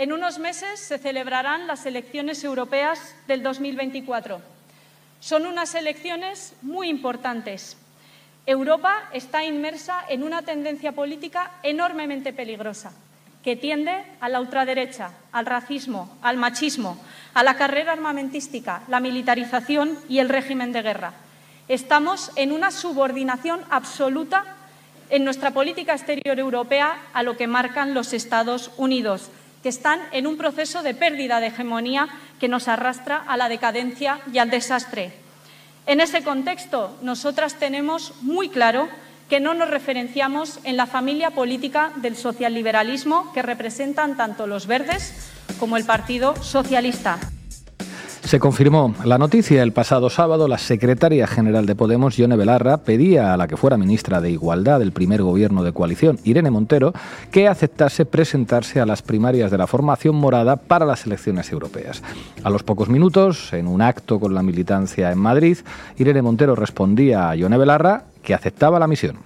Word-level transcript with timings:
En 0.00 0.14
unos 0.14 0.38
meses 0.38 0.80
se 0.80 0.96
celebrarán 0.96 1.66
las 1.66 1.84
elecciones 1.84 2.42
europeas 2.42 3.14
del 3.26 3.42
2024. 3.42 4.40
Son 5.20 5.44
unas 5.44 5.74
elecciones 5.74 6.54
muy 6.62 6.88
importantes. 6.88 7.76
Europa 8.46 8.94
está 9.12 9.44
inmersa 9.44 10.02
en 10.08 10.22
una 10.22 10.40
tendencia 10.40 10.92
política 10.92 11.50
enormemente 11.62 12.32
peligrosa 12.32 12.94
que 13.44 13.56
tiende 13.56 13.92
a 14.20 14.30
la 14.30 14.40
ultraderecha, 14.40 15.10
al 15.32 15.44
racismo, 15.44 16.16
al 16.22 16.38
machismo, 16.38 16.98
a 17.34 17.44
la 17.44 17.58
carrera 17.58 17.92
armamentística, 17.92 18.82
la 18.88 19.00
militarización 19.00 19.98
y 20.08 20.20
el 20.20 20.30
régimen 20.30 20.72
de 20.72 20.80
guerra. 20.80 21.12
Estamos 21.68 22.32
en 22.36 22.52
una 22.52 22.70
subordinación 22.70 23.60
absoluta 23.68 24.46
en 25.10 25.24
nuestra 25.24 25.50
política 25.50 25.92
exterior 25.92 26.38
europea 26.38 27.02
a 27.12 27.22
lo 27.22 27.36
que 27.36 27.46
marcan 27.46 27.92
los 27.92 28.14
Estados 28.14 28.70
Unidos, 28.78 29.30
que 29.62 29.68
están 29.68 30.00
en 30.12 30.26
un 30.26 30.36
proceso 30.36 30.82
de 30.82 30.94
pérdida 30.94 31.40
de 31.40 31.48
hegemonía 31.48 32.08
que 32.38 32.48
nos 32.48 32.68
arrastra 32.68 33.24
a 33.26 33.36
la 33.36 33.48
decadencia 33.48 34.20
y 34.32 34.38
al 34.38 34.50
desastre. 34.50 35.12
En 35.86 36.00
ese 36.00 36.22
contexto, 36.22 36.96
nosotras 37.02 37.54
tenemos 37.54 38.14
muy 38.22 38.48
claro 38.48 38.88
que 39.28 39.40
no 39.40 39.54
nos 39.54 39.70
referenciamos 39.70 40.58
en 40.64 40.76
la 40.76 40.86
familia 40.86 41.30
política 41.30 41.92
del 41.96 42.16
socialliberalismo 42.16 43.32
que 43.32 43.42
representan 43.42 44.16
tanto 44.16 44.46
los 44.46 44.66
verdes 44.66 45.30
como 45.58 45.76
el 45.76 45.84
Partido 45.84 46.34
Socialista. 46.42 47.18
Se 48.30 48.38
confirmó 48.38 48.94
la 49.04 49.18
noticia 49.18 49.60
el 49.60 49.72
pasado 49.72 50.08
sábado. 50.08 50.46
La 50.46 50.56
secretaria 50.56 51.26
general 51.26 51.66
de 51.66 51.74
Podemos, 51.74 52.16
Yone 52.16 52.36
Belarra, 52.36 52.76
pedía 52.76 53.34
a 53.34 53.36
la 53.36 53.48
que 53.48 53.56
fuera 53.56 53.76
ministra 53.76 54.20
de 54.20 54.30
Igualdad 54.30 54.78
del 54.78 54.92
primer 54.92 55.20
gobierno 55.20 55.64
de 55.64 55.72
coalición, 55.72 56.20
Irene 56.22 56.52
Montero, 56.52 56.92
que 57.32 57.48
aceptase 57.48 58.06
presentarse 58.06 58.78
a 58.78 58.86
las 58.86 59.02
primarias 59.02 59.50
de 59.50 59.58
la 59.58 59.66
formación 59.66 60.14
morada 60.14 60.54
para 60.54 60.86
las 60.86 61.06
elecciones 61.06 61.50
europeas. 61.50 62.04
A 62.44 62.50
los 62.50 62.62
pocos 62.62 62.88
minutos, 62.88 63.52
en 63.52 63.66
un 63.66 63.82
acto 63.82 64.20
con 64.20 64.32
la 64.32 64.44
militancia 64.44 65.10
en 65.10 65.18
Madrid, 65.18 65.58
Irene 65.98 66.22
Montero 66.22 66.54
respondía 66.54 67.30
a 67.30 67.34
Yone 67.34 67.58
Belarra 67.58 68.04
que 68.22 68.32
aceptaba 68.32 68.78
la 68.78 68.86
misión. 68.86 69.16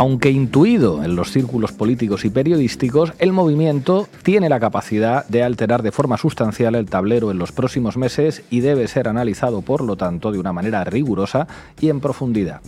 Aunque 0.00 0.30
intuido 0.30 1.04
en 1.04 1.14
los 1.14 1.30
círculos 1.30 1.72
políticos 1.72 2.24
y 2.24 2.30
periodísticos, 2.30 3.12
el 3.18 3.34
movimiento 3.34 4.08
tiene 4.22 4.48
la 4.48 4.58
capacidad 4.58 5.26
de 5.26 5.42
alterar 5.42 5.82
de 5.82 5.92
forma 5.92 6.16
sustancial 6.16 6.74
el 6.74 6.88
tablero 6.88 7.30
en 7.30 7.36
los 7.38 7.52
próximos 7.52 7.98
meses 7.98 8.42
y 8.48 8.60
debe 8.60 8.88
ser 8.88 9.08
analizado, 9.08 9.60
por 9.60 9.82
lo 9.82 9.96
tanto, 9.96 10.32
de 10.32 10.38
una 10.38 10.54
manera 10.54 10.84
rigurosa 10.84 11.46
y 11.82 11.90
en 11.90 12.00
profundidad. 12.00 12.62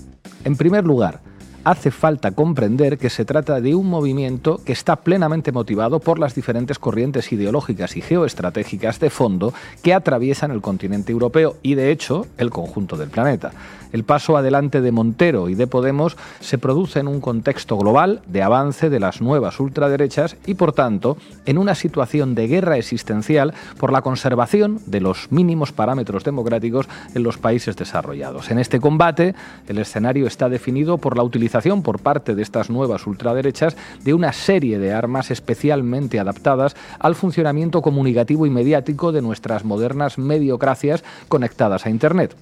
En 0.45 0.57
primer 0.57 0.85
lugar, 0.85 1.21
hace 1.65 1.91
falta 1.91 2.33
comprender 2.33 2.99
que 2.99 3.11
se 3.11 3.25
trata 3.25 3.61
de 3.61 3.75
un 3.75 3.89
movimiento 3.89 4.61
que 4.65 4.73
está 4.73 4.97
plenamente 4.97 5.53
motivado 5.53 6.01
por 6.01 6.19
las 6.19 6.35
diferentes 6.35 6.79
corrientes 6.79 7.33
ideológicas 7.33 7.97
y 7.97 8.01
geoestratégicas 8.01 8.99
de 8.99 9.11
fondo 9.11 9.53
que 9.83 9.95
atraviesan 9.95 10.51
el 10.51 10.61
continente 10.61 11.13
europeo 11.13 11.57
y, 11.63 11.75
de 11.75 11.91
hecho, 11.91 12.27
el 12.39 12.51
conjunto 12.51 12.97
del 12.97 13.11
planeta. 13.11 13.53
El 13.93 14.05
paso 14.05 14.39
adelante 14.39 14.81
de 14.81 14.91
Montero 14.91 15.51
y 15.51 15.55
de 15.55 15.67
Podemos 15.67 16.17
se 16.41 16.57
produce 16.57 17.01
en 17.01 17.09
un 17.09 17.21
contexto 17.21 17.77
global 17.77 18.23
de 18.27 18.43
avance 18.43 18.89
de 18.89 18.99
las 18.99 19.21
nuevas 19.21 19.61
ultraderechas 19.61 20.37
y, 20.47 20.55
por 20.55 20.73
tanto, 20.73 21.19
en 21.45 21.59
una 21.59 21.75
situación 21.75 22.35
de 22.35 22.49
guerra 22.49 22.79
existencial 22.79 23.53
por 23.79 23.93
la 23.93 24.01
conservación 24.01 24.81
de 24.87 25.03
los 25.03 25.31
mínimos 25.31 25.73
parámetros 25.73 26.25
democráticos 26.25 26.89
en 27.15 27.23
los 27.23 27.37
países 27.37 27.77
desarrollados. 27.77 28.51
En 28.51 28.59
este 28.59 28.81
combate, 28.81 29.35
el 29.69 29.79
escenario 29.79 30.27
está 30.27 30.49
definido 30.49 30.97
por 30.97 31.19
la 31.19 31.23
utilización 31.23 31.52
por 31.83 32.01
parte 32.01 32.35
de 32.35 32.43
estas 32.43 32.71
nuevas 32.71 33.07
ultraderechas 33.07 33.77
de 34.03 34.15
una 34.15 34.33
serie 34.33 34.79
de 34.79 34.93
armas 34.93 35.31
especialmente 35.31 36.19
adaptadas 36.19 36.75
al 36.99 37.15
funcionamiento 37.15 37.83
comunicativo 37.83 38.47
y 38.47 38.51
mediático 38.51 39.13
de 39.13 39.21
nuestras 39.21 39.65
modernas 39.65 40.17
mediocracias 40.17 41.05
conectadas 41.29 41.85
a 41.85 41.91
Internet. 41.91 42.35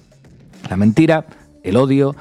La 0.69 0.77
mentira, 0.77 1.25
el 1.63 1.75
odio, 1.75 2.15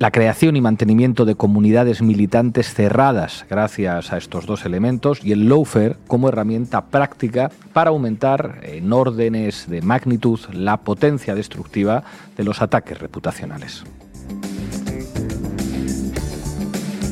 la 0.00 0.10
creación 0.10 0.56
y 0.56 0.60
mantenimiento 0.60 1.24
de 1.24 1.34
comunidades 1.34 2.00
militantes 2.00 2.72
cerradas 2.72 3.44
gracias 3.48 4.12
a 4.12 4.16
estos 4.16 4.46
dos 4.46 4.64
elementos 4.64 5.22
y 5.22 5.32
el 5.32 5.48
lawfare 5.48 5.96
como 6.08 6.30
herramienta 6.30 6.86
práctica 6.86 7.50
para 7.72 7.90
aumentar 7.90 8.60
en 8.62 8.92
órdenes 8.92 9.68
de 9.68 9.82
magnitud 9.82 10.40
la 10.52 10.78
potencia 10.78 11.34
destructiva 11.34 12.02
de 12.36 12.44
los 12.44 12.62
ataques 12.62 12.98
reputacionales. 12.98 13.84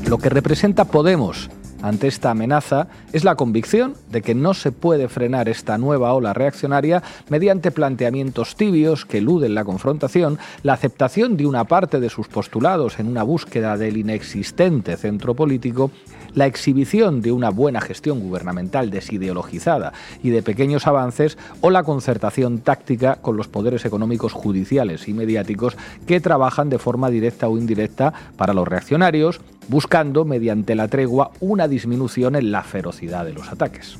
Lo 0.08 0.16
que 0.16 0.30
representa 0.30 0.86
Podemos 0.86 1.50
ante 1.82 2.08
esta 2.08 2.30
amenaza 2.30 2.88
es 3.12 3.24
la 3.24 3.36
convicción 3.36 3.94
de 4.10 4.22
que 4.22 4.34
no 4.34 4.54
se 4.54 4.72
puede 4.72 5.08
frenar 5.08 5.50
esta 5.50 5.76
nueva 5.76 6.14
ola 6.14 6.32
reaccionaria 6.32 7.02
mediante 7.28 7.70
planteamientos 7.70 8.56
tibios 8.56 9.04
que 9.04 9.18
eluden 9.18 9.54
la 9.54 9.64
confrontación, 9.64 10.38
la 10.62 10.72
aceptación 10.72 11.36
de 11.36 11.46
una 11.46 11.64
parte 11.64 12.00
de 12.00 12.08
sus 12.08 12.26
postulados 12.26 12.98
en 12.98 13.06
una 13.06 13.22
búsqueda 13.22 13.76
del 13.76 13.98
inexistente 13.98 14.96
centro 14.96 15.34
político, 15.34 15.90
la 16.34 16.46
exhibición 16.46 17.20
de 17.20 17.30
una 17.30 17.50
buena 17.50 17.80
gestión 17.82 18.20
gubernamental 18.20 18.90
desideologizada 18.90 19.92
y 20.22 20.30
de 20.30 20.42
pequeños 20.42 20.86
avances 20.86 21.36
o 21.60 21.70
la 21.70 21.82
concertación 21.82 22.58
táctica 22.58 23.16
con 23.16 23.36
los 23.36 23.48
poderes 23.48 23.84
económicos 23.84 24.32
judiciales 24.32 25.06
y 25.06 25.12
mediáticos 25.12 25.76
que 26.06 26.20
trabajan 26.20 26.70
de 26.70 26.78
forma 26.78 27.10
directa 27.10 27.48
o 27.48 27.58
indirecta 27.58 28.12
para 28.36 28.54
los 28.54 28.66
reaccionarios, 28.66 29.40
buscando 29.68 30.24
mediante 30.24 30.74
la 30.74 30.88
tregua 30.88 31.30
una 31.40 31.68
disminución 31.68 32.34
en 32.36 32.50
la 32.50 32.62
ferocidad 32.62 33.24
de 33.24 33.34
los 33.34 33.52
ataques. 33.52 33.98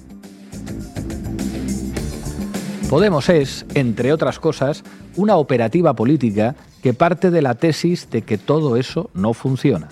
Podemos 2.91 3.29
es, 3.29 3.67
entre 3.75 4.15
otras 4.15 4.39
cosas, 4.39 4.83
una 5.17 5.37
operativa 5.37 5.93
política 5.95 6.57
que 6.83 6.95
parte 6.95 7.31
de 7.31 7.43
la 7.43 7.55
tesis 7.55 8.09
de 8.11 8.23
que 8.23 8.39
todo 8.39 8.77
eso 8.77 9.11
no 9.13 9.35
funciona, 9.35 9.89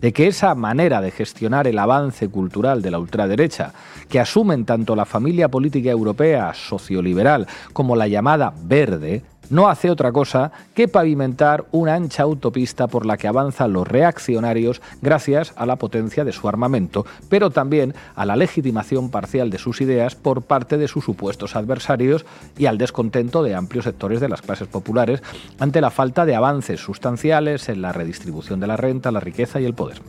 de 0.00 0.12
que 0.12 0.28
esa 0.28 0.54
manera 0.54 1.00
de 1.00 1.10
gestionar 1.10 1.66
el 1.66 1.78
avance 1.78 2.28
cultural 2.28 2.82
de 2.82 2.92
la 2.92 3.00
ultraderecha, 3.00 3.72
que 4.08 4.20
asumen 4.20 4.64
tanto 4.64 4.94
la 4.94 5.06
familia 5.06 5.48
política 5.48 5.90
europea 5.90 6.54
socioliberal 6.54 7.48
como 7.72 7.96
la 7.96 8.06
llamada 8.06 8.54
verde, 8.62 9.24
no 9.50 9.68
hace 9.68 9.90
otra 9.90 10.12
cosa 10.12 10.52
que 10.74 10.88
pavimentar 10.88 11.66
una 11.72 11.94
ancha 11.94 12.22
autopista 12.22 12.86
por 12.86 13.06
la 13.06 13.16
que 13.16 13.28
avanzan 13.28 13.72
los 13.72 13.86
reaccionarios 13.86 14.80
gracias 15.02 15.52
a 15.56 15.66
la 15.66 15.76
potencia 15.76 16.24
de 16.24 16.32
su 16.32 16.48
armamento, 16.48 17.06
pero 17.28 17.50
también 17.50 17.94
a 18.14 18.26
la 18.26 18.36
legitimación 18.36 19.10
parcial 19.10 19.50
de 19.50 19.58
sus 19.58 19.80
ideas 19.80 20.14
por 20.14 20.42
parte 20.42 20.78
de 20.78 20.88
sus 20.88 21.04
supuestos 21.04 21.56
adversarios 21.56 22.24
y 22.56 22.66
al 22.66 22.78
descontento 22.78 23.42
de 23.42 23.54
amplios 23.54 23.84
sectores 23.84 24.20
de 24.20 24.28
las 24.28 24.42
clases 24.42 24.68
populares 24.68 25.22
ante 25.58 25.80
la 25.80 25.90
falta 25.90 26.24
de 26.24 26.34
avances 26.34 26.80
sustanciales 26.80 27.68
en 27.68 27.82
la 27.82 27.92
redistribución 27.92 28.60
de 28.60 28.66
la 28.66 28.76
renta, 28.76 29.10
la 29.12 29.20
riqueza 29.20 29.60
y 29.60 29.64
el 29.64 29.74
poder. 29.74 30.00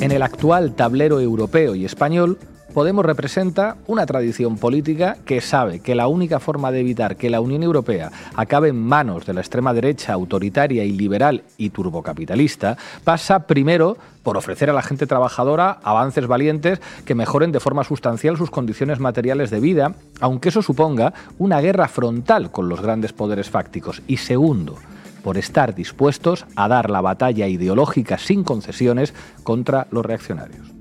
En 0.00 0.12
el 0.12 0.22
actual 0.22 0.74
tablero 0.74 1.20
europeo 1.20 1.74
y 1.74 1.84
español, 1.84 2.38
Podemos 2.76 3.06
representa 3.06 3.78
una 3.86 4.04
tradición 4.04 4.58
política 4.58 5.16
que 5.24 5.40
sabe 5.40 5.80
que 5.80 5.94
la 5.94 6.08
única 6.08 6.40
forma 6.40 6.70
de 6.70 6.80
evitar 6.80 7.16
que 7.16 7.30
la 7.30 7.40
Unión 7.40 7.62
Europea 7.62 8.12
acabe 8.34 8.68
en 8.68 8.76
manos 8.76 9.24
de 9.24 9.32
la 9.32 9.40
extrema 9.40 9.72
derecha 9.72 10.12
autoritaria 10.12 10.84
y 10.84 10.92
liberal 10.92 11.44
y 11.56 11.70
turbocapitalista 11.70 12.76
pasa 13.02 13.46
primero 13.46 13.96
por 14.22 14.36
ofrecer 14.36 14.68
a 14.68 14.74
la 14.74 14.82
gente 14.82 15.06
trabajadora 15.06 15.78
avances 15.84 16.26
valientes 16.26 16.78
que 17.06 17.14
mejoren 17.14 17.50
de 17.50 17.60
forma 17.60 17.82
sustancial 17.82 18.36
sus 18.36 18.50
condiciones 18.50 19.00
materiales 19.00 19.48
de 19.48 19.60
vida, 19.60 19.94
aunque 20.20 20.50
eso 20.50 20.60
suponga 20.60 21.14
una 21.38 21.62
guerra 21.62 21.88
frontal 21.88 22.50
con 22.50 22.68
los 22.68 22.82
grandes 22.82 23.14
poderes 23.14 23.48
fácticos. 23.48 24.02
Y 24.06 24.18
segundo, 24.18 24.76
por 25.24 25.38
estar 25.38 25.74
dispuestos 25.74 26.44
a 26.56 26.68
dar 26.68 26.90
la 26.90 27.00
batalla 27.00 27.48
ideológica 27.48 28.18
sin 28.18 28.44
concesiones 28.44 29.14
contra 29.44 29.86
los 29.90 30.04
reaccionarios. 30.04 30.75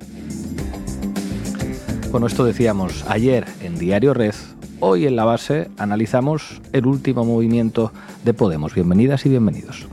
Con 2.15 2.25
esto 2.25 2.45
decíamos 2.45 3.03
ayer 3.09 3.43
en 3.61 3.77
Diario 3.77 4.13
Red, 4.13 4.35
hoy 4.79 5.05
en 5.05 5.17
la 5.17 5.25
base 5.25 5.69
analizamos 5.77 6.61
el 6.71 6.85
último 6.85 7.25
movimiento 7.25 7.91
de 8.23 8.33
Podemos. 8.33 8.73
Bienvenidas 8.73 9.25
y 9.25 9.29
bienvenidos. 9.29 9.85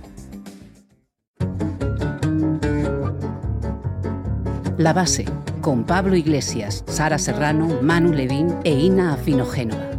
La 4.78 4.92
base, 4.92 5.24
con 5.62 5.82
Pablo 5.82 6.14
Iglesias, 6.14 6.84
Sara 6.86 7.18
Serrano, 7.18 7.82
Manu 7.82 8.12
Levín 8.12 8.54
e 8.62 8.70
Ina 8.70 9.14
Afinogénova. 9.14 9.90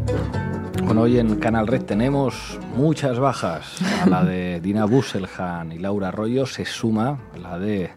Bueno, 0.86 1.02
hoy 1.02 1.20
en 1.20 1.36
Canal 1.36 1.68
Red 1.68 1.82
tenemos 1.82 2.58
muchas 2.74 3.20
bajas. 3.20 3.82
A 4.02 4.08
la 4.08 4.24
de 4.24 4.62
Dina 4.62 4.86
Busselhan 4.86 5.74
y 5.74 5.78
Laura 5.78 6.08
Arroyo 6.08 6.46
se 6.46 6.64
suma 6.64 7.20
la 7.38 7.60
de 7.60 7.92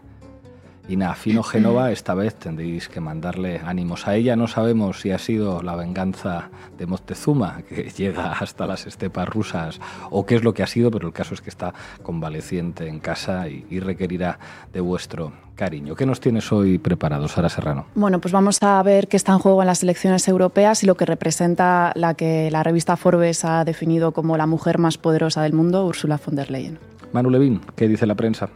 Ina 0.89 1.13
Fino 1.15 1.43
Génova, 1.43 1.91
esta 1.91 2.13
vez 2.13 2.35
tendréis 2.35 2.87
que 2.87 3.01
mandarle 3.01 3.59
ánimos 3.65 4.07
a 4.07 4.15
ella. 4.15 4.37
No 4.37 4.47
sabemos 4.47 5.01
si 5.01 5.11
ha 5.11 5.17
sido 5.17 5.61
la 5.61 5.75
venganza 5.75 6.49
de 6.77 6.85
Moctezuma, 6.85 7.61
que 7.67 7.89
llega 7.97 8.31
hasta 8.31 8.65
las 8.65 8.87
estepas 8.87 9.27
rusas, 9.27 9.81
o 10.11 10.25
qué 10.25 10.35
es 10.35 10.45
lo 10.45 10.53
que 10.53 10.63
ha 10.63 10.67
sido, 10.67 10.89
pero 10.89 11.07
el 11.07 11.13
caso 11.13 11.33
es 11.33 11.41
que 11.41 11.49
está 11.49 11.73
convaleciente 12.03 12.87
en 12.87 12.99
casa 12.99 13.49
y, 13.49 13.65
y 13.69 13.81
requerirá 13.81 14.39
de 14.71 14.79
vuestro 14.79 15.33
cariño. 15.55 15.95
¿Qué 15.95 16.05
nos 16.05 16.21
tienes 16.21 16.53
hoy 16.53 16.77
preparado, 16.77 17.27
Sara 17.27 17.49
Serrano? 17.49 17.87
Bueno, 17.93 18.21
pues 18.21 18.31
vamos 18.31 18.57
a 18.61 18.81
ver 18.81 19.09
qué 19.09 19.17
está 19.17 19.33
en 19.33 19.39
juego 19.39 19.61
en 19.61 19.67
las 19.67 19.83
elecciones 19.83 20.25
europeas 20.29 20.83
y 20.83 20.85
lo 20.85 20.95
que 20.95 21.05
representa 21.05 21.91
la 21.95 22.13
que 22.13 22.49
la 22.49 22.63
revista 22.63 22.95
Forbes 22.95 23.43
ha 23.43 23.65
definido 23.65 24.13
como 24.13 24.37
la 24.37 24.45
mujer 24.45 24.77
más 24.77 24.97
poderosa 24.97 25.41
del 25.41 25.51
mundo, 25.51 25.85
Ursula 25.85 26.17
von 26.25 26.35
der 26.35 26.49
Leyen. 26.49 26.79
Manu 27.11 27.29
Levin, 27.29 27.61
¿qué 27.75 27.87
dice 27.87 28.05
la 28.05 28.15
prensa? 28.15 28.49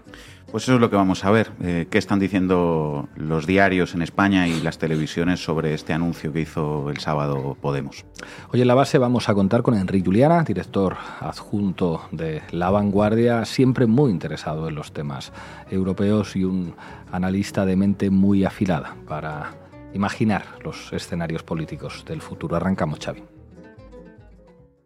Pues 0.51 0.63
eso 0.63 0.75
es 0.75 0.81
lo 0.81 0.89
que 0.89 0.97
vamos 0.97 1.23
a 1.23 1.31
ver. 1.31 1.49
Eh, 1.63 1.87
¿Qué 1.89 1.97
están 1.97 2.19
diciendo 2.19 3.07
los 3.15 3.47
diarios 3.47 3.95
en 3.95 4.01
España 4.01 4.49
y 4.49 4.59
las 4.59 4.77
televisiones 4.77 5.41
sobre 5.41 5.73
este 5.73 5.93
anuncio 5.93 6.33
que 6.33 6.41
hizo 6.41 6.89
el 6.89 6.97
sábado 6.97 7.55
Podemos? 7.61 8.03
Hoy 8.51 8.61
en 8.61 8.67
la 8.67 8.75
base 8.75 8.97
vamos 8.97 9.29
a 9.29 9.33
contar 9.33 9.61
con 9.61 9.75
Enrique 9.75 10.05
Juliana, 10.05 10.43
director 10.43 10.97
adjunto 11.21 12.01
de 12.11 12.41
La 12.51 12.69
Vanguardia, 12.69 13.45
siempre 13.45 13.85
muy 13.85 14.11
interesado 14.11 14.67
en 14.67 14.75
los 14.75 14.91
temas 14.91 15.31
europeos 15.69 16.35
y 16.35 16.43
un 16.43 16.75
analista 17.13 17.65
de 17.65 17.77
mente 17.77 18.09
muy 18.09 18.43
afilada 18.43 18.97
para 19.07 19.53
imaginar 19.93 20.43
los 20.65 20.91
escenarios 20.91 21.43
políticos 21.43 22.03
del 22.05 22.21
futuro. 22.21 22.57
Arrancamos, 22.57 22.99
Xavi. 22.99 23.23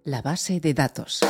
La 0.03 0.21
base 0.21 0.59
de 0.59 0.75
datos. 0.75 1.21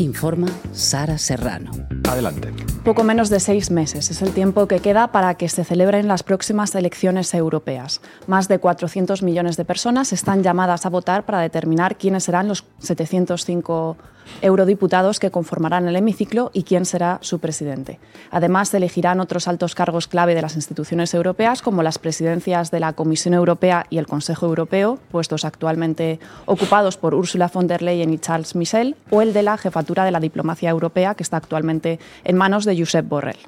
Informa 0.00 0.46
Sara 0.72 1.18
Serrano. 1.18 1.70
Adelante. 2.08 2.48
Poco 2.84 3.04
menos 3.04 3.28
de 3.28 3.38
seis 3.38 3.70
meses 3.70 4.10
es 4.10 4.22
el 4.22 4.32
tiempo 4.32 4.66
que 4.66 4.80
queda 4.80 5.12
para 5.12 5.34
que 5.34 5.50
se 5.50 5.62
celebren 5.62 6.08
las 6.08 6.22
próximas 6.22 6.74
elecciones 6.74 7.34
europeas. 7.34 8.00
Más 8.26 8.48
de 8.48 8.58
400 8.58 9.22
millones 9.22 9.58
de 9.58 9.66
personas 9.66 10.14
están 10.14 10.42
llamadas 10.42 10.86
a 10.86 10.88
votar 10.88 11.26
para 11.26 11.40
determinar 11.40 11.98
quiénes 11.98 12.24
serán 12.24 12.48
los 12.48 12.64
705 12.78 13.98
eurodiputados 14.42 15.18
que 15.18 15.30
conformarán 15.30 15.88
el 15.88 15.96
hemiciclo 15.96 16.50
y 16.52 16.62
quién 16.62 16.84
será 16.84 17.18
su 17.22 17.38
presidente. 17.38 17.98
Además, 18.30 18.70
se 18.70 18.78
elegirán 18.78 19.20
otros 19.20 19.48
altos 19.48 19.74
cargos 19.74 20.08
clave 20.08 20.34
de 20.34 20.42
las 20.42 20.56
instituciones 20.56 21.14
europeas, 21.14 21.62
como 21.62 21.82
las 21.82 21.98
presidencias 21.98 22.70
de 22.70 22.80
la 22.80 22.92
Comisión 22.92 23.34
Europea 23.34 23.86
y 23.90 23.98
el 23.98 24.06
Consejo 24.06 24.46
Europeo, 24.46 24.98
puestos 25.10 25.44
actualmente 25.44 26.20
ocupados 26.46 26.96
por 26.96 27.14
Ursula 27.14 27.50
von 27.52 27.66
der 27.66 27.82
Leyen 27.82 28.12
y 28.12 28.18
Charles 28.18 28.54
Michel, 28.54 28.96
o 29.10 29.22
el 29.22 29.32
de 29.32 29.42
la 29.42 29.58
jefatura 29.58 30.04
de 30.04 30.10
la 30.10 30.20
diplomacia 30.20 30.70
europea, 30.70 31.14
que 31.14 31.22
está 31.22 31.36
actualmente 31.36 31.98
en 32.24 32.36
manos 32.36 32.64
de 32.64 32.78
Josep 32.78 33.08
Borrell. 33.08 33.38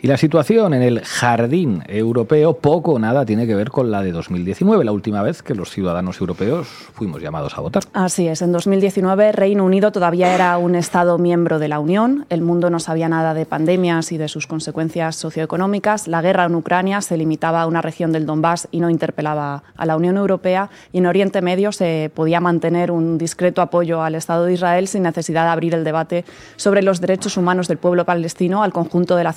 Y 0.00 0.08
la 0.08 0.16
situación 0.16 0.74
en 0.74 0.82
el 0.82 1.02
jardín 1.04 1.84
europeo 1.86 2.54
poco 2.54 2.92
o 2.92 2.98
nada 2.98 3.24
tiene 3.24 3.46
que 3.46 3.54
ver 3.54 3.70
con 3.70 3.90
la 3.90 4.02
de 4.02 4.12
2019, 4.12 4.84
la 4.84 4.92
última 4.92 5.22
vez 5.22 5.42
que 5.42 5.54
los 5.54 5.70
ciudadanos 5.70 6.20
europeos 6.20 6.66
fuimos 6.66 7.22
llamados 7.22 7.56
a 7.56 7.60
votar. 7.60 7.84
Así 7.92 8.26
es, 8.26 8.42
en 8.42 8.52
2019 8.52 9.32
Reino 9.32 9.64
Unido 9.64 9.92
todavía 9.92 10.34
era 10.34 10.58
un 10.58 10.74
Estado 10.74 11.18
miembro 11.18 11.58
de 11.58 11.68
la 11.68 11.78
Unión, 11.78 12.26
el 12.30 12.42
mundo 12.42 12.70
no 12.70 12.80
sabía 12.80 13.08
nada 13.08 13.34
de 13.34 13.46
pandemias 13.46 14.10
y 14.12 14.18
de 14.18 14.28
sus 14.28 14.46
consecuencias 14.46 15.16
socioeconómicas, 15.16 16.08
la 16.08 16.20
guerra 16.20 16.44
en 16.46 16.54
Ucrania 16.56 17.00
se 17.00 17.16
limitaba 17.16 17.62
a 17.62 17.66
una 17.66 17.82
región 17.82 18.12
del 18.12 18.26
Donbass 18.26 18.68
y 18.70 18.80
no 18.80 18.90
interpelaba 18.90 19.62
a 19.76 19.86
la 19.86 19.96
Unión 19.96 20.16
Europea. 20.16 20.70
Y 20.92 20.98
en 20.98 21.06
Oriente 21.06 21.42
Medio 21.42 21.72
se 21.72 22.10
podía 22.14 22.40
mantener 22.40 22.90
un 22.90 23.18
discreto 23.18 23.62
apoyo 23.62 24.02
al 24.02 24.14
Estado 24.14 24.44
de 24.44 24.54
Israel 24.54 24.88
sin 24.88 25.02
necesidad 25.02 25.44
de 25.44 25.50
abrir 25.50 25.74
el 25.74 25.84
debate 25.84 26.24
sobre 26.56 26.82
los 26.82 27.00
derechos 27.00 27.36
humanos 27.36 27.68
del 27.68 27.78
pueblo 27.78 28.04
palestino 28.04 28.62
al 28.62 28.72
conjunto 28.72 29.16
de 29.16 29.24
la 29.24 29.32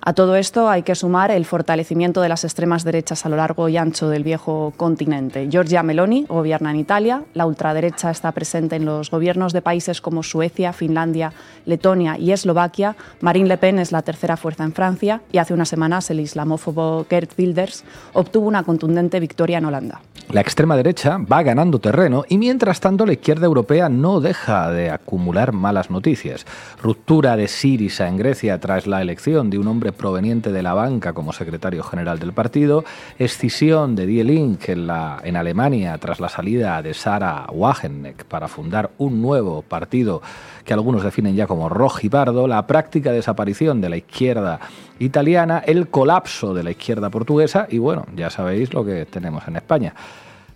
A 0.00 0.12
todo 0.14 0.36
esto 0.36 0.70
hay 0.70 0.82
que 0.84 0.94
sumar 0.94 1.30
el 1.30 1.44
fortalecimiento 1.44 2.20
de 2.22 2.28
las 2.28 2.44
extremas 2.44 2.84
derechas 2.84 3.26
a 3.26 3.28
lo 3.28 3.36
largo 3.36 3.68
y 3.68 3.76
ancho 3.76 4.08
del 4.08 4.24
viejo 4.24 4.72
continente. 4.76 5.48
Giorgia 5.50 5.82
Meloni 5.82 6.24
gobierna 6.28 6.70
en 6.70 6.76
Italia, 6.76 7.24
la 7.34 7.46
ultraderecha 7.46 8.10
está 8.10 8.32
presente 8.32 8.76
en 8.76 8.84
los 8.84 9.10
gobiernos 9.10 9.52
de 9.52 9.60
países 9.60 10.00
como 10.00 10.22
Suecia, 10.22 10.72
Finlandia, 10.72 11.32
Letonia 11.66 12.16
y 12.16 12.32
Eslovaquia, 12.32 12.96
Marine 13.20 13.48
Le 13.48 13.58
Pen 13.58 13.78
es 13.78 13.92
la 13.92 14.02
tercera 14.02 14.36
fuerza 14.36 14.64
en 14.64 14.72
Francia 14.72 15.20
y 15.32 15.38
hace 15.38 15.54
unas 15.54 15.68
semanas 15.68 16.08
el 16.10 16.20
islamófobo 16.20 17.06
Gert 17.10 17.32
Wilders 17.38 17.84
obtuvo 18.12 18.48
una 18.48 18.62
contundente 18.62 19.20
victoria 19.20 19.58
en 19.58 19.66
Holanda. 19.66 20.00
La 20.30 20.42
extrema 20.42 20.76
derecha 20.76 21.16
va 21.16 21.42
ganando 21.42 21.78
terreno 21.78 22.22
y 22.28 22.36
mientras 22.36 22.80
tanto 22.80 23.06
la 23.06 23.14
izquierda 23.14 23.46
europea 23.46 23.88
no 23.88 24.20
deja 24.20 24.70
de 24.70 24.90
acumular 24.90 25.52
malas 25.52 25.90
noticias. 25.90 26.44
Ruptura 26.82 27.34
de 27.34 27.48
Sirisa 27.48 28.08
en 28.08 28.18
Grecia 28.18 28.60
tras 28.60 28.86
la 28.86 29.00
elección 29.00 29.17
de 29.18 29.58
un 29.58 29.66
hombre 29.66 29.90
proveniente 29.90 30.52
de 30.52 30.62
la 30.62 30.74
banca 30.74 31.12
como 31.12 31.32
secretario 31.32 31.82
general 31.82 32.20
del 32.20 32.32
partido, 32.32 32.84
escisión 33.18 33.96
de 33.96 34.06
Die 34.06 34.22
Link 34.22 34.68
en, 34.68 34.88
Alemania 34.88 35.98
tras 35.98 36.20
la 36.20 36.28
salida 36.28 36.80
de 36.82 36.94
Sara 36.94 37.46
Wagenknecht 37.52 38.22
para 38.22 38.46
fundar 38.46 38.90
un 38.98 39.20
nuevo 39.20 39.62
partido 39.62 40.22
que 40.64 40.72
algunos 40.72 41.02
definen 41.02 41.34
ya 41.34 41.48
como 41.48 41.68
rojipardo, 41.68 42.46
la 42.46 42.64
práctica 42.68 43.10
desaparición 43.10 43.80
de 43.80 43.88
la 43.88 43.96
izquierda 43.96 44.60
italiana, 45.00 45.64
el 45.66 45.88
colapso 45.88 46.54
de 46.54 46.62
la 46.62 46.70
izquierda 46.70 47.10
portuguesa 47.10 47.66
y 47.68 47.78
bueno, 47.78 48.06
ya 48.14 48.30
sabéis 48.30 48.72
lo 48.72 48.84
que 48.84 49.04
tenemos 49.04 49.46
en 49.48 49.56
España. 49.56 49.94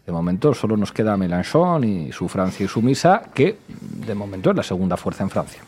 De 0.06 0.12
momento 0.12 0.54
solo 0.54 0.76
nos 0.76 0.92
queda 0.92 1.16
Mélenchon 1.16 1.82
y 1.82 2.12
su 2.12 2.28
Francia 2.28 2.64
y 2.64 2.68
su 2.68 2.80
misa, 2.80 3.22
que 3.34 3.58
de 4.06 4.14
momento 4.14 4.50
es 4.50 4.56
la 4.56 4.62
segunda 4.62 4.96
fuerza 4.96 5.24
en 5.24 5.30
Francia. 5.30 5.62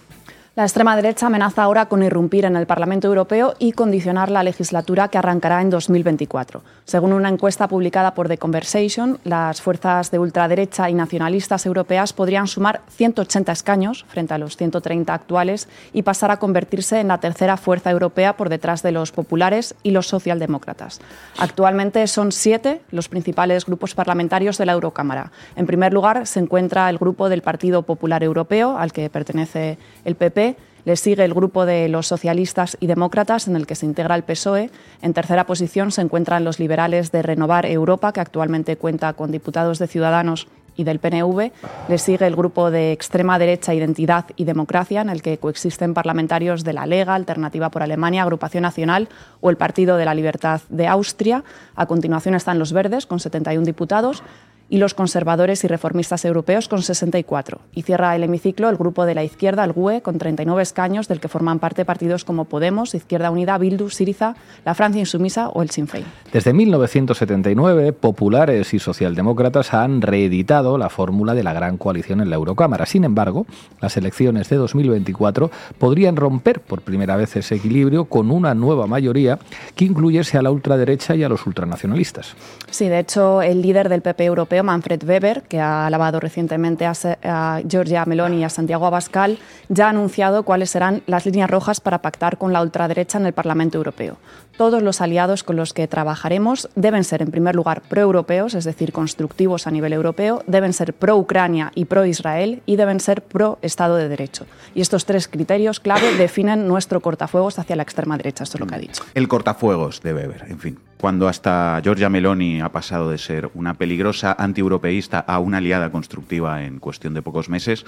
La 0.57 0.63
extrema 0.63 0.95
derecha 0.95 1.27
amenaza 1.27 1.65
ahora 1.65 1.87
con 1.87 2.05
irrumpir 2.05 2.45
en 2.45 2.55
el 2.55 2.65
Parlamento 2.65 3.09
Europeo 3.09 3.55
y 3.59 3.73
condicionar 3.73 4.31
la 4.31 4.45
legislatura 4.45 5.09
que 5.09 5.19
arrancará 5.19 5.61
en 5.61 5.69
2024. 5.69 6.63
Según 6.85 7.13
una 7.13 7.29
encuesta 7.29 7.67
publicada 7.67 8.15
por 8.15 8.29
The 8.29 8.39
Conversation, 8.39 9.19
las 9.25 9.61
fuerzas 9.61 10.13
de 10.13 10.21
ultraderecha 10.21 10.89
y 10.89 10.95
nacionalistas 10.95 11.67
europeas 11.67 12.13
podrían 12.13 12.47
sumar 12.47 12.83
180 12.89 13.51
escaños 13.51 14.05
frente 14.07 14.33
a 14.33 14.39
los 14.39 14.57
130 14.57 15.13
actuales 15.13 15.67
y 15.93 16.03
pasar 16.03 16.31
a 16.31 16.37
convertirse 16.37 17.01
en 17.01 17.09
la 17.09 17.19
tercera 17.19 17.57
fuerza 17.57 17.91
europea 17.91 18.37
por 18.37 18.49
detrás 18.49 18.81
de 18.85 18.93
los 18.93 19.11
populares 19.11 19.75
y 19.83 19.91
los 19.91 20.07
socialdemócratas. 20.07 21.01
Actualmente 21.37 22.07
son 22.07 22.31
siete 22.31 22.81
los 22.93 23.09
principales 23.09 23.67
grupos 23.67 23.97
parlamentarios 23.97 24.57
de 24.59 24.67
la 24.67 24.75
Eurocámara. 24.75 25.33
En 25.57 25.67
primer 25.67 25.93
lugar 25.93 26.29
se 26.29 26.39
encuentra 26.39 26.89
el 26.91 26.99
grupo 26.99 27.29
del 27.29 27.43
Partido 27.43 27.83
Popular 27.83 28.23
Europeo, 28.23 28.79
al 28.79 28.93
que 28.93 29.11
pertenece 29.11 29.79
el 30.05 30.15
PP, 30.15 30.44
le 30.85 30.97
sigue 30.97 31.25
el 31.25 31.35
grupo 31.35 31.67
de 31.67 31.89
los 31.89 32.07
socialistas 32.07 32.77
y 32.81 32.87
demócratas, 32.87 33.49
en 33.49 33.57
el 33.57 33.67
que 33.67 33.75
se 33.75 33.87
integra 33.87 34.15
el 34.15 34.23
PSOE. 34.23 34.71
En 35.03 35.15
tercera 35.15 35.47
posición 35.47 35.91
se 35.91 36.03
encuentran 36.03 36.45
los 36.45 36.59
liberales 36.59 37.13
de 37.13 37.23
Renovar 37.23 37.67
Europa, 37.67 38.13
que 38.13 38.21
actualmente 38.21 38.77
cuenta 38.77 39.13
con 39.15 39.33
diputados 39.33 39.79
de 39.79 39.87
Ciudadanos 39.87 40.47
y 40.77 40.85
del 40.85 40.99
PNV. 40.99 41.53
Le 41.89 41.99
sigue 41.99 42.27
el 42.27 42.37
grupo 42.37 42.71
de 42.71 42.93
extrema 42.93 43.39
derecha 43.39 43.75
Identidad 43.75 44.27
y 44.37 44.45
Democracia, 44.45 45.01
en 45.01 45.09
el 45.09 45.23
que 45.23 45.39
coexisten 45.39 45.95
parlamentarios 45.95 46.65
de 46.65 46.73
la 46.73 46.87
Lega, 46.87 47.15
Alternativa 47.15 47.71
por 47.71 47.83
Alemania, 47.83 48.23
Agrupación 48.23 48.63
Nacional 48.63 49.09
o 49.41 49.51
el 49.51 49.57
Partido 49.57 49.97
de 49.97 50.05
la 50.05 50.15
Libertad 50.15 50.61
de 50.69 50.87
Austria. 50.87 51.45
A 51.77 51.87
continuación 51.87 52.35
están 52.35 52.59
los 52.59 52.73
Verdes, 52.73 53.07
con 53.07 53.21
71 53.21 53.65
diputados 53.65 54.23
y 54.69 54.79
los 54.79 54.95
conservadores 54.95 55.65
y 55.65 55.69
reformistas 55.69 56.25
europeos 56.25 56.69
con 56.69 56.83
64. 56.83 57.61
Y 57.75 57.83
cierra 57.83 58.15
el 58.17 58.25
hemiciclo 58.25 58.69
el 58.69 58.77
grupo 58.77 59.05
de 59.07 59.15
la 59.15 59.25
izquierda, 59.25 59.65
el 59.65 59.73
GUE, 59.73 60.03
con 60.03 60.19
39 60.19 60.63
escaños, 60.63 61.09
del 61.09 61.21
que 61.21 61.29
forman 61.29 61.59
parte 61.59 61.85
partidos 61.85 62.25
como 62.25 62.45
Podemos, 62.45 62.95
Izquierda 62.95 63.31
Unida, 63.31 63.59
Bildu, 63.59 63.91
Siriza, 63.91 64.37
la 64.65 64.75
Francia 64.75 65.01
Insumisa 65.01 65.49
o 65.49 65.63
el 65.63 65.71
Sinn 65.71 65.89
Féin. 65.89 66.05
Desde 66.33 66.53
1979, 66.53 67.93
populares 67.93 68.75
y 68.75 68.79
socialdemócratas 68.79 69.75
han 69.75 70.01
reeditado 70.01 70.79
la 70.79 70.89
fórmula 70.89 71.35
de 71.35 71.43
la 71.43 71.53
gran 71.53 71.77
coalición 71.77 72.21
en 72.21 72.31
la 72.31 72.37
Eurocámara. 72.37 72.87
Sin 72.87 73.05
embargo, 73.05 73.47
las 73.81 73.97
elecciones 73.97 74.49
de 74.49 74.57
2024 74.57 75.51
podrían 75.79 76.17
romper 76.17 76.61
por 76.61 76.83
primera 76.83 77.17
vez 77.17 77.37
ese 77.37 77.57
equilibrio 77.57 78.07
con 78.07 78.31
una 78.31 78.55
nueva 78.55 78.87
mayoría 78.87 79.39
que 79.75 79.85
incluyese 79.85 80.39
a 80.39 80.43
la 80.43 80.51
ultraderecha 80.51 81.15
y 81.15 81.25
a 81.25 81.29
los 81.29 81.47
ultranacionalistas. 81.47 82.35
Sí, 82.71 82.89
de 82.89 83.01
hecho, 83.01 83.43
el 83.43 83.63
líder 83.63 83.89
del 83.89 84.03
PP 84.03 84.25
europeo, 84.25 84.54
Manfred 84.63 85.03
Weber, 85.05 85.43
que 85.43 85.61
ha 85.61 85.87
alabado 85.87 86.21
recientemente 86.21 86.87
a, 86.87 86.93
a 87.25 87.61
Giorgia 87.67 88.05
Meloni 88.05 88.39
y 88.41 88.45
a 88.45 88.49
Santiago 88.49 88.87
Abascal, 88.87 89.39
ya 89.69 89.87
ha 89.87 89.91
anunciado 89.91 90.45
cuáles 90.45 90.71
serán 90.71 91.03
las 91.07 91.27
líneas 91.27 91.51
rojas 91.51 91.81
para 91.81 92.03
pactar 92.03 92.39
con 92.39 92.53
la 92.53 92.63
ultraderecha 92.63 93.19
en 93.19 93.27
el 93.27 93.33
Parlamento 93.33 93.79
Europeo. 93.79 94.19
Todos 94.57 94.83
los 94.83 95.01
aliados 95.01 95.43
con 95.43 95.57
los 95.57 95.73
que 95.73 95.89
trabajaremos 95.89 96.69
deben 96.77 97.03
ser, 97.03 97.23
en 97.23 97.33
primer 97.33 97.57
lugar, 97.57 97.83
pro-europeos, 97.83 98.55
es 98.55 98.65
decir, 98.65 98.93
constructivos 98.93 99.67
a 99.67 99.73
nivel 99.73 99.93
europeo, 99.93 100.45
deben 100.47 100.73
ser 100.73 100.95
pro-Ucrania 100.95 101.73
y 101.75 101.87
pro-Israel 101.87 102.63
y 102.65 102.77
deben 102.77 103.01
ser 103.01 103.23
pro-Estado 103.23 103.97
de 103.97 104.09
Derecho. 104.09 104.47
Y 104.75 104.81
estos 104.81 105.07
tres 105.07 105.27
criterios 105.27 105.81
clave 105.81 106.15
definen 106.17 106.69
nuestro 106.69 107.01
cortafuegos 107.01 107.59
hacia 107.59 107.75
la 107.75 107.83
extrema 107.83 108.17
derecha, 108.17 108.45
esto 108.45 108.59
es 108.59 108.61
lo 108.61 108.67
que 108.69 108.75
ha 108.77 108.79
dicho. 108.79 109.03
El 109.15 109.27
cortafuegos 109.27 110.01
de 110.03 110.15
Weber, 110.15 110.45
en 110.49 110.59
fin. 110.61 110.79
Cuando 111.05 111.29
hasta 111.29 111.79
Giorgia 111.85 112.09
Meloni 112.09 112.63
ha 112.63 112.73
pasado 112.73 113.11
de 113.11 113.19
ser 113.19 113.51
una 113.53 113.75
peligrosa 113.75 114.35
antieuropeísta 114.39 115.19
a 115.19 115.39
una 115.39 115.59
aliada 115.59 115.93
constructiva 115.93 116.65
en 116.65 116.79
cuestión 116.79 117.13
de 117.13 117.21
pocos 117.21 117.51
meses, 117.51 117.85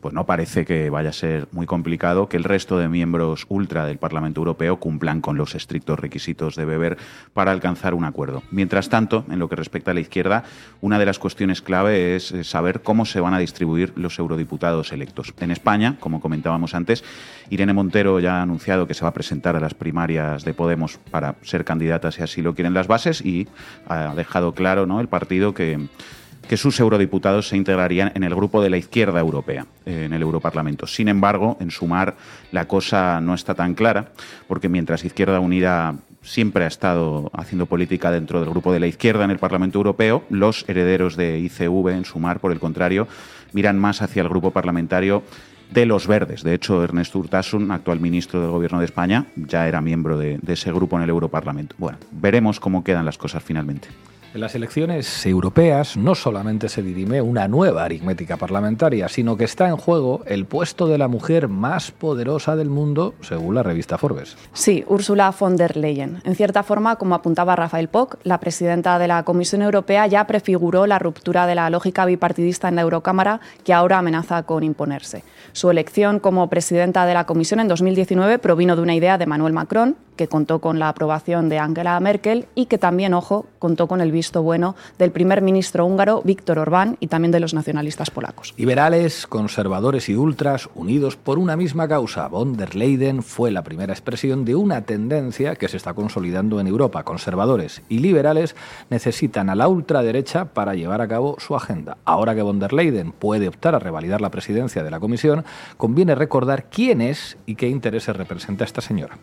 pues 0.00 0.14
no 0.14 0.24
parece 0.24 0.64
que 0.64 0.88
vaya 0.88 1.08
a 1.08 1.12
ser 1.12 1.48
muy 1.50 1.66
complicado 1.66 2.28
que 2.28 2.36
el 2.36 2.44
resto 2.44 2.78
de 2.78 2.88
miembros 2.88 3.44
ultra 3.48 3.86
del 3.86 3.98
Parlamento 3.98 4.40
Europeo 4.40 4.78
cumplan 4.78 5.20
con 5.20 5.36
los 5.36 5.56
estrictos 5.56 5.98
requisitos 5.98 6.54
de 6.54 6.64
beber 6.64 6.96
para 7.34 7.50
alcanzar 7.50 7.92
un 7.92 8.04
acuerdo. 8.04 8.44
Mientras 8.52 8.88
tanto, 8.88 9.24
en 9.28 9.40
lo 9.40 9.48
que 9.48 9.56
respecta 9.56 9.90
a 9.90 9.94
la 9.94 10.00
izquierda, 10.00 10.44
una 10.80 11.00
de 11.00 11.06
las 11.06 11.18
cuestiones 11.18 11.62
clave 11.62 12.14
es 12.14 12.32
saber 12.44 12.82
cómo 12.82 13.04
se 13.04 13.18
van 13.18 13.34
a 13.34 13.40
distribuir 13.40 13.94
los 13.96 14.16
eurodiputados 14.20 14.92
electos. 14.92 15.34
En 15.40 15.50
España, 15.50 15.96
como 15.98 16.20
comentábamos 16.20 16.76
antes, 16.76 17.02
Irene 17.48 17.72
Montero 17.72 18.20
ya 18.20 18.36
ha 18.36 18.42
anunciado 18.42 18.86
que 18.86 18.94
se 18.94 19.02
va 19.02 19.08
a 19.08 19.14
presentar 19.14 19.56
a 19.56 19.60
las 19.60 19.74
primarias 19.74 20.44
de 20.44 20.54
Podemos 20.54 20.98
para 21.10 21.34
ser 21.42 21.64
candidata 21.64 22.12
si 22.12 22.22
así 22.22 22.42
lo 22.42 22.54
quieren 22.60 22.74
las 22.74 22.88
bases 22.88 23.24
y 23.24 23.48
ha 23.88 24.14
dejado 24.14 24.52
claro 24.52 24.84
¿no? 24.84 25.00
el 25.00 25.08
partido 25.08 25.54
que 25.54 25.88
que 26.46 26.56
sus 26.56 26.80
eurodiputados 26.80 27.46
se 27.46 27.56
integrarían 27.56 28.10
en 28.16 28.24
el 28.24 28.34
grupo 28.34 28.60
de 28.60 28.70
la 28.70 28.76
izquierda 28.76 29.20
europea, 29.20 29.66
en 29.86 30.12
el 30.12 30.20
Europarlamento. 30.20 30.88
Sin 30.88 31.06
embargo, 31.06 31.56
en 31.60 31.70
sumar 31.70 32.16
la 32.50 32.66
cosa 32.66 33.20
no 33.20 33.34
está 33.34 33.54
tan 33.54 33.74
clara, 33.74 34.10
porque 34.48 34.68
mientras 34.68 35.04
Izquierda 35.04 35.38
Unida 35.38 35.94
siempre 36.22 36.64
ha 36.64 36.66
estado 36.66 37.30
haciendo 37.34 37.66
política 37.66 38.10
dentro 38.10 38.40
del 38.40 38.50
grupo 38.50 38.72
de 38.72 38.80
la 38.80 38.88
izquierda 38.88 39.22
en 39.22 39.30
el 39.30 39.38
Parlamento 39.38 39.78
Europeo, 39.78 40.24
los 40.28 40.68
herederos 40.68 41.14
de 41.14 41.38
ICV, 41.38 41.90
en 41.90 42.04
sumar, 42.04 42.40
por 42.40 42.50
el 42.50 42.58
contrario, 42.58 43.06
miran 43.52 43.78
más 43.78 44.02
hacia 44.02 44.22
el 44.22 44.28
grupo 44.28 44.50
parlamentario 44.50 45.22
de 45.70 45.86
los 45.86 46.06
verdes. 46.06 46.42
De 46.42 46.54
hecho, 46.54 46.82
Ernesto 46.82 47.18
Urtasun, 47.18 47.70
actual 47.70 48.00
ministro 48.00 48.40
del 48.40 48.50
Gobierno 48.50 48.80
de 48.80 48.86
España, 48.86 49.26
ya 49.36 49.68
era 49.68 49.80
miembro 49.80 50.18
de, 50.18 50.38
ese 50.46 50.72
grupo 50.72 50.96
en 50.96 51.02
el 51.02 51.10
Europarlamento. 51.10 51.74
Bueno, 51.78 51.98
veremos 52.10 52.60
cómo 52.60 52.84
quedan 52.84 53.04
las 53.04 53.18
cosas 53.18 53.42
finalmente. 53.42 53.88
En 54.32 54.40
las 54.40 54.54
elecciones 54.54 55.26
europeas 55.26 55.96
no 55.96 56.14
solamente 56.14 56.68
se 56.68 56.84
dirime 56.84 57.20
una 57.20 57.48
nueva 57.48 57.82
aritmética 57.82 58.36
parlamentaria, 58.36 59.08
sino 59.08 59.36
que 59.36 59.42
está 59.42 59.68
en 59.68 59.76
juego 59.76 60.22
el 60.24 60.44
puesto 60.44 60.86
de 60.86 60.98
la 60.98 61.08
mujer 61.08 61.48
más 61.48 61.90
poderosa 61.90 62.54
del 62.54 62.70
mundo, 62.70 63.14
según 63.22 63.56
la 63.56 63.64
revista 63.64 63.98
Forbes. 63.98 64.36
Sí, 64.52 64.84
Ursula 64.86 65.34
von 65.36 65.56
der 65.56 65.76
Leyen. 65.76 66.20
En 66.22 66.36
cierta 66.36 66.62
forma, 66.62 66.94
como 66.94 67.16
apuntaba 67.16 67.56
Rafael 67.56 67.88
Poc, 67.88 68.18
la 68.22 68.38
presidenta 68.38 69.00
de 69.00 69.08
la 69.08 69.24
Comisión 69.24 69.62
Europea 69.62 70.06
ya 70.06 70.24
prefiguró 70.28 70.86
la 70.86 71.00
ruptura 71.00 71.48
de 71.48 71.56
la 71.56 71.68
lógica 71.68 72.04
bipartidista 72.04 72.68
en 72.68 72.76
la 72.76 72.82
Eurocámara 72.82 73.40
que 73.64 73.74
ahora 73.74 73.98
amenaza 73.98 74.44
con 74.44 74.62
imponerse. 74.62 75.24
Su 75.50 75.70
elección 75.70 76.20
como 76.20 76.48
presidenta 76.48 77.04
de 77.04 77.14
la 77.14 77.26
Comisión 77.26 77.58
en 77.58 77.66
2019 77.66 78.38
provino 78.38 78.76
de 78.76 78.82
una 78.82 78.94
idea 78.94 79.18
de 79.18 79.26
Manuel 79.26 79.54
Macron, 79.54 79.96
que 80.20 80.28
contó 80.28 80.60
con 80.60 80.78
la 80.78 80.90
aprobación 80.90 81.48
de 81.48 81.58
Angela 81.58 81.98
Merkel 81.98 82.46
y 82.54 82.66
que 82.66 82.76
también, 82.76 83.14
ojo, 83.14 83.46
contó 83.58 83.88
con 83.88 84.02
el 84.02 84.12
visto 84.20 84.42
bueno 84.42 84.76
del 84.98 85.12
primer 85.12 85.40
ministro 85.40 85.86
húngaro 85.86 86.20
Víctor 86.22 86.58
Orbán 86.58 86.98
y 87.00 87.06
también 87.06 87.32
de 87.32 87.40
los 87.40 87.54
nacionalistas 87.54 88.10
polacos. 88.10 88.52
Liberales, 88.58 89.26
conservadores 89.26 90.10
y 90.10 90.14
ultras 90.14 90.68
unidos 90.74 91.16
por 91.16 91.38
una 91.38 91.56
misma 91.56 91.88
causa. 91.88 92.28
Von 92.28 92.54
der 92.58 92.76
Leyen 92.76 93.22
fue 93.22 93.50
la 93.50 93.62
primera 93.62 93.94
expresión 93.94 94.44
de 94.44 94.56
una 94.56 94.82
tendencia 94.82 95.56
que 95.56 95.68
se 95.68 95.78
está 95.78 95.94
consolidando 95.94 96.60
en 96.60 96.66
Europa. 96.66 97.02
Conservadores 97.02 97.80
y 97.88 98.00
liberales 98.00 98.56
necesitan 98.90 99.48
a 99.48 99.54
la 99.54 99.68
ultraderecha 99.68 100.44
para 100.44 100.74
llevar 100.74 101.00
a 101.00 101.08
cabo 101.08 101.36
su 101.38 101.56
agenda. 101.56 101.96
Ahora 102.04 102.34
que 102.34 102.42
von 102.42 102.58
der 102.58 102.74
Leyen 102.74 103.12
puede 103.12 103.48
optar 103.48 103.74
a 103.74 103.78
revalidar 103.78 104.20
la 104.20 104.30
presidencia 104.30 104.84
de 104.84 104.90
la 104.90 105.00
Comisión, 105.00 105.46
conviene 105.78 106.14
recordar 106.14 106.68
quién 106.68 107.00
es 107.00 107.38
y 107.46 107.54
qué 107.54 107.68
intereses 107.68 108.14
representa 108.14 108.64
esta 108.64 108.82
señora. 108.82 109.16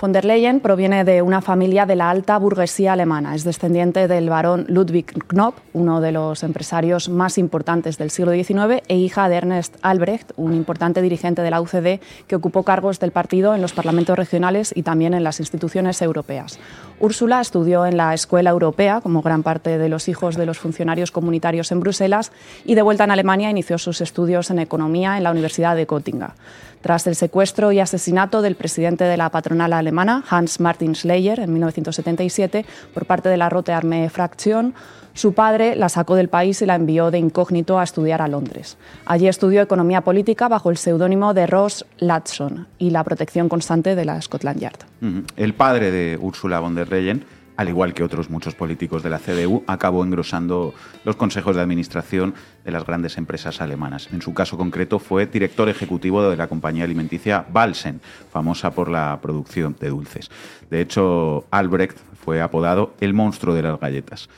Von 0.00 0.12
der 0.12 0.24
Leyen 0.24 0.60
proviene 0.60 1.04
de 1.04 1.20
una 1.20 1.42
familia 1.42 1.84
de 1.84 1.94
la 1.94 2.08
alta 2.08 2.38
burguesía 2.38 2.94
alemana. 2.94 3.34
Es 3.34 3.44
descendiente 3.44 4.08
del 4.08 4.30
barón 4.30 4.64
Ludwig 4.66 5.12
Knopp, 5.28 5.58
uno 5.74 6.00
de 6.00 6.10
los 6.10 6.42
empresarios 6.42 7.10
más 7.10 7.36
importantes 7.36 7.98
del 7.98 8.10
siglo 8.10 8.32
XIX, 8.32 8.82
e 8.88 8.96
hija 8.96 9.28
de 9.28 9.36
Ernest 9.36 9.76
Albrecht, 9.82 10.32
un 10.38 10.54
importante 10.54 11.02
dirigente 11.02 11.42
de 11.42 11.50
la 11.50 11.60
UCD 11.60 12.00
que 12.26 12.36
ocupó 12.36 12.62
cargos 12.62 12.98
del 12.98 13.12
partido 13.12 13.54
en 13.54 13.60
los 13.60 13.74
parlamentos 13.74 14.16
regionales 14.16 14.72
y 14.74 14.84
también 14.84 15.12
en 15.12 15.22
las 15.22 15.38
instituciones 15.38 16.00
europeas. 16.00 16.58
Úrsula 16.98 17.42
estudió 17.42 17.84
en 17.84 17.98
la 17.98 18.14
Escuela 18.14 18.48
Europea, 18.48 19.02
como 19.02 19.20
gran 19.20 19.42
parte 19.42 19.76
de 19.76 19.88
los 19.90 20.08
hijos 20.08 20.34
de 20.36 20.46
los 20.46 20.58
funcionarios 20.58 21.10
comunitarios 21.10 21.72
en 21.72 21.80
Bruselas, 21.80 22.32
y 22.64 22.74
de 22.74 22.80
vuelta 22.80 23.04
en 23.04 23.10
Alemania 23.10 23.50
inició 23.50 23.76
sus 23.76 24.00
estudios 24.00 24.50
en 24.50 24.60
economía 24.60 25.18
en 25.18 25.24
la 25.24 25.30
Universidad 25.30 25.76
de 25.76 25.84
Göttingen. 25.84 26.30
Tras 26.80 27.06
el 27.06 27.14
secuestro 27.14 27.72
y 27.72 27.80
asesinato 27.80 28.40
del 28.40 28.56
presidente 28.56 29.04
de 29.04 29.18
la 29.18 29.28
patronal 29.28 29.74
alemana, 29.74 29.89
Hans 30.28 30.60
Martin 30.60 30.94
Schleyer, 30.94 31.40
en 31.40 31.52
1977, 31.52 32.64
por 32.94 33.06
parte 33.06 33.28
de 33.28 33.36
la 33.36 33.48
Rote 33.48 33.72
Armee 33.72 34.08
Fraktion, 34.08 34.74
su 35.14 35.34
padre 35.34 35.76
la 35.76 35.88
sacó 35.88 36.14
del 36.14 36.28
país 36.28 36.62
y 36.62 36.66
la 36.66 36.76
envió 36.76 37.10
de 37.10 37.18
incógnito 37.18 37.78
a 37.78 37.84
estudiar 37.84 38.22
a 38.22 38.28
Londres. 38.28 38.78
Allí 39.06 39.28
estudió 39.28 39.60
economía 39.60 40.02
política 40.02 40.48
bajo 40.48 40.70
el 40.70 40.76
seudónimo 40.76 41.34
de 41.34 41.46
Ross 41.46 41.84
Latson 41.98 42.68
y 42.78 42.90
la 42.90 43.04
protección 43.04 43.48
constante 43.48 43.94
de 43.94 44.04
la 44.04 44.20
Scotland 44.22 44.60
Yard. 44.60 44.78
El 45.36 45.54
padre 45.54 45.90
de 45.90 46.18
Ursula 46.20 46.60
von 46.60 46.74
der 46.74 46.90
Leyen 46.90 47.24
al 47.60 47.68
igual 47.68 47.92
que 47.92 48.02
otros 48.02 48.30
muchos 48.30 48.54
políticos 48.54 49.02
de 49.02 49.10
la 49.10 49.18
CDU, 49.18 49.64
acabó 49.66 50.02
engrosando 50.02 50.72
los 51.04 51.16
consejos 51.16 51.56
de 51.56 51.60
administración 51.60 52.32
de 52.64 52.70
las 52.70 52.86
grandes 52.86 53.18
empresas 53.18 53.60
alemanas. 53.60 54.08
En 54.12 54.22
su 54.22 54.32
caso 54.32 54.56
concreto 54.56 54.98
fue 54.98 55.26
director 55.26 55.68
ejecutivo 55.68 56.22
de 56.22 56.38
la 56.38 56.48
compañía 56.48 56.84
alimenticia 56.84 57.44
Balsen, 57.52 58.00
famosa 58.32 58.70
por 58.70 58.88
la 58.88 59.18
producción 59.20 59.76
de 59.78 59.90
dulces. 59.90 60.30
De 60.70 60.80
hecho, 60.80 61.44
Albrecht 61.50 61.98
fue 62.24 62.40
apodado 62.40 62.94
el 62.98 63.12
monstruo 63.12 63.54
de 63.54 63.60
las 63.60 63.78
galletas. 63.78 64.30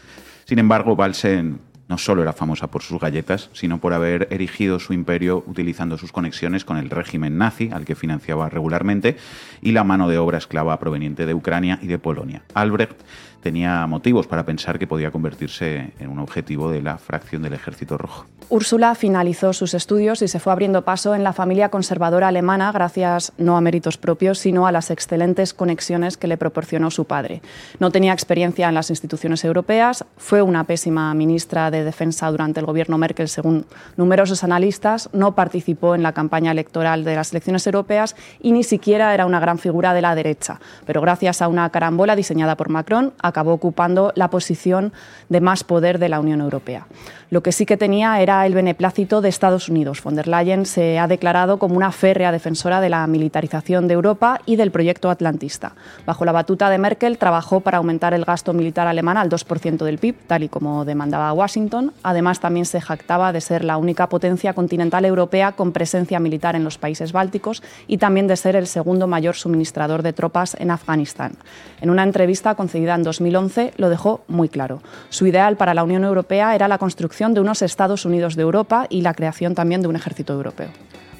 Sin 0.44 0.58
embargo, 0.58 0.96
Balsen 0.96 1.60
no 1.92 1.98
solo 1.98 2.22
era 2.22 2.32
famosa 2.32 2.68
por 2.68 2.80
sus 2.80 2.98
galletas, 2.98 3.50
sino 3.52 3.76
por 3.76 3.92
haber 3.92 4.26
erigido 4.30 4.78
su 4.78 4.94
imperio 4.94 5.44
utilizando 5.46 5.98
sus 5.98 6.10
conexiones 6.10 6.64
con 6.64 6.78
el 6.78 6.88
régimen 6.88 7.36
nazi, 7.36 7.68
al 7.70 7.84
que 7.84 7.94
financiaba 7.94 8.48
regularmente, 8.48 9.18
y 9.60 9.72
la 9.72 9.84
mano 9.84 10.08
de 10.08 10.16
obra 10.16 10.38
esclava 10.38 10.78
proveniente 10.78 11.26
de 11.26 11.34
Ucrania 11.34 11.78
y 11.82 11.88
de 11.88 11.98
Polonia. 11.98 12.44
Albrecht 12.54 12.96
tenía 13.42 13.86
motivos 13.86 14.26
para 14.26 14.44
pensar 14.44 14.78
que 14.78 14.86
podía 14.86 15.10
convertirse 15.10 15.92
en 15.98 16.08
un 16.08 16.20
objetivo 16.20 16.70
de 16.70 16.80
la 16.80 16.96
fracción 16.96 17.42
del 17.42 17.52
Ejército 17.52 17.98
Rojo. 17.98 18.26
Úrsula 18.48 18.94
finalizó 18.94 19.52
sus 19.52 19.74
estudios 19.74 20.22
y 20.22 20.28
se 20.28 20.38
fue 20.38 20.52
abriendo 20.52 20.82
paso 20.82 21.14
en 21.14 21.24
la 21.24 21.32
familia 21.32 21.70
conservadora 21.70 22.28
alemana 22.28 22.70
gracias 22.70 23.32
no 23.38 23.56
a 23.56 23.60
méritos 23.60 23.98
propios, 23.98 24.38
sino 24.38 24.66
a 24.66 24.72
las 24.72 24.90
excelentes 24.90 25.54
conexiones 25.54 26.16
que 26.16 26.26
le 26.26 26.36
proporcionó 26.36 26.90
su 26.90 27.04
padre. 27.04 27.42
No 27.78 27.90
tenía 27.90 28.12
experiencia 28.12 28.68
en 28.68 28.74
las 28.74 28.90
instituciones 28.90 29.44
europeas, 29.44 30.04
fue 30.16 30.42
una 30.42 30.64
pésima 30.64 31.12
ministra 31.14 31.70
de 31.70 31.84
Defensa 31.84 32.30
durante 32.30 32.60
el 32.60 32.66
gobierno 32.66 32.98
Merkel, 32.98 33.28
según 33.28 33.66
numerosos 33.96 34.44
analistas, 34.44 35.08
no 35.12 35.34
participó 35.34 35.94
en 35.94 36.02
la 36.02 36.12
campaña 36.12 36.52
electoral 36.52 37.04
de 37.04 37.16
las 37.16 37.32
elecciones 37.32 37.66
europeas 37.66 38.14
y 38.40 38.52
ni 38.52 38.62
siquiera 38.62 39.14
era 39.14 39.26
una 39.26 39.40
gran 39.40 39.58
figura 39.58 39.94
de 39.94 40.02
la 40.02 40.14
derecha. 40.14 40.60
Pero 40.86 41.00
gracias 41.00 41.42
a 41.42 41.48
una 41.48 41.70
carambola 41.70 42.16
diseñada 42.16 42.56
por 42.56 42.68
Macron, 42.68 43.12
acabó 43.32 43.52
ocupando 43.52 44.12
la 44.14 44.28
posición 44.28 44.92
de 45.28 45.40
más 45.40 45.64
poder 45.64 45.98
de 45.98 46.08
la 46.08 46.20
Unión 46.20 46.40
Europea. 46.40 46.86
Lo 47.32 47.42
que 47.42 47.52
sí 47.52 47.64
que 47.64 47.78
tenía 47.78 48.20
era 48.20 48.44
el 48.44 48.52
beneplácito 48.52 49.22
de 49.22 49.30
Estados 49.30 49.70
Unidos. 49.70 50.02
Von 50.02 50.16
der 50.16 50.28
Leyen 50.28 50.66
se 50.66 50.98
ha 50.98 51.08
declarado 51.08 51.58
como 51.58 51.76
una 51.76 51.90
férrea 51.90 52.30
defensora 52.30 52.82
de 52.82 52.90
la 52.90 53.06
militarización 53.06 53.88
de 53.88 53.94
Europa 53.94 54.38
y 54.44 54.56
del 54.56 54.70
proyecto 54.70 55.08
atlantista. 55.08 55.72
Bajo 56.04 56.26
la 56.26 56.32
batuta 56.32 56.68
de 56.68 56.76
Merkel 56.76 57.16
trabajó 57.16 57.60
para 57.60 57.78
aumentar 57.78 58.12
el 58.12 58.26
gasto 58.26 58.52
militar 58.52 58.86
alemán 58.86 59.16
al 59.16 59.30
2% 59.30 59.82
del 59.82 59.96
PIB, 59.96 60.14
tal 60.26 60.42
y 60.42 60.50
como 60.50 60.84
demandaba 60.84 61.32
Washington. 61.32 61.94
Además, 62.02 62.38
también 62.38 62.66
se 62.66 62.82
jactaba 62.82 63.32
de 63.32 63.40
ser 63.40 63.64
la 63.64 63.78
única 63.78 64.10
potencia 64.10 64.52
continental 64.52 65.06
europea 65.06 65.52
con 65.52 65.72
presencia 65.72 66.20
militar 66.20 66.54
en 66.54 66.64
los 66.64 66.76
países 66.76 67.12
bálticos 67.12 67.62
y 67.86 67.96
también 67.96 68.26
de 68.26 68.36
ser 68.36 68.56
el 68.56 68.66
segundo 68.66 69.06
mayor 69.06 69.36
suministrador 69.36 70.02
de 70.02 70.12
tropas 70.12 70.54
en 70.60 70.70
Afganistán. 70.70 71.32
En 71.80 71.88
una 71.88 72.02
entrevista 72.02 72.54
concedida 72.56 72.94
en 72.94 73.04
2011 73.22 73.74
lo 73.76 73.88
dejó 73.88 74.24
muy 74.28 74.48
claro. 74.48 74.82
Su 75.08 75.26
ideal 75.26 75.56
para 75.56 75.74
la 75.74 75.84
Unión 75.84 76.04
Europea 76.04 76.54
era 76.54 76.68
la 76.68 76.78
construcción 76.78 77.34
de 77.34 77.40
unos 77.40 77.62
Estados 77.62 78.04
Unidos 78.04 78.36
de 78.36 78.42
Europa 78.42 78.86
y 78.88 79.02
la 79.02 79.14
creación 79.14 79.54
también 79.54 79.82
de 79.82 79.88
un 79.88 79.96
ejército 79.96 80.32
europeo. 80.32 80.68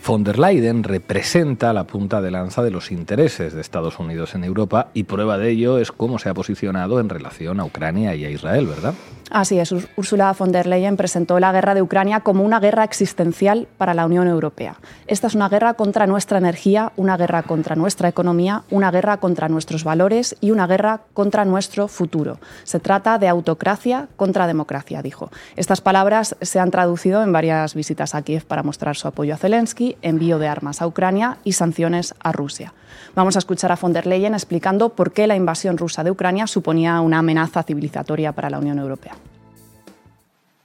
Von 0.05 0.25
der 0.25 0.37
Leyen 0.37 0.83
representa 0.83 1.73
la 1.73 1.85
punta 1.85 2.21
de 2.21 2.33
lanza 2.33 2.65
de 2.65 2.73
los 2.73 2.91
intereses 2.91 3.53
de 3.53 3.61
Estados 3.61 4.01
Unidos 4.01 4.35
en 4.35 4.43
Europa 4.43 4.89
y 4.95 5.05
prueba 5.05 5.39
de 5.39 5.51
ello 5.51 5.79
es 5.79 5.93
cómo 5.93 6.19
se 6.19 6.29
ha 6.29 6.35
posicionado 6.35 6.99
en 6.99 7.09
relación 7.09 7.61
a 7.61 7.65
Ucrania 7.65 8.17
y 8.17 8.25
a 8.25 8.31
Israel, 8.31 8.67
¿verdad? 8.67 8.95
Así 9.35 9.59
es, 9.59 9.75
Ursula 9.97 10.37
von 10.39 10.53
der 10.53 10.67
Leyen 10.67 10.99
presentó 10.99 11.41
la 11.41 11.53
guerra 11.53 11.75
de 11.75 11.81
Ucrania 11.81 12.21
como 12.21 12.45
una 12.45 12.61
guerra 12.61 12.85
existencial 12.85 13.67
para 13.79 13.95
la 13.95 14.05
Unión 14.05 14.29
Europea. 14.29 14.77
Esta 15.07 15.27
es 15.27 15.35
una 15.35 15.49
guerra 15.49 15.73
contra 15.73 16.07
nuestra 16.07 16.37
energía, 16.37 16.93
una 16.97 17.17
guerra 17.17 17.43
contra 17.43 17.75
nuestra 17.75 18.11
economía, 18.11 18.65
una 18.71 18.91
guerra 18.91 19.17
contra 19.17 19.49
nuestros 19.49 19.85
valores 19.85 20.37
y 20.43 20.51
una 20.51 20.67
guerra 20.67 21.01
contra 21.15 21.47
nuestro 21.47 21.89
futuro. 21.89 22.41
Se 22.65 22.79
trata 22.79 23.19
de 23.19 23.29
autocracia 23.29 24.09
contra 24.17 24.47
democracia, 24.47 25.01
dijo. 25.01 25.31
Estas 25.57 25.81
palabras 25.81 26.37
se 26.43 26.61
han 26.61 26.71
traducido 26.71 27.23
en 27.23 27.33
varias 27.33 27.75
visitas 27.75 28.15
a 28.15 28.21
Kiev 28.21 28.45
para 28.45 28.63
mostrar 28.63 28.97
su 28.97 29.09
apoyo 29.09 29.33
a 29.33 29.39
Zelensky 29.39 29.97
envío 30.03 30.39
de 30.39 30.49
armas 30.49 30.83
a 30.83 30.87
Ucrania 30.87 31.39
y 31.43 31.53
sanciones 31.53 32.15
a 32.23 32.33
Rusia. 32.33 32.75
Vamos 33.15 33.37
a 33.37 33.39
escuchar 33.39 33.73
a 33.73 33.79
von 33.81 33.95
der 33.95 34.07
Leyen 34.07 34.35
explicando 34.35 34.91
por 34.91 35.13
qué 35.13 35.27
la 35.27 35.37
invasión 35.37 35.79
rusa 35.79 36.05
de 36.05 36.11
Ucrania 36.11 36.47
suponía 36.47 37.01
una 37.01 37.21
amenaza 37.21 37.63
civilizatoria 37.63 38.33
para 38.33 38.51
la 38.51 38.59
Unión 38.59 38.79
Europea. 38.79 39.15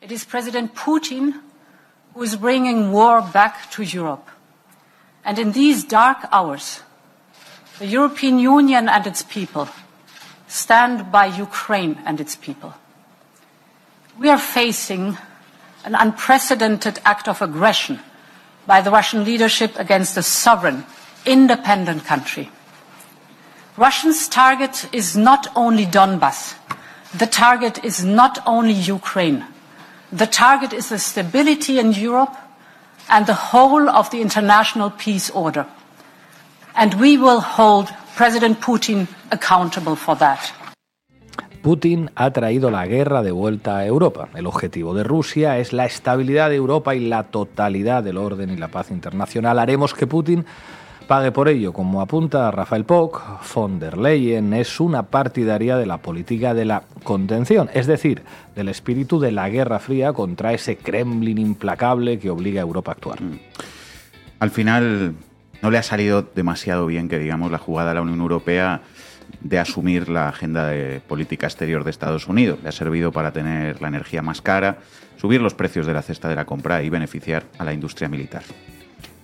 It 0.07 0.13
is 0.13 0.23
President 0.23 0.73
Putin 0.73 1.41
who 2.13 2.23
is 2.23 2.37
bringing 2.37 2.93
war 2.93 3.21
back 3.21 3.69
to 3.71 3.83
Europe. 3.83 4.25
And 5.25 5.37
in 5.37 5.51
these 5.51 5.83
dark 5.83 6.19
hours, 6.31 6.79
the 7.77 7.87
European 7.87 8.39
Union 8.39 8.87
and 8.87 9.05
its 9.05 9.21
people 9.21 9.67
stand 10.47 11.11
by 11.11 11.25
Ukraine 11.25 11.99
and 12.05 12.21
its 12.21 12.37
people. 12.37 12.73
We 14.17 14.29
are 14.29 14.37
facing 14.37 15.17
an 15.83 15.93
unprecedented 15.93 17.01
act 17.03 17.27
of 17.27 17.41
aggression 17.41 17.99
by 18.65 18.79
the 18.79 18.91
Russian 18.91 19.25
leadership 19.25 19.77
against 19.77 20.15
a 20.15 20.23
sovereign, 20.23 20.85
independent 21.25 22.05
country. 22.05 22.49
Russia's 23.75 24.29
target 24.29 24.87
is 24.93 25.17
not 25.17 25.51
only 25.53 25.85
Donbass, 25.85 26.55
the 27.13 27.27
target 27.27 27.83
is 27.83 28.05
not 28.05 28.39
only 28.45 28.71
Ukraine. 28.71 29.43
The 30.11 30.27
target 30.27 30.73
is 30.73 30.89
the 30.89 30.99
stability 30.99 31.79
in 31.79 31.91
Europe 31.91 32.33
and 33.09 33.25
the 33.25 33.35
whole 33.51 33.89
of 33.89 34.09
the 34.09 34.21
international 34.21 34.91
peace 34.91 35.29
order. 35.33 35.65
And 36.75 36.93
we 36.95 37.17
will 37.17 37.41
hold 37.41 37.91
President 38.15 38.61
Putin 38.61 39.07
accountable 39.31 39.95
for 39.95 40.15
that. 40.17 40.39
Putin 41.61 42.09
ha 42.15 42.31
traído 42.31 42.71
la 42.71 42.85
guerra 42.85 43.21
de 43.21 43.31
vuelta 43.31 43.77
a 43.77 43.85
Europa. 43.85 44.29
El 44.35 44.47
objetivo 44.47 44.93
de 44.93 45.03
Rusia 45.03 45.57
es 45.57 45.73
la 45.73 45.85
estabilidad 45.85 46.49
de 46.49 46.55
Europa 46.55 46.95
y 46.95 47.01
la 47.01 47.23
totalidad 47.23 48.03
del 48.03 48.17
orden 48.17 48.51
y 48.51 48.55
la 48.55 48.69
paz 48.69 48.91
internacional. 48.91 49.59
Haremos 49.59 49.93
que 49.93 50.07
Putin 50.07 50.45
pague 51.07 51.31
por 51.31 51.47
ello. 51.47 51.73
Como 51.73 52.01
apunta 52.01 52.51
Rafael 52.51 52.83
Pock, 52.83 53.41
von 53.53 53.79
der 53.79 53.97
Leyen 53.97 54.53
es 54.53 54.79
una 54.79 55.03
partidaria 55.03 55.77
de 55.77 55.85
la 55.85 55.97
política 55.99 56.53
de 56.53 56.65
la 56.65 56.83
contención, 57.03 57.69
es 57.73 57.87
decir, 57.87 58.23
del 58.55 58.69
espíritu 58.69 59.19
de 59.19 59.31
la 59.31 59.49
Guerra 59.49 59.79
Fría 59.79 60.13
contra 60.13 60.53
ese 60.53 60.77
Kremlin 60.77 61.37
implacable 61.37 62.19
que 62.19 62.29
obliga 62.29 62.61
a 62.61 62.63
Europa 62.63 62.91
a 62.91 62.93
actuar. 62.93 63.21
Mm. 63.21 63.39
Al 64.39 64.51
final 64.51 65.13
no 65.61 65.71
le 65.71 65.77
ha 65.77 65.83
salido 65.83 66.21
demasiado 66.35 66.85
bien 66.85 67.09
que 67.09 67.17
digamos 67.17 67.51
la 67.51 67.57
jugada 67.57 67.91
a 67.91 67.93
la 67.93 68.01
Unión 68.01 68.19
Europea 68.19 68.81
de 69.41 69.59
asumir 69.59 70.09
la 70.09 70.29
agenda 70.29 70.67
de 70.67 71.01
política 71.07 71.47
exterior 71.47 71.83
de 71.83 71.89
Estados 71.89 72.27
Unidos. 72.27 72.59
Le 72.61 72.69
ha 72.69 72.73
servido 72.73 73.11
para 73.11 73.31
tener 73.31 73.81
la 73.81 73.87
energía 73.87 74.21
más 74.21 74.41
cara, 74.41 74.79
subir 75.17 75.41
los 75.41 75.53
precios 75.53 75.85
de 75.85 75.93
la 75.93 76.01
cesta 76.01 76.29
de 76.29 76.35
la 76.35 76.45
compra 76.45 76.83
y 76.83 76.89
beneficiar 76.89 77.45
a 77.57 77.63
la 77.63 77.73
industria 77.73 78.09
militar. 78.09 78.43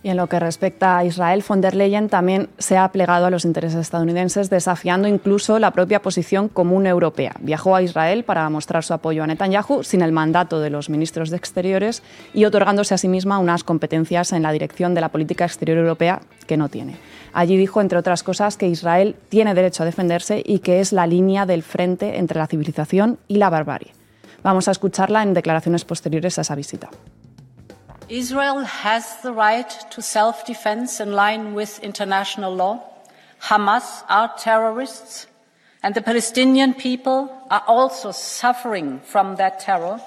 Y 0.04 0.10
en 0.10 0.18
lo 0.18 0.28
que 0.28 0.38
respecta 0.38 0.98
a 0.98 1.06
Israel, 1.06 1.42
von 1.48 1.62
der 1.62 1.76
Leyen 1.76 2.10
también 2.10 2.50
se 2.58 2.76
ha 2.76 2.92
plegado 2.92 3.26
a 3.26 3.30
los 3.30 3.46
intereses 3.46 3.80
estadounidenses, 3.80 4.50
desafiando 4.50 5.08
incluso 5.08 5.60
la 5.60 5.72
propia 5.72 6.02
posición 6.02 6.50
común 6.50 6.86
europea. 6.86 7.34
Viajó 7.40 7.74
a 7.74 7.82
Israel 7.82 8.26
para 8.26 8.50
mostrar 8.50 8.84
su 8.84 8.94
apoyo 8.94 9.24
a 9.24 9.28
Netanyahu 9.28 9.82
sin 9.84 10.02
el 10.02 10.12
mandato 10.12 10.60
de 10.60 10.70
los 10.70 10.90
ministros 10.90 11.30
de 11.30 11.38
Exteriores 11.38 12.04
y 12.34 12.44
otorgándose 12.44 12.94
a 12.94 12.98
sí 12.98 13.08
misma 13.08 13.40
unas 13.40 13.64
competencias 13.64 14.34
en 14.34 14.44
la 14.44 14.52
dirección 14.52 14.94
de 14.94 15.00
la 15.00 15.08
política 15.08 15.46
exterior 15.46 15.78
europea 15.78 16.22
que 16.48 16.58
no 16.58 16.68
tiene. 16.68 16.98
Allí 17.32 17.56
dijo, 17.56 17.80
entre 17.80 17.98
otras 17.98 18.24
cosas, 18.24 18.58
que 18.58 18.68
Israel 18.68 19.16
tiene 19.30 19.54
derecho 19.54 19.84
a 19.84 19.86
defenderse 19.86 20.44
y 20.46 20.60
que 20.60 20.82
es 20.82 20.92
la 20.92 21.08
línea 21.08 21.46
del 21.46 21.64
frente 21.64 22.18
entre 22.18 22.40
la 22.40 22.48
civilización 22.48 23.20
y 23.30 23.38
la 23.38 23.50
barbarie. 23.50 23.94
Vamos 24.44 24.68
a 24.68 24.72
escucharla 24.72 25.24
en 25.24 25.34
declaraciones 25.34 25.86
posteriores 25.86 26.38
a 26.38 26.42
esa 26.42 26.56
visita. 26.56 26.90
Israel 28.10 28.64
has 28.64 29.22
the 29.22 29.34
right 29.34 29.70
to 29.92 30.02
self 30.02 30.46
defense 30.46 31.00
in 31.00 31.14
line 31.14 31.54
with 31.54 31.80
international 31.80 32.54
law. 32.56 32.84
Hamas 33.42 34.04
are 34.10 34.32
terrorists, 34.38 35.28
and 35.82 35.96
the 35.96 36.02
Palestinian 36.02 36.74
people 36.74 37.32
are 37.50 37.64
also 37.68 38.12
suffering 38.12 39.00
from 39.02 39.36
that 39.38 39.60
terror, 39.60 40.02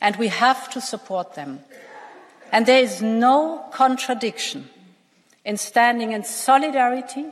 and 0.00 0.16
we 0.16 0.28
have 0.28 0.70
to 0.70 0.80
support 0.80 1.34
them. 1.34 1.60
And 2.52 2.66
there 2.66 2.82
is 2.82 3.00
no 3.00 3.64
contradiction 3.72 4.68
in 5.44 5.56
standing 5.56 6.12
in 6.12 6.24
solidarity 6.24 7.26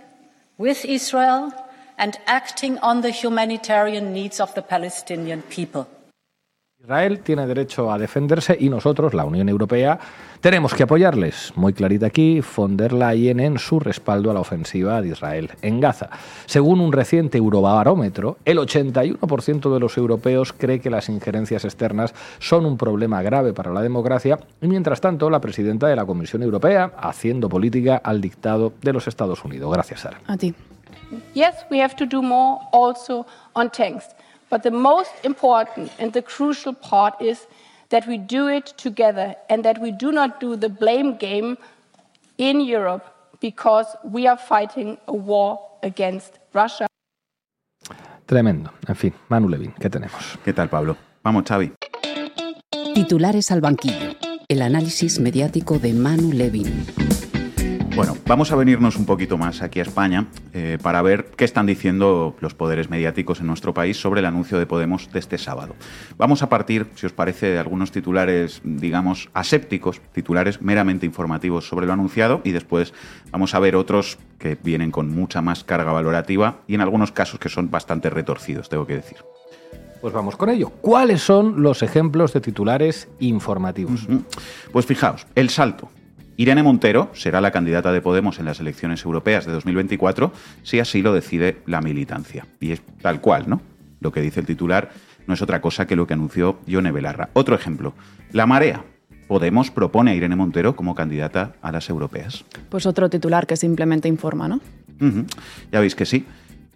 with 0.56 0.84
Israel 0.84 1.52
and 1.98 2.18
acting 2.26 2.78
on 2.78 3.00
the 3.00 3.10
humanitarian 3.10 4.12
needs 4.12 4.38
of 4.38 4.54
the 4.54 4.62
Palestinian 4.62 5.42
people. 5.42 5.88
Israel 6.80 7.18
tiene 7.20 7.44
derecho 7.44 7.90
a 7.90 7.98
defenderse 7.98 8.56
y 8.58 8.68
nosotros, 8.70 9.12
la 9.12 9.24
Unión 9.24 9.48
Europea, 9.48 9.98
tenemos 10.40 10.72
que 10.72 10.84
apoyarles. 10.84 11.52
Muy 11.56 11.72
clarita 11.72 12.06
aquí, 12.06 12.40
von 12.56 12.76
der 12.76 12.92
Leyen 12.92 13.40
en 13.40 13.58
su 13.58 13.80
respaldo 13.80 14.30
a 14.30 14.34
la 14.34 14.40
ofensiva 14.40 15.02
de 15.02 15.08
Israel 15.08 15.50
en 15.60 15.80
Gaza. 15.80 16.08
Según 16.46 16.80
un 16.80 16.92
reciente 16.92 17.36
Eurobarómetro, 17.36 18.38
el 18.44 18.58
81% 18.58 19.74
de 19.74 19.80
los 19.80 19.98
europeos 19.98 20.52
cree 20.52 20.80
que 20.80 20.88
las 20.88 21.08
injerencias 21.08 21.64
externas 21.64 22.14
son 22.38 22.64
un 22.64 22.78
problema 22.78 23.22
grave 23.22 23.52
para 23.52 23.72
la 23.72 23.82
democracia 23.82 24.38
y 24.62 24.68
mientras 24.68 25.00
tanto 25.00 25.28
la 25.30 25.40
presidenta 25.40 25.88
de 25.88 25.96
la 25.96 26.06
Comisión 26.06 26.44
Europea 26.44 26.92
haciendo 26.96 27.48
política 27.48 28.00
al 28.02 28.20
dictado 28.20 28.72
de 28.80 28.92
los 28.92 29.08
Estados 29.08 29.44
Unidos. 29.44 29.72
Gracias, 29.72 30.00
Sara. 30.00 30.20
A 30.28 30.36
ti. 30.36 30.54
Yes, 31.34 31.54
we 31.70 31.82
have 31.82 31.96
to 31.96 32.06
do 32.06 32.22
more 32.22 32.60
also 32.72 33.26
on 33.54 33.68
tanks. 33.68 34.06
But 34.50 34.62
the 34.62 34.70
most 34.70 35.12
important 35.24 35.90
and 35.98 36.12
the 36.12 36.22
crucial 36.22 36.72
part 36.72 37.20
is 37.20 37.46
that 37.90 38.06
we 38.06 38.18
do 38.18 38.48
it 38.48 38.66
together 38.76 39.34
and 39.48 39.64
that 39.64 39.78
we 39.80 39.90
do 39.90 40.12
not 40.12 40.40
do 40.40 40.56
the 40.56 40.68
blame 40.68 41.16
game 41.16 41.56
in 42.38 42.60
Europe 42.60 43.04
because 43.40 43.86
we 44.04 44.26
are 44.26 44.38
fighting 44.38 44.98
a 45.06 45.12
war 45.12 45.58
against 45.82 46.38
Russia. 46.54 46.86
Tremendo. 48.26 48.70
En 48.86 48.94
fin, 48.96 49.14
Manu 49.28 49.48
Levin, 49.48 49.72
¿qué 49.78 49.88
tenemos? 49.88 50.38
¿Qué 50.44 50.52
tal, 50.52 50.68
Pablo? 50.68 50.96
Vamos, 51.22 51.44
Xavi. 51.44 51.72
Titulares 52.94 53.50
al 53.50 53.60
banquillo. 53.60 54.16
El 54.48 54.62
análisis 54.62 55.20
mediático 55.20 55.78
de 55.78 55.92
Manu 55.92 56.32
Levin. 56.32 57.07
Bueno, 57.98 58.16
vamos 58.28 58.52
a 58.52 58.54
venirnos 58.54 58.94
un 58.94 59.06
poquito 59.06 59.36
más 59.38 59.60
aquí 59.60 59.80
a 59.80 59.82
España 59.82 60.28
eh, 60.52 60.78
para 60.80 61.02
ver 61.02 61.32
qué 61.36 61.44
están 61.44 61.66
diciendo 61.66 62.36
los 62.38 62.54
poderes 62.54 62.90
mediáticos 62.90 63.40
en 63.40 63.48
nuestro 63.48 63.74
país 63.74 64.00
sobre 64.00 64.20
el 64.20 64.26
anuncio 64.26 64.56
de 64.56 64.66
Podemos 64.66 65.10
de 65.10 65.18
este 65.18 65.36
sábado. 65.36 65.74
Vamos 66.16 66.44
a 66.44 66.48
partir, 66.48 66.86
si 66.94 67.06
os 67.06 67.12
parece, 67.12 67.46
de 67.46 67.58
algunos 67.58 67.90
titulares, 67.90 68.60
digamos, 68.62 69.30
asépticos, 69.34 70.00
titulares 70.12 70.62
meramente 70.62 71.06
informativos 71.06 71.66
sobre 71.66 71.88
lo 71.88 71.92
anunciado 71.92 72.40
y 72.44 72.52
después 72.52 72.94
vamos 73.32 73.56
a 73.56 73.58
ver 73.58 73.74
otros 73.74 74.18
que 74.38 74.56
vienen 74.62 74.92
con 74.92 75.10
mucha 75.10 75.42
más 75.42 75.64
carga 75.64 75.90
valorativa 75.90 76.60
y 76.68 76.76
en 76.76 76.82
algunos 76.82 77.10
casos 77.10 77.40
que 77.40 77.48
son 77.48 77.68
bastante 77.68 78.10
retorcidos, 78.10 78.68
tengo 78.68 78.86
que 78.86 78.94
decir. 78.94 79.18
Pues 80.00 80.14
vamos 80.14 80.36
con 80.36 80.50
ello. 80.50 80.70
¿Cuáles 80.70 81.20
son 81.20 81.64
los 81.64 81.82
ejemplos 81.82 82.32
de 82.32 82.40
titulares 82.42 83.08
informativos? 83.18 84.06
Pues 84.70 84.86
fijaos, 84.86 85.26
el 85.34 85.50
salto. 85.50 85.90
Irene 86.38 86.62
Montero 86.62 87.10
será 87.14 87.40
la 87.40 87.50
candidata 87.50 87.90
de 87.90 88.00
Podemos 88.00 88.38
en 88.38 88.44
las 88.44 88.60
elecciones 88.60 89.04
europeas 89.04 89.44
de 89.44 89.50
2024 89.50 90.32
si 90.62 90.78
así 90.78 91.02
lo 91.02 91.12
decide 91.12 91.58
la 91.66 91.80
militancia. 91.80 92.46
Y 92.60 92.70
es 92.70 92.80
tal 93.02 93.20
cual, 93.20 93.48
¿no? 93.48 93.60
Lo 93.98 94.12
que 94.12 94.20
dice 94.20 94.38
el 94.38 94.46
titular 94.46 94.90
no 95.26 95.34
es 95.34 95.42
otra 95.42 95.60
cosa 95.60 95.88
que 95.88 95.96
lo 95.96 96.06
que 96.06 96.14
anunció 96.14 96.60
Yone 96.64 96.92
Belarra. 96.92 97.30
Otro 97.32 97.56
ejemplo, 97.56 97.92
la 98.30 98.46
marea. 98.46 98.84
Podemos 99.26 99.72
propone 99.72 100.12
a 100.12 100.14
Irene 100.14 100.36
Montero 100.36 100.76
como 100.76 100.94
candidata 100.94 101.56
a 101.60 101.72
las 101.72 101.90
europeas. 101.90 102.44
Pues 102.68 102.86
otro 102.86 103.10
titular 103.10 103.48
que 103.48 103.56
simplemente 103.56 104.06
informa, 104.06 104.46
¿no? 104.46 104.60
Ya 105.72 105.80
veis 105.80 105.96
que 105.96 106.06
sí. 106.06 106.24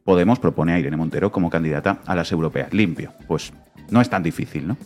Podemos 0.02 0.40
propone 0.40 0.72
a 0.72 0.80
Irene 0.80 0.96
Montero 0.96 1.30
como 1.30 1.50
candidata 1.50 2.00
a 2.04 2.16
las 2.16 2.32
europeas. 2.32 2.74
Limpio. 2.74 3.12
Pues 3.28 3.52
no 3.92 4.00
es 4.00 4.10
tan 4.10 4.22
difícil, 4.22 4.66
¿no? 4.66 4.76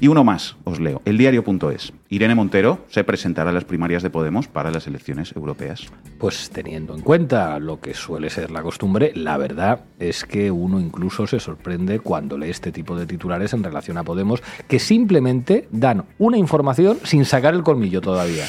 Y 0.00 0.08
uno 0.08 0.24
más, 0.24 0.56
os 0.64 0.80
leo. 0.80 1.02
El 1.04 1.18
diario.es. 1.18 1.92
Irene 2.08 2.34
Montero 2.34 2.84
se 2.88 3.04
presentará 3.04 3.50
a 3.50 3.52
las 3.52 3.64
primarias 3.64 4.02
de 4.02 4.10
Podemos 4.10 4.48
para 4.48 4.70
las 4.70 4.86
elecciones 4.86 5.34
europeas. 5.34 5.86
Pues 6.18 6.50
teniendo 6.50 6.94
en 6.94 7.00
cuenta 7.00 7.58
lo 7.58 7.80
que 7.80 7.94
suele 7.94 8.30
ser 8.30 8.50
la 8.50 8.62
costumbre, 8.62 9.12
la 9.14 9.36
verdad 9.36 9.80
es 9.98 10.24
que 10.24 10.50
uno 10.50 10.80
incluso 10.80 11.26
se 11.26 11.40
sorprende 11.40 12.00
cuando 12.00 12.38
lee 12.38 12.50
este 12.50 12.72
tipo 12.72 12.96
de 12.96 13.06
titulares 13.06 13.52
en 13.52 13.64
relación 13.64 13.98
a 13.98 14.04
Podemos, 14.04 14.42
que 14.68 14.78
simplemente 14.78 15.68
dan 15.70 16.04
una 16.18 16.38
información 16.38 16.98
sin 17.02 17.24
sacar 17.24 17.54
el 17.54 17.62
colmillo 17.62 18.00
todavía. 18.00 18.44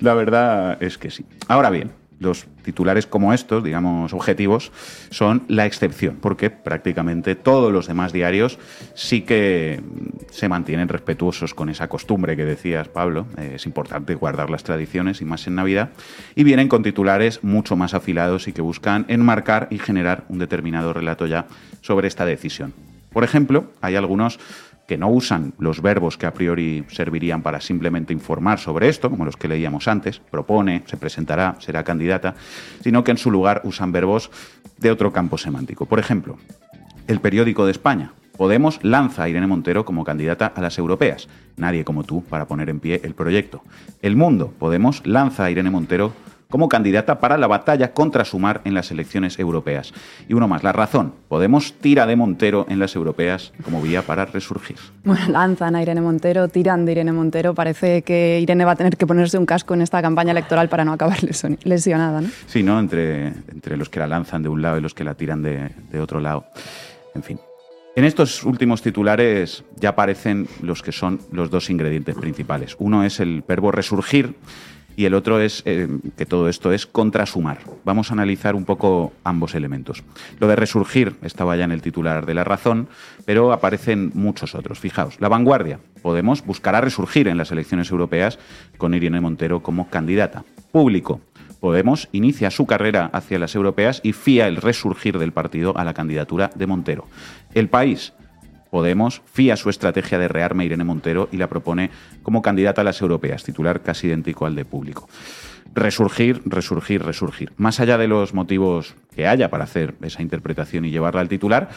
La 0.00 0.14
verdad 0.14 0.82
es 0.82 0.96
que 0.96 1.10
sí. 1.10 1.24
Ahora 1.48 1.70
bien, 1.70 1.90
los 2.20 2.46
titulares 2.62 3.06
como 3.06 3.32
estos, 3.32 3.62
digamos, 3.62 4.12
objetivos, 4.12 4.72
son 5.10 5.44
la 5.48 5.66
excepción, 5.66 6.18
porque 6.20 6.50
prácticamente 6.50 7.34
todos 7.34 7.72
los 7.72 7.86
demás 7.86 8.12
diarios 8.12 8.58
sí 8.94 9.22
que 9.22 9.80
se 10.30 10.48
mantienen 10.48 10.88
respetuosos 10.88 11.54
con 11.54 11.68
esa 11.68 11.88
costumbre 11.88 12.36
que 12.36 12.44
decías, 12.44 12.88
Pablo. 12.88 13.26
Eh, 13.38 13.52
es 13.56 13.66
importante 13.66 14.14
guardar 14.14 14.50
las 14.50 14.64
tradiciones 14.64 15.20
y 15.20 15.24
más 15.24 15.46
en 15.46 15.54
Navidad. 15.54 15.90
Y 16.34 16.44
vienen 16.44 16.68
con 16.68 16.82
titulares 16.82 17.42
mucho 17.44 17.76
más 17.76 17.94
afilados 17.94 18.48
y 18.48 18.52
que 18.52 18.62
buscan 18.62 19.04
enmarcar 19.08 19.68
y 19.70 19.78
generar 19.78 20.24
un 20.28 20.38
determinado 20.38 20.92
relato 20.92 21.26
ya 21.26 21.46
sobre 21.80 22.08
esta 22.08 22.24
decisión. 22.24 22.74
Por 23.12 23.24
ejemplo, 23.24 23.72
hay 23.80 23.96
algunos 23.96 24.38
que 24.88 24.96
no 24.96 25.10
usan 25.10 25.52
los 25.58 25.82
verbos 25.82 26.16
que 26.16 26.24
a 26.24 26.32
priori 26.32 26.82
servirían 26.88 27.42
para 27.42 27.60
simplemente 27.60 28.14
informar 28.14 28.58
sobre 28.58 28.88
esto, 28.88 29.10
como 29.10 29.26
los 29.26 29.36
que 29.36 29.46
leíamos 29.46 29.86
antes, 29.86 30.18
propone, 30.18 30.82
se 30.86 30.96
presentará, 30.96 31.56
será 31.60 31.84
candidata, 31.84 32.34
sino 32.82 33.04
que 33.04 33.10
en 33.10 33.18
su 33.18 33.30
lugar 33.30 33.60
usan 33.64 33.92
verbos 33.92 34.30
de 34.78 34.90
otro 34.90 35.12
campo 35.12 35.36
semántico. 35.36 35.84
Por 35.84 35.98
ejemplo, 35.98 36.38
el 37.06 37.20
periódico 37.20 37.66
de 37.66 37.72
España. 37.72 38.12
Podemos 38.38 38.78
lanza 38.82 39.24
a 39.24 39.28
Irene 39.28 39.46
Montero 39.46 39.84
como 39.84 40.04
candidata 40.04 40.46
a 40.54 40.60
las 40.62 40.78
europeas. 40.78 41.28
Nadie 41.56 41.84
como 41.84 42.04
tú 42.04 42.22
para 42.22 42.46
poner 42.46 42.70
en 42.70 42.80
pie 42.80 43.00
el 43.04 43.14
proyecto. 43.14 43.62
El 44.00 44.16
Mundo. 44.16 44.54
Podemos 44.58 45.04
lanza 45.04 45.44
a 45.44 45.50
Irene 45.50 45.70
Montero 45.70 46.12
como 46.50 46.68
candidata 46.68 47.20
para 47.20 47.36
la 47.36 47.46
batalla 47.46 47.92
contra 47.92 48.24
Sumar 48.24 48.62
en 48.64 48.72
las 48.72 48.90
elecciones 48.90 49.38
europeas. 49.38 49.92
Y 50.28 50.34
uno 50.34 50.48
más, 50.48 50.62
la 50.62 50.72
razón. 50.72 51.12
Podemos 51.28 51.74
tira 51.74 52.06
de 52.06 52.16
Montero 52.16 52.64
en 52.70 52.78
las 52.78 52.96
europeas 52.96 53.52
como 53.62 53.82
vía 53.82 54.00
para 54.02 54.24
resurgir. 54.24 54.78
Bueno, 55.04 55.28
lanzan 55.28 55.76
a 55.76 55.82
Irene 55.82 56.00
Montero, 56.00 56.48
tiran 56.48 56.86
de 56.86 56.92
Irene 56.92 57.12
Montero. 57.12 57.54
Parece 57.54 58.00
que 58.02 58.40
Irene 58.40 58.64
va 58.64 58.72
a 58.72 58.76
tener 58.76 58.96
que 58.96 59.06
ponerse 59.06 59.36
un 59.36 59.44
casco 59.44 59.74
en 59.74 59.82
esta 59.82 60.00
campaña 60.00 60.30
electoral 60.30 60.70
para 60.70 60.86
no 60.86 60.92
acabar 60.92 61.18
lesionada, 61.64 62.22
¿no? 62.22 62.28
Sí, 62.46 62.62
¿no? 62.62 62.80
Entre, 62.80 63.26
entre 63.26 63.76
los 63.76 63.90
que 63.90 64.00
la 64.00 64.06
lanzan 64.06 64.42
de 64.42 64.48
un 64.48 64.62
lado 64.62 64.78
y 64.78 64.80
los 64.80 64.94
que 64.94 65.04
la 65.04 65.14
tiran 65.14 65.42
de, 65.42 65.70
de 65.90 66.00
otro 66.00 66.18
lado. 66.18 66.46
En 67.14 67.22
fin. 67.22 67.38
En 67.94 68.04
estos 68.04 68.44
últimos 68.44 68.80
titulares 68.80 69.64
ya 69.76 69.90
aparecen 69.90 70.48
los 70.62 70.82
que 70.82 70.92
son 70.92 71.20
los 71.32 71.50
dos 71.50 71.68
ingredientes 71.68 72.14
principales. 72.14 72.76
Uno 72.78 73.04
es 73.04 73.20
el 73.20 73.42
verbo 73.46 73.72
resurgir 73.72 74.36
y 74.98 75.04
el 75.04 75.14
otro 75.14 75.40
es 75.40 75.62
eh, 75.64 75.86
que 76.16 76.26
todo 76.26 76.48
esto 76.48 76.72
es 76.72 76.84
contrasumar. 76.84 77.60
Vamos 77.84 78.10
a 78.10 78.14
analizar 78.14 78.56
un 78.56 78.64
poco 78.64 79.12
ambos 79.22 79.54
elementos. 79.54 80.02
Lo 80.40 80.48
de 80.48 80.56
resurgir 80.56 81.14
estaba 81.22 81.54
ya 81.54 81.62
en 81.62 81.70
el 81.70 81.82
titular 81.82 82.26
de 82.26 82.34
la 82.34 82.42
razón, 82.42 82.88
pero 83.24 83.52
aparecen 83.52 84.10
muchos 84.14 84.56
otros. 84.56 84.80
Fijaos, 84.80 85.20
la 85.20 85.28
vanguardia. 85.28 85.78
Podemos 86.02 86.44
buscará 86.44 86.80
resurgir 86.80 87.28
en 87.28 87.36
las 87.36 87.52
elecciones 87.52 87.92
europeas 87.92 88.40
con 88.76 88.92
Irene 88.92 89.20
Montero 89.20 89.62
como 89.62 89.88
candidata. 89.88 90.42
Público. 90.72 91.20
Podemos 91.60 92.08
inicia 92.10 92.50
su 92.50 92.66
carrera 92.66 93.08
hacia 93.12 93.38
las 93.38 93.54
europeas 93.54 94.00
y 94.02 94.14
fía 94.14 94.48
el 94.48 94.56
resurgir 94.56 95.20
del 95.20 95.30
partido 95.30 95.78
a 95.78 95.84
la 95.84 95.94
candidatura 95.94 96.50
de 96.56 96.66
Montero. 96.66 97.06
El 97.54 97.68
país. 97.68 98.14
Podemos 98.70 99.22
fía 99.26 99.56
su 99.56 99.70
estrategia 99.70 100.18
de 100.18 100.28
rearme 100.28 100.64
Irene 100.64 100.84
Montero 100.84 101.28
y 101.32 101.36
la 101.36 101.48
propone 101.48 101.90
como 102.22 102.42
candidata 102.42 102.82
a 102.82 102.84
las 102.84 103.00
europeas, 103.00 103.44
titular 103.44 103.82
casi 103.82 104.08
idéntico 104.08 104.46
al 104.46 104.54
de 104.54 104.64
público. 104.64 105.08
Resurgir, 105.74 106.42
resurgir, 106.44 107.02
resurgir. 107.02 107.52
Más 107.56 107.80
allá 107.80 107.98
de 107.98 108.08
los 108.08 108.34
motivos 108.34 108.94
que 109.14 109.26
haya 109.26 109.50
para 109.50 109.64
hacer 109.64 109.94
esa 110.02 110.22
interpretación 110.22 110.84
y 110.84 110.90
llevarla 110.90 111.20
al 111.20 111.28
titular, 111.28 111.68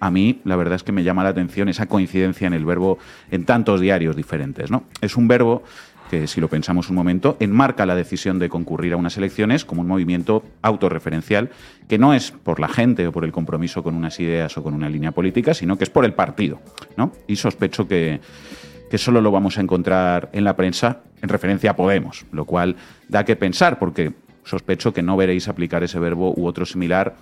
a 0.00 0.10
mí 0.10 0.40
la 0.44 0.56
verdad 0.56 0.76
es 0.76 0.82
que 0.82 0.92
me 0.92 1.04
llama 1.04 1.24
la 1.24 1.30
atención 1.30 1.68
esa 1.68 1.86
coincidencia 1.86 2.46
en 2.46 2.54
el 2.54 2.64
verbo 2.64 2.98
en 3.30 3.44
tantos 3.44 3.80
diarios 3.80 4.16
diferentes. 4.16 4.70
¿no? 4.70 4.84
Es 5.00 5.16
un 5.16 5.28
verbo 5.28 5.62
que 6.08 6.26
si 6.26 6.40
lo 6.40 6.48
pensamos 6.48 6.88
un 6.90 6.96
momento, 6.96 7.36
enmarca 7.40 7.86
la 7.86 7.94
decisión 7.94 8.38
de 8.38 8.48
concurrir 8.48 8.92
a 8.92 8.96
unas 8.96 9.16
elecciones 9.16 9.64
como 9.64 9.82
un 9.82 9.88
movimiento 9.88 10.42
autorreferencial 10.62 11.50
que 11.86 11.98
no 11.98 12.14
es 12.14 12.30
por 12.30 12.60
la 12.60 12.68
gente 12.68 13.06
o 13.06 13.12
por 13.12 13.24
el 13.24 13.32
compromiso 13.32 13.82
con 13.82 13.94
unas 13.94 14.18
ideas 14.20 14.56
o 14.56 14.62
con 14.62 14.74
una 14.74 14.88
línea 14.88 15.12
política, 15.12 15.54
sino 15.54 15.76
que 15.76 15.84
es 15.84 15.90
por 15.90 16.04
el 16.04 16.14
partido. 16.14 16.60
¿no? 16.96 17.12
Y 17.26 17.36
sospecho 17.36 17.86
que, 17.86 18.20
que 18.90 18.98
solo 18.98 19.20
lo 19.20 19.30
vamos 19.30 19.58
a 19.58 19.60
encontrar 19.60 20.30
en 20.32 20.44
la 20.44 20.56
prensa 20.56 21.00
en 21.20 21.28
referencia 21.28 21.72
a 21.72 21.76
Podemos, 21.76 22.24
lo 22.32 22.44
cual 22.44 22.76
da 23.08 23.24
que 23.24 23.36
pensar, 23.36 23.78
porque 23.78 24.12
sospecho 24.48 24.92
que 24.92 25.02
no 25.02 25.16
veréis 25.16 25.48
aplicar 25.48 25.82
ese 25.82 25.98
verbo 25.98 26.32
u 26.36 26.46
otro 26.46 26.66
similar 26.66 27.16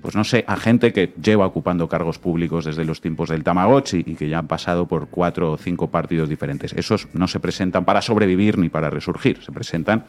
pues 0.00 0.14
no 0.14 0.24
sé, 0.24 0.44
a 0.46 0.56
gente 0.56 0.92
que 0.92 1.12
lleva 1.22 1.46
ocupando 1.46 1.88
cargos 1.88 2.18
públicos 2.18 2.64
desde 2.64 2.84
los 2.84 3.00
tiempos 3.00 3.28
del 3.28 3.44
Tamagotchi 3.44 4.04
y 4.06 4.14
que 4.14 4.28
ya 4.28 4.38
han 4.38 4.46
pasado 4.46 4.86
por 4.86 5.08
cuatro 5.08 5.52
o 5.52 5.56
cinco 5.56 5.88
partidos 5.88 6.28
diferentes. 6.28 6.72
Esos 6.72 7.08
no 7.12 7.28
se 7.28 7.40
presentan 7.40 7.84
para 7.84 8.00
sobrevivir 8.00 8.58
ni 8.58 8.68
para 8.68 8.90
resurgir, 8.90 9.42
se 9.42 9.52
presentan 9.52 10.04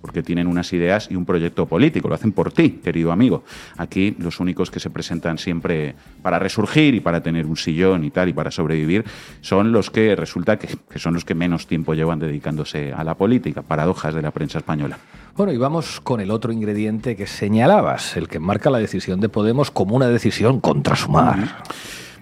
porque 0.00 0.22
tienen 0.22 0.46
unas 0.46 0.72
ideas 0.72 1.08
y 1.10 1.16
un 1.16 1.24
proyecto 1.24 1.66
político, 1.66 2.08
lo 2.08 2.14
hacen 2.14 2.32
por 2.32 2.52
ti, 2.52 2.80
querido 2.82 3.12
amigo. 3.12 3.44
Aquí 3.76 4.14
los 4.18 4.40
únicos 4.40 4.70
que 4.70 4.80
se 4.80 4.90
presentan 4.90 5.38
siempre 5.38 5.94
para 6.22 6.38
resurgir 6.38 6.94
y 6.94 7.00
para 7.00 7.22
tener 7.22 7.46
un 7.46 7.56
sillón 7.56 8.04
y 8.04 8.10
tal 8.10 8.28
y 8.28 8.32
para 8.32 8.50
sobrevivir 8.50 9.04
son 9.40 9.72
los 9.72 9.90
que 9.90 10.14
resulta 10.14 10.58
que, 10.58 10.68
son 10.98 11.14
los 11.14 11.24
que 11.24 11.34
menos 11.34 11.66
tiempo 11.66 11.94
llevan 11.94 12.18
dedicándose 12.18 12.92
a 12.92 13.02
la 13.04 13.14
política, 13.14 13.62
paradojas 13.62 14.14
de 14.14 14.22
la 14.22 14.30
prensa 14.30 14.58
española. 14.58 14.98
Bueno, 15.36 15.52
y 15.52 15.56
vamos 15.56 16.00
con 16.08 16.22
el 16.22 16.30
otro 16.30 16.54
ingrediente 16.54 17.16
que 17.16 17.26
señalabas, 17.26 18.16
el 18.16 18.28
que 18.28 18.38
marca 18.38 18.70
la 18.70 18.78
decisión 18.78 19.20
de 19.20 19.28
Podemos 19.28 19.70
como 19.70 19.94
una 19.94 20.08
decisión 20.08 20.58
contra 20.58 20.96
sumar. 20.96 21.62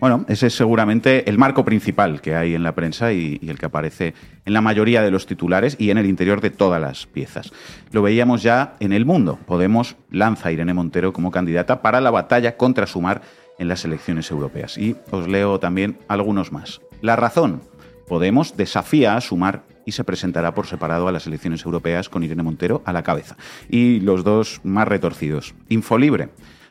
Bueno, 0.01 0.25
ese 0.27 0.49
es 0.49 0.57
seguramente 0.57 1.31
el 1.31 1.39
marco 1.39 1.65
principal 1.65 2.21
que 2.21 2.35
hay 2.35 2.57
en 2.57 2.65
la 2.65 2.75
prensa 2.75 3.13
y, 3.13 3.39
el 3.47 3.61
que 3.61 3.67
aparece 3.67 4.15
en 4.45 4.55
la 4.55 4.61
mayoría 4.61 5.03
de 5.03 5.13
los 5.13 5.27
titulares 5.27 5.77
y 5.79 5.91
en 5.91 5.99
el 5.99 6.07
interior 6.07 6.41
de 6.41 6.51
todas 6.51 6.81
las 6.81 7.07
piezas. 7.07 7.53
Lo 7.93 8.03
veíamos 8.03 8.43
ya 8.43 8.75
en 8.81 8.93
El 8.93 9.05
Mundo. 9.05 9.39
Podemos 9.47 9.95
lanza 10.11 10.49
a 10.49 10.53
Irene 10.53 10.75
Montero 10.75 11.13
como 11.13 11.31
candidata 11.31 11.81
para 11.81 12.01
la 12.01 12.11
batalla 12.11 12.57
contra 12.57 12.89
Sumar 12.89 13.23
en 13.57 13.69
las 13.69 13.85
elecciones 13.85 14.33
europeas. 14.33 14.79
Y 14.79 14.97
os 15.13 15.29
leo 15.29 15.61
también 15.61 15.97
algunos 16.09 16.51
más. 16.51 16.81
La 17.03 17.15
razón. 17.15 17.63
Podemos 18.09 18.57
desafía 18.57 19.17
a 19.17 19.21
Sumar 19.21 19.63
y 19.87 19.93
se 19.93 20.05
presentará 20.05 20.53
por 20.53 20.67
separado 20.67 21.09
a 21.09 21.13
las 21.13 21.27
elecciones 21.27 21.65
europeas 21.65 22.11
con 22.11 22.23
Irene 22.23 22.43
Montero 22.43 22.83
a 22.85 22.93
la 22.93 23.03
cabeza. 23.03 23.37
Y 23.71 24.01
los 24.01 24.25
dos 24.25 24.61
más 24.65 24.87
retorcidos. 24.87 25.55
Infolibre. 25.71 26.29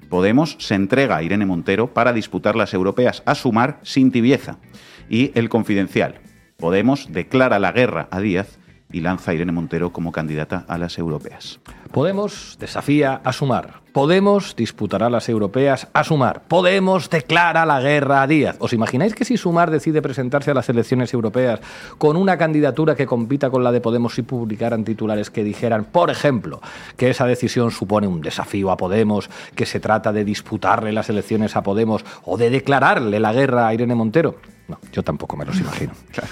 Podemos 0.10 0.58
se 0.60 0.76
entrega 0.76 1.16
a 1.16 1.24
Irene 1.24 1.48
Montero 1.48 1.92
para 1.94 2.14
disputar 2.14 2.56
las 2.56 2.76
europeas 2.76 3.24
a 3.26 3.34
sumar 3.34 3.80
sin 3.82 4.12
tibieza. 4.12 4.60
Y 5.10 5.32
el 5.34 5.50
confidencial. 5.50 6.20
Podemos 6.58 7.12
declara 7.12 7.58
la 7.58 7.72
guerra 7.72 8.08
a 8.12 8.20
Díaz 8.20 8.60
y 8.96 9.02
lanza 9.02 9.32
a 9.32 9.34
Irene 9.34 9.52
Montero 9.52 9.92
como 9.92 10.14
candidata 10.14 10.64
a 10.70 10.78
las 10.78 10.98
europeas. 10.98 11.60
Podemos 11.92 12.56
desafía 12.62 13.20
a 13.26 13.34
sumar. 13.34 13.82
Podemos 13.92 14.56
disputará 14.56 15.10
las 15.10 15.28
europeas 15.28 15.90
a 15.92 16.06
sumar. 16.06 16.44
Podemos 16.48 17.10
declara 17.10 17.66
la 17.66 17.82
guerra 17.82 18.22
a 18.22 18.28
Díaz. 18.28 18.56
¿Os 18.60 18.72
imagináis 18.72 19.14
que 19.14 19.26
si 19.26 19.36
Sumar 19.36 19.70
decide 19.70 20.02
presentarse 20.02 20.52
a 20.52 20.54
las 20.54 20.70
elecciones 20.70 21.14
europeas 21.14 21.60
con 21.98 22.16
una 22.16 22.38
candidatura 22.38 22.96
que 22.96 23.06
compita 23.06 23.50
con 23.50 23.66
la 23.66 23.74
de 23.74 23.82
Podemos 23.82 24.18
y 24.18 24.22
publicaran 24.22 24.86
titulares 24.86 25.30
que 25.30 25.44
dijeran, 25.44 25.84
por 25.84 26.10
ejemplo, 26.10 26.62
que 26.96 27.10
esa 27.10 27.26
decisión 27.26 27.72
supone 27.72 28.08
un 28.08 28.22
desafío 28.22 28.72
a 28.72 28.78
Podemos, 28.78 29.30
que 29.56 29.66
se 29.66 29.82
trata 29.82 30.14
de 30.14 30.24
disputarle 30.24 30.94
las 30.94 31.10
elecciones 31.10 31.58
a 31.58 31.64
Podemos 31.64 32.06
o 32.24 32.38
de 32.38 32.50
declararle 32.50 33.20
la 33.20 33.34
guerra 33.34 33.68
a 33.68 33.74
Irene 33.74 33.96
Montero? 33.96 34.38
No, 34.70 34.80
yo 34.94 35.04
tampoco 35.04 35.36
me 35.36 35.44
los 35.44 35.60
imagino. 35.60 35.92
Claro 36.12 36.30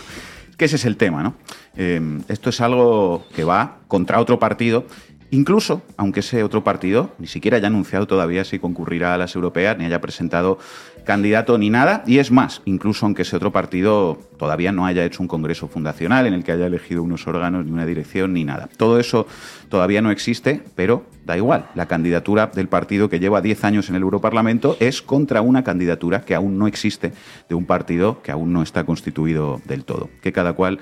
que 0.57 0.65
ese 0.65 0.75
es 0.75 0.85
el 0.85 0.97
tema, 0.97 1.23
¿no? 1.23 1.35
Eh, 1.75 2.19
esto 2.27 2.49
es 2.49 2.61
algo 2.61 3.25
que 3.35 3.43
va 3.43 3.79
contra 3.87 4.19
otro 4.19 4.39
partido, 4.39 4.85
incluso 5.31 5.81
aunque 5.97 6.19
ese 6.19 6.43
otro 6.43 6.63
partido 6.63 7.11
ni 7.17 7.27
siquiera 7.27 7.57
haya 7.57 7.67
anunciado 7.67 8.05
todavía 8.05 8.43
si 8.43 8.59
concurrirá 8.59 9.15
a 9.15 9.17
las 9.17 9.35
europeas, 9.35 9.77
ni 9.77 9.85
haya 9.85 9.99
presentado 9.99 10.59
candidato 11.03 11.57
ni 11.57 11.69
nada, 11.69 12.03
y 12.05 12.19
es 12.19 12.31
más, 12.31 12.61
incluso 12.65 13.05
aunque 13.05 13.23
ese 13.23 13.35
otro 13.35 13.51
partido 13.51 14.19
todavía 14.37 14.71
no 14.71 14.85
haya 14.85 15.03
hecho 15.03 15.21
un 15.21 15.27
congreso 15.27 15.67
fundacional 15.67 16.27
en 16.27 16.33
el 16.33 16.43
que 16.43 16.51
haya 16.51 16.67
elegido 16.67 17.03
unos 17.03 17.27
órganos, 17.27 17.65
ni 17.65 17.71
una 17.71 17.85
dirección, 17.85 18.33
ni 18.33 18.43
nada. 18.43 18.69
Todo 18.77 18.99
eso 18.99 19.27
todavía 19.69 20.01
no 20.01 20.11
existe, 20.11 20.61
pero 20.75 21.05
da 21.25 21.35
igual. 21.35 21.69
La 21.75 21.87
candidatura 21.87 22.47
del 22.47 22.67
partido 22.67 23.09
que 23.09 23.19
lleva 23.19 23.41
10 23.41 23.63
años 23.63 23.89
en 23.89 23.95
el 23.95 24.03
Europarlamento 24.03 24.77
es 24.79 25.01
contra 25.01 25.41
una 25.41 25.63
candidatura 25.63 26.21
que 26.21 26.35
aún 26.35 26.57
no 26.57 26.67
existe 26.67 27.11
de 27.49 27.55
un 27.55 27.65
partido 27.65 28.21
que 28.21 28.31
aún 28.31 28.53
no 28.53 28.61
está 28.61 28.85
constituido 28.85 29.61
del 29.65 29.83
todo. 29.83 30.09
Que 30.21 30.31
cada 30.31 30.53
cual 30.53 30.79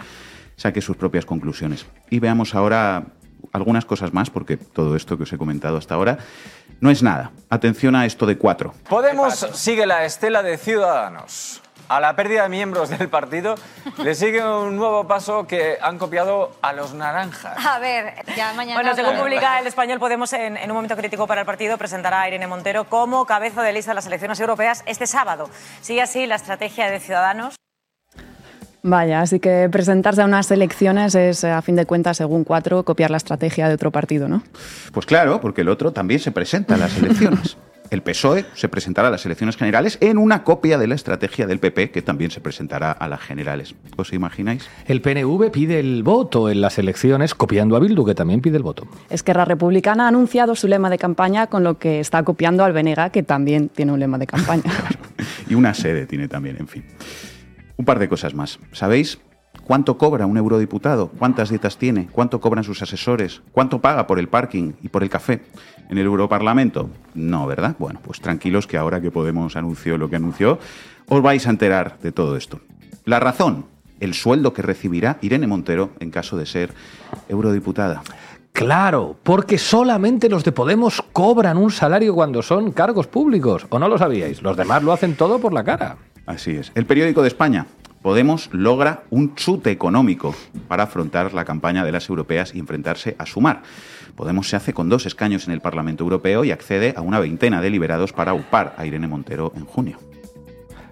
saque 0.61 0.81
sus 0.81 0.95
propias 0.95 1.25
conclusiones. 1.25 1.87
Y 2.09 2.19
veamos 2.19 2.53
ahora 2.53 3.05
algunas 3.51 3.83
cosas 3.83 4.13
más, 4.13 4.29
porque 4.29 4.57
todo 4.57 4.95
esto 4.95 5.17
que 5.17 5.23
os 5.23 5.33
he 5.33 5.37
comentado 5.37 5.77
hasta 5.77 5.95
ahora 5.95 6.19
no 6.79 6.91
es 6.91 7.01
nada. 7.01 7.31
Atención 7.49 7.95
a 7.95 8.05
esto 8.05 8.27
de 8.27 8.37
cuatro. 8.37 8.73
Podemos 8.87 9.33
sigue 9.53 9.87
la 9.87 10.05
estela 10.05 10.43
de 10.43 10.57
Ciudadanos. 10.57 11.61
A 11.89 11.99
la 11.99 12.15
pérdida 12.15 12.43
de 12.43 12.49
miembros 12.49 12.89
del 12.89 13.09
partido 13.09 13.55
le 13.97 14.15
sigue 14.15 14.41
un 14.45 14.77
nuevo 14.77 15.07
paso 15.07 15.45
que 15.45 15.77
han 15.81 15.97
copiado 15.97 16.51
a 16.61 16.71
los 16.71 16.93
naranjas. 16.93 17.57
A 17.65 17.79
ver, 17.79 18.23
ya 18.37 18.53
mañana. 18.53 18.79
Bueno, 18.79 18.95
según 18.95 19.17
publica 19.17 19.59
el 19.59 19.67
español, 19.67 19.99
Podemos, 19.99 20.31
en, 20.31 20.55
en, 20.55 20.71
un 20.71 20.75
momento 20.75 20.95
crítico 20.95 21.27
para 21.27 21.41
el 21.41 21.45
partido, 21.45 21.77
presentará 21.77 22.21
a 22.21 22.27
Irene 22.29 22.47
Montero 22.47 22.85
como 22.85 23.25
cabeza 23.25 23.61
de 23.61 23.73
lista 23.73 23.91
de 23.91 23.95
las 23.95 24.05
elecciones 24.05 24.39
europeas 24.39 24.83
este 24.85 25.05
sábado. 25.05 25.49
Sigue 25.81 26.01
así 26.01 26.27
la 26.27 26.35
estrategia 26.35 26.89
de 26.89 26.99
Ciudadanos. 27.01 27.55
Vaya, 28.83 29.21
así 29.21 29.39
que 29.39 29.69
presentarse 29.71 30.21
a 30.21 30.25
unas 30.25 30.49
elecciones 30.49 31.13
es, 31.13 31.43
a 31.43 31.61
fin 31.61 31.75
de 31.75 31.85
cuentas, 31.85 32.17
según 32.17 32.43
cuatro, 32.43 32.83
copiar 32.83 33.11
la 33.11 33.17
estrategia 33.17 33.67
de 33.67 33.75
otro 33.75 33.91
partido, 33.91 34.27
¿no? 34.27 34.41
Pues 34.91 35.05
claro, 35.05 35.39
porque 35.39 35.61
el 35.61 35.69
otro 35.69 35.91
también 35.91 36.19
se 36.19 36.31
presenta 36.31 36.75
a 36.75 36.77
las 36.77 36.97
elecciones. 36.97 37.57
El 37.91 38.03
PSOE 38.03 38.45
se 38.53 38.69
presentará 38.69 39.09
a 39.09 39.11
las 39.11 39.25
elecciones 39.25 39.57
generales 39.57 39.97
en 39.99 40.17
una 40.17 40.45
copia 40.45 40.77
de 40.77 40.87
la 40.87 40.95
estrategia 40.95 41.45
del 41.45 41.59
PP, 41.59 41.91
que 41.91 42.01
también 42.01 42.31
se 42.31 42.39
presentará 42.39 42.93
a 42.93 43.09
las 43.09 43.19
generales. 43.19 43.75
¿Os 43.97 44.13
imagináis? 44.13 44.65
El 44.87 45.01
PNV 45.01 45.51
pide 45.51 45.77
el 45.81 46.01
voto 46.01 46.49
en 46.49 46.61
las 46.61 46.79
elecciones, 46.79 47.35
copiando 47.35 47.75
a 47.75 47.79
Bildu, 47.81 48.05
que 48.05 48.15
también 48.15 48.39
pide 48.39 48.55
el 48.55 48.63
voto. 48.63 48.87
Esquerra 49.09 49.43
Republicana 49.43 50.05
ha 50.05 50.07
anunciado 50.07 50.55
su 50.55 50.69
lema 50.69 50.89
de 50.89 50.97
campaña, 50.97 51.47
con 51.47 51.65
lo 51.65 51.79
que 51.79 51.99
está 51.99 52.23
copiando 52.23 52.63
al 52.63 52.71
Venega, 52.71 53.09
que 53.09 53.23
también 53.23 53.67
tiene 53.67 53.91
un 53.91 53.99
lema 53.99 54.17
de 54.17 54.25
campaña. 54.25 54.71
y 55.49 55.55
una 55.55 55.73
sede 55.73 56.05
tiene 56.05 56.29
también, 56.29 56.55
en 56.61 56.69
fin. 56.69 56.85
Un 57.81 57.85
par 57.85 57.97
de 57.97 58.07
cosas 58.07 58.35
más. 58.35 58.59
¿Sabéis 58.73 59.17
cuánto 59.63 59.97
cobra 59.97 60.27
un 60.27 60.37
eurodiputado? 60.37 61.07
¿Cuántas 61.17 61.49
dietas 61.49 61.79
tiene? 61.79 62.07
¿Cuánto 62.11 62.39
cobran 62.39 62.63
sus 62.63 62.83
asesores? 62.83 63.41
¿Cuánto 63.51 63.81
paga 63.81 64.05
por 64.05 64.19
el 64.19 64.29
parking 64.29 64.73
y 64.83 64.89
por 64.89 65.01
el 65.01 65.09
café? 65.09 65.41
¿En 65.89 65.97
el 65.97 66.05
Europarlamento? 66.05 66.91
No, 67.15 67.47
¿verdad? 67.47 67.75
Bueno, 67.79 67.99
pues 68.03 68.21
tranquilos 68.21 68.67
que 68.67 68.77
ahora 68.77 69.01
que 69.01 69.09
Podemos 69.09 69.55
anunció 69.55 69.97
lo 69.97 70.11
que 70.11 70.15
anunció, 70.15 70.59
os 71.07 71.23
vais 71.23 71.47
a 71.47 71.49
enterar 71.49 71.97
de 72.03 72.11
todo 72.11 72.37
esto. 72.37 72.59
La 73.05 73.19
razón, 73.19 73.65
el 73.99 74.13
sueldo 74.13 74.53
que 74.53 74.61
recibirá 74.61 75.17
Irene 75.21 75.47
Montero 75.47 75.89
en 75.99 76.11
caso 76.11 76.37
de 76.37 76.45
ser 76.45 76.75
eurodiputada. 77.29 78.03
Claro, 78.53 79.15
porque 79.23 79.57
solamente 79.57 80.29
los 80.29 80.43
de 80.43 80.51
Podemos 80.51 81.01
cobran 81.13 81.57
un 81.57 81.71
salario 81.71 82.13
cuando 82.13 82.43
son 82.43 82.73
cargos 82.73 83.07
públicos. 83.07 83.65
¿O 83.69 83.79
no 83.79 83.87
lo 83.87 83.97
sabíais? 83.97 84.43
Los 84.43 84.55
demás 84.55 84.83
lo 84.83 84.91
hacen 84.91 85.15
todo 85.15 85.39
por 85.39 85.51
la 85.51 85.63
cara. 85.63 85.97
Así 86.25 86.51
es. 86.51 86.71
El 86.75 86.85
periódico 86.85 87.21
de 87.21 87.27
España. 87.27 87.67
Podemos 88.01 88.49
logra 88.51 89.03
un 89.11 89.35
chute 89.35 89.69
económico 89.69 90.33
para 90.67 90.83
afrontar 90.83 91.35
la 91.35 91.45
campaña 91.45 91.85
de 91.85 91.91
las 91.91 92.09
europeas 92.09 92.55
y 92.55 92.59
enfrentarse 92.59 93.15
a 93.19 93.27
Sumar. 93.27 93.61
Podemos 94.15 94.49
se 94.49 94.55
hace 94.55 94.73
con 94.73 94.89
dos 94.89 95.05
escaños 95.05 95.45
en 95.47 95.53
el 95.53 95.61
Parlamento 95.61 96.03
Europeo 96.03 96.43
y 96.43 96.51
accede 96.51 96.95
a 96.97 97.01
una 97.01 97.19
veintena 97.19 97.61
de 97.61 97.69
liberados 97.69 98.11
para 98.11 98.33
upar 98.33 98.73
a 98.77 98.87
Irene 98.87 99.07
Montero 99.07 99.53
en 99.55 99.65
junio. 99.65 99.99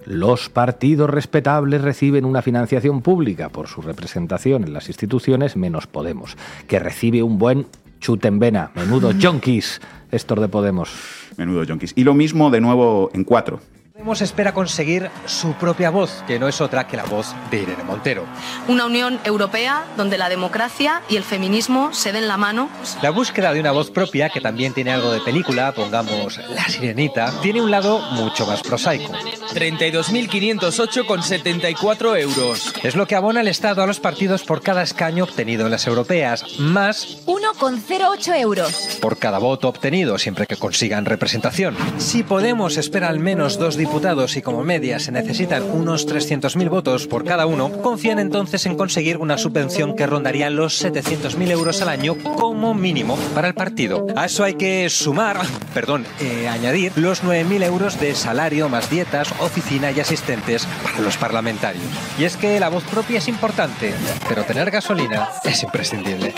Los 0.06 0.50
partidos 0.50 1.10
respetables 1.10 1.82
reciben 1.82 2.26
una 2.26 2.42
financiación 2.42 3.02
pública 3.02 3.50
por 3.50 3.68
su 3.68 3.82
representación 3.82 4.64
en 4.64 4.74
las 4.74 4.88
instituciones, 4.88 5.56
menos 5.56 5.88
Podemos, 5.88 6.38
que 6.68 6.80
recibe 6.80 7.24
un 7.24 7.38
buen 7.38 7.68
chute 8.00 8.28
en 8.28 8.40
vena. 8.40 8.72
Menudo 8.76 9.12
junkies, 9.22 9.82
estos 10.12 10.40
de 10.40 10.48
Podemos. 10.48 10.92
Menudo 11.38 11.66
junkies. 11.68 11.94
Y 11.96 12.04
lo 12.04 12.14
mismo 12.14 12.50
de 12.50 12.62
nuevo 12.62 13.10
en 13.14 13.24
cuatro. 13.24 13.62
Podemos 14.00 14.22
espera 14.22 14.54
conseguir 14.54 15.12
su 15.26 15.56
propia 15.56 15.90
voz, 15.90 16.24
que 16.26 16.40
no 16.40 16.48
es 16.48 16.62
otra 16.62 16.88
que 16.88 16.96
la 16.96 17.04
voz 17.04 17.36
de 17.52 17.64
Irene 17.64 17.84
Montero. 17.84 18.24
Una 18.70 18.86
Unión 18.86 19.20
Europea 19.26 19.84
donde 19.98 20.18
la 20.18 20.30
democracia 20.30 21.02
y 21.10 21.18
el 21.18 21.26
feminismo 21.26 21.94
se 21.94 22.14
den 22.14 22.30
la 22.30 22.38
mano. 22.38 22.70
La 23.02 23.10
búsqueda 23.10 23.52
de 23.52 23.60
una 23.60 23.74
voz 23.74 23.92
propia, 23.92 24.30
que 24.30 24.40
también 24.40 24.74
tiene 24.74 24.94
algo 24.94 25.12
de 25.12 25.20
película, 25.20 25.74
pongamos 25.74 26.40
La 26.48 26.64
Sirenita, 26.70 27.34
tiene 27.42 27.62
un 27.62 27.72
lado 27.72 28.00
mucho 28.14 28.48
más 28.48 28.62
prosaico. 28.62 29.12
32.508,74 29.54 32.22
euros. 32.22 32.74
Es 32.82 32.96
lo 32.96 33.06
que 33.06 33.16
abona 33.16 33.42
el 33.42 33.50
Estado 33.50 33.84
a 33.84 33.86
los 33.86 34.00
partidos 34.00 34.44
por 34.44 34.62
cada 34.62 34.82
escaño 34.82 35.26
obtenido 35.26 35.66
en 35.66 35.72
las 35.72 35.88
europeas, 35.88 36.46
más 36.58 37.18
1,08 37.26 38.40
euros. 38.40 38.98
por 39.02 39.18
cada 39.18 39.40
voto 39.40 39.68
obtenido 39.68 40.18
siempre 40.18 40.48
que 40.48 40.56
consigan 40.56 41.04
representación. 41.04 41.76
Si 41.98 42.24
Podemos 42.24 42.78
espera 42.78 43.10
al 43.10 43.20
menos 43.20 43.60
dos 43.60 43.76
diputados 43.76 43.89
y 44.36 44.42
como 44.42 44.64
media 44.64 45.00
se 45.00 45.12
necesitan 45.12 45.64
unos 45.64 46.08
300.000 46.08 46.70
votos 46.70 47.08
por 47.08 47.26
cada 47.26 47.46
uno, 47.46 47.72
confían 47.82 48.20
entonces 48.20 48.66
en 48.66 48.78
conseguir 48.78 49.18
una 49.18 49.38
subvención 49.38 49.96
que 49.96 50.06
rondaría 50.06 50.50
los 50.50 50.84
700.000 50.84 51.52
euros 51.52 51.82
al 51.82 51.90
año 51.90 52.16
como 52.38 52.74
mínimo 52.74 53.18
para 53.34 53.48
el 53.48 53.56
partido. 53.56 54.06
A 54.16 54.26
eso 54.26 54.44
hay 54.44 54.54
que 54.54 54.90
sumar, 54.90 55.42
perdón, 55.74 56.06
eh, 56.22 56.48
añadir 56.48 56.94
los 56.98 57.24
9.000 57.24 57.64
euros 57.64 58.00
de 58.00 58.16
salario 58.16 58.70
más 58.70 58.90
dietas, 58.90 59.34
oficina 59.40 59.92
y 59.92 60.00
asistentes 60.00 60.66
para 60.84 61.02
los 61.02 61.18
parlamentarios. 61.18 61.84
Y 62.18 62.24
es 62.24 62.38
que 62.38 62.60
la 62.60 62.70
voz 62.70 62.84
propia 62.84 63.18
es 63.18 63.28
importante, 63.28 63.94
pero 64.30 64.44
tener 64.44 64.72
gasolina 64.72 65.30
es 65.44 65.64
imprescindible. 65.64 66.34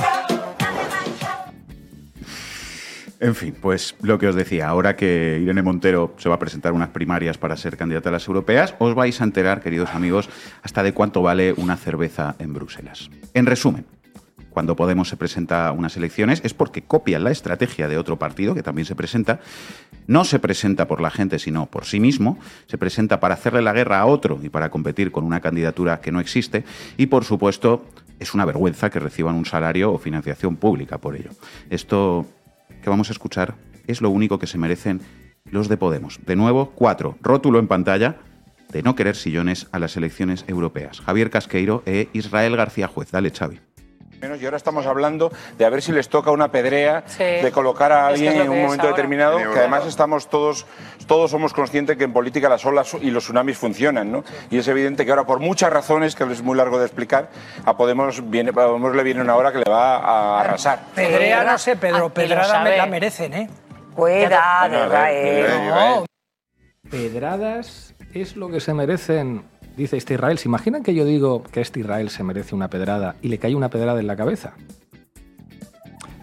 En 3.22 3.36
fin, 3.36 3.56
pues 3.62 3.96
lo 4.02 4.18
que 4.18 4.28
os 4.28 4.34
decía, 4.34 4.68
ahora 4.68 4.96
que 4.96 5.38
Irene 5.40 5.62
Montero 5.62 6.16
se 6.18 6.28
va 6.28 6.36
a 6.36 6.40
presentar 6.40 6.74
unas 6.74 6.90
primarias 6.90 7.38
para 7.38 7.56
ser 7.56 7.78
candidata 7.78 8.10
a 8.10 8.14
las 8.14 8.28
europeas, 8.28 8.74
os 8.80 8.96
vais 8.96 9.22
a 9.22 9.24
enterar, 9.24 9.62
queridos 9.62 9.92
amigos, 9.94 10.28
hasta 10.64 10.82
de 10.82 10.92
cuánto 10.92 11.22
vale 11.22 11.54
una 11.54 11.78
cerveza 11.78 12.36
en 12.40 12.52
Bruselas. 12.52 13.12
En 13.36 13.46
resumen, 13.46 13.86
cuando 14.50 14.76
Podemos 14.76 15.08
se 15.08 15.18
presenta 15.18 15.68
a 15.68 15.72
unas 15.72 15.96
elecciones 15.98 16.42
es 16.44 16.56
porque 16.56 16.82
copia 16.82 17.20
la 17.20 17.30
estrategia 17.30 17.88
de 17.88 18.00
otro 18.00 18.18
partido 18.18 18.56
que 18.56 18.64
también 18.64 18.88
se 18.88 18.96
presenta. 18.96 19.40
No 20.08 20.26
se 20.26 20.40
presenta 20.40 20.88
por 20.88 21.00
la 21.00 21.12
gente, 21.12 21.38
sino 21.38 21.68
por 21.68 21.86
sí 21.86 22.00
mismo. 22.00 22.40
Se 22.66 22.80
presenta 22.80 23.20
para 23.20 23.36
hacerle 23.36 23.62
la 23.62 23.72
guerra 23.72 24.00
a 24.00 24.08
otro 24.08 24.40
y 24.42 24.50
para 24.50 24.72
competir 24.72 25.12
con 25.12 25.26
una 25.26 25.42
candidatura 25.42 26.02
que 26.02 26.12
no 26.12 26.22
existe. 26.22 26.64
Y, 26.98 27.06
por 27.06 27.24
supuesto, 27.24 27.86
es 28.20 28.34
una 28.34 28.46
vergüenza 28.46 28.90
que 28.90 29.00
reciban 29.00 29.36
un 29.36 29.46
salario 29.46 29.94
o 29.94 30.00
financiación 30.00 30.56
pública 30.56 30.98
por 30.98 31.16
ello. 31.16 31.30
Esto 31.70 32.26
que 32.82 32.90
vamos 32.90 33.10
a 33.10 33.14
escuchar 33.14 33.56
es 33.88 34.02
lo 34.02 34.10
único 34.10 34.40
que 34.40 34.48
se 34.48 34.58
merecen 34.58 35.02
los 35.46 35.68
de 35.68 35.78
Podemos. 35.78 36.20
De 36.26 36.36
nuevo, 36.36 36.72
cuatro. 36.76 37.18
Rótulo 37.22 37.60
en 37.60 37.68
pantalla 37.68 38.18
de 38.72 38.84
no 38.84 38.96
querer 38.96 39.16
sillones 39.16 39.68
a 39.72 39.80
las 39.80 39.98
elecciones 39.98 40.46
europeas. 40.48 41.02
Javier 41.02 41.30
Casqueiro 41.30 41.84
e 41.86 42.10
Israel 42.14 42.56
García 42.56 42.88
Juez. 42.88 43.12
Dale, 43.12 43.32
Xavi. 43.32 43.60
Y 44.22 44.46
ahora 44.46 44.58
estamos 44.58 44.86
hablando 44.86 45.32
de 45.58 45.66
a 45.66 45.70
ver 45.70 45.82
si 45.82 45.92
les 45.92 46.08
toca 46.08 46.30
una 46.30 46.52
pedrea, 46.52 47.04
de 47.18 47.52
colocar 47.52 47.92
a 47.92 48.12
Es 48.14 48.20
que 48.20 48.28
alguien 48.28 48.42
es 48.42 48.46
en 48.46 48.52
un 48.52 48.62
momento 48.62 48.84
ahora. 48.84 48.96
determinado, 48.96 49.38
que 49.38 49.60
además 49.60 49.86
estamos 49.88 50.30
todos, 50.30 50.68
todos 51.08 51.32
somos 51.32 51.54
conscientes 51.54 51.98
que 51.98 52.04
en 52.04 52.14
política 52.14 52.48
las 52.48 52.64
olas 52.66 52.96
y 53.02 53.10
los 53.10 53.24
tsunamis 53.24 53.58
funcionan, 53.58 54.12
¿no? 54.12 54.24
Y 54.52 54.60
es 54.60 54.68
evidente 54.68 55.06
que 55.06 55.12
ahora, 55.12 55.26
por 55.26 55.40
muchas 55.40 55.74
razones, 55.74 56.16
que 56.16 56.24
es 56.26 56.44
muy 56.44 56.56
largo 56.56 56.78
de 56.78 56.86
explicar, 56.86 57.30
a 57.66 57.76
Podemos, 57.76 58.30
viene, 58.30 58.52
a 58.52 58.54
Podemos 58.54 58.96
le 58.96 59.04
viene 59.04 59.22
una 59.22 59.36
hora 59.36 59.52
que 59.52 59.58
le 59.58 59.70
va 59.70 59.98
a 59.98 60.42
arrasar. 60.42 60.80
Pedrea, 60.94 61.44
no 61.44 61.58
sé, 61.58 61.76
Pedro, 61.76 62.06
Ah, 62.06 62.14
Pedrada 62.14 62.64
me 62.64 62.78
la 62.78 62.86
merecen, 62.86 63.34
¿eh? 63.34 63.50
Cuidado. 63.96 64.86
Israel. 64.86 66.06
Pedradas 66.90 67.96
es 68.14 68.36
lo 68.36 68.50
que 68.50 68.60
se 68.60 68.74
merecen, 68.74 69.44
dice 69.78 69.98
este 69.98 70.16
Israel. 70.16 70.38
¿Se 70.38 70.48
imaginan 70.48 70.84
que 70.84 70.94
yo 70.94 71.06
digo 71.06 71.44
que 71.44 71.62
este 71.62 71.80
Israel 71.80 72.10
se 72.10 72.24
merece 72.24 72.56
una 72.56 72.70
pedrada 72.70 73.16
y 73.22 73.28
le 73.28 73.38
cae 73.38 73.56
una 73.56 73.70
pedrada 73.70 74.00
en 74.00 74.08
la 74.08 74.16
cabeza? 74.16 74.54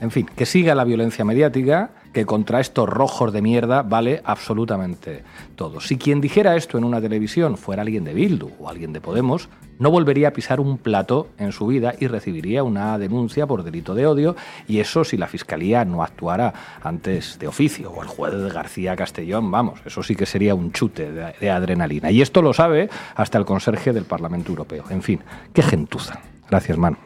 En 0.00 0.11
fin, 0.11 0.26
que 0.37 0.46
siga 0.46 0.74
la 0.74 0.84
violencia 0.84 1.24
mediática, 1.24 1.90
que 2.12 2.26
contra 2.26 2.60
estos 2.60 2.88
rojos 2.88 3.32
de 3.32 3.42
mierda 3.42 3.82
vale 3.82 4.22
absolutamente 4.24 5.24
todo. 5.56 5.80
Si 5.80 5.98
quien 5.98 6.20
dijera 6.20 6.56
esto 6.56 6.78
en 6.78 6.84
una 6.84 7.00
televisión 7.00 7.56
fuera 7.56 7.82
alguien 7.82 8.04
de 8.04 8.14
Bildu 8.14 8.50
o 8.58 8.68
alguien 8.68 8.92
de 8.92 9.00
Podemos, 9.00 9.48
no 9.78 9.90
volvería 9.90 10.28
a 10.28 10.32
pisar 10.32 10.60
un 10.60 10.78
plato 10.78 11.28
en 11.38 11.52
su 11.52 11.66
vida 11.66 11.94
y 11.98 12.08
recibiría 12.08 12.62
una 12.62 12.98
denuncia 12.98 13.46
por 13.46 13.62
delito 13.62 13.94
de 13.94 14.06
odio, 14.06 14.36
y 14.66 14.80
eso 14.80 15.04
si 15.04 15.16
la 15.16 15.28
Fiscalía 15.28 15.84
no 15.84 16.02
actuara 16.02 16.52
antes 16.82 17.38
de 17.38 17.46
oficio, 17.46 17.90
o 17.90 18.02
el 18.02 18.08
juez 18.08 18.52
García 18.52 18.96
Castellón, 18.96 19.50
vamos, 19.50 19.80
eso 19.84 20.02
sí 20.02 20.16
que 20.16 20.26
sería 20.26 20.54
un 20.54 20.72
chute 20.72 21.12
de, 21.12 21.50
adrenalina. 21.50 22.10
Y 22.10 22.22
esto 22.22 22.42
lo 22.42 22.52
sabe 22.52 22.90
hasta 23.14 23.38
el 23.38 23.44
conserje 23.44 23.92
del 23.92 24.04
Parlamento 24.04 24.50
Europeo. 24.50 24.84
En 24.90 25.02
fin, 25.02 25.20
qué 25.52 25.62
gentuza. 25.62 26.20
Gracias, 26.48 26.76
Manu. 26.76 26.96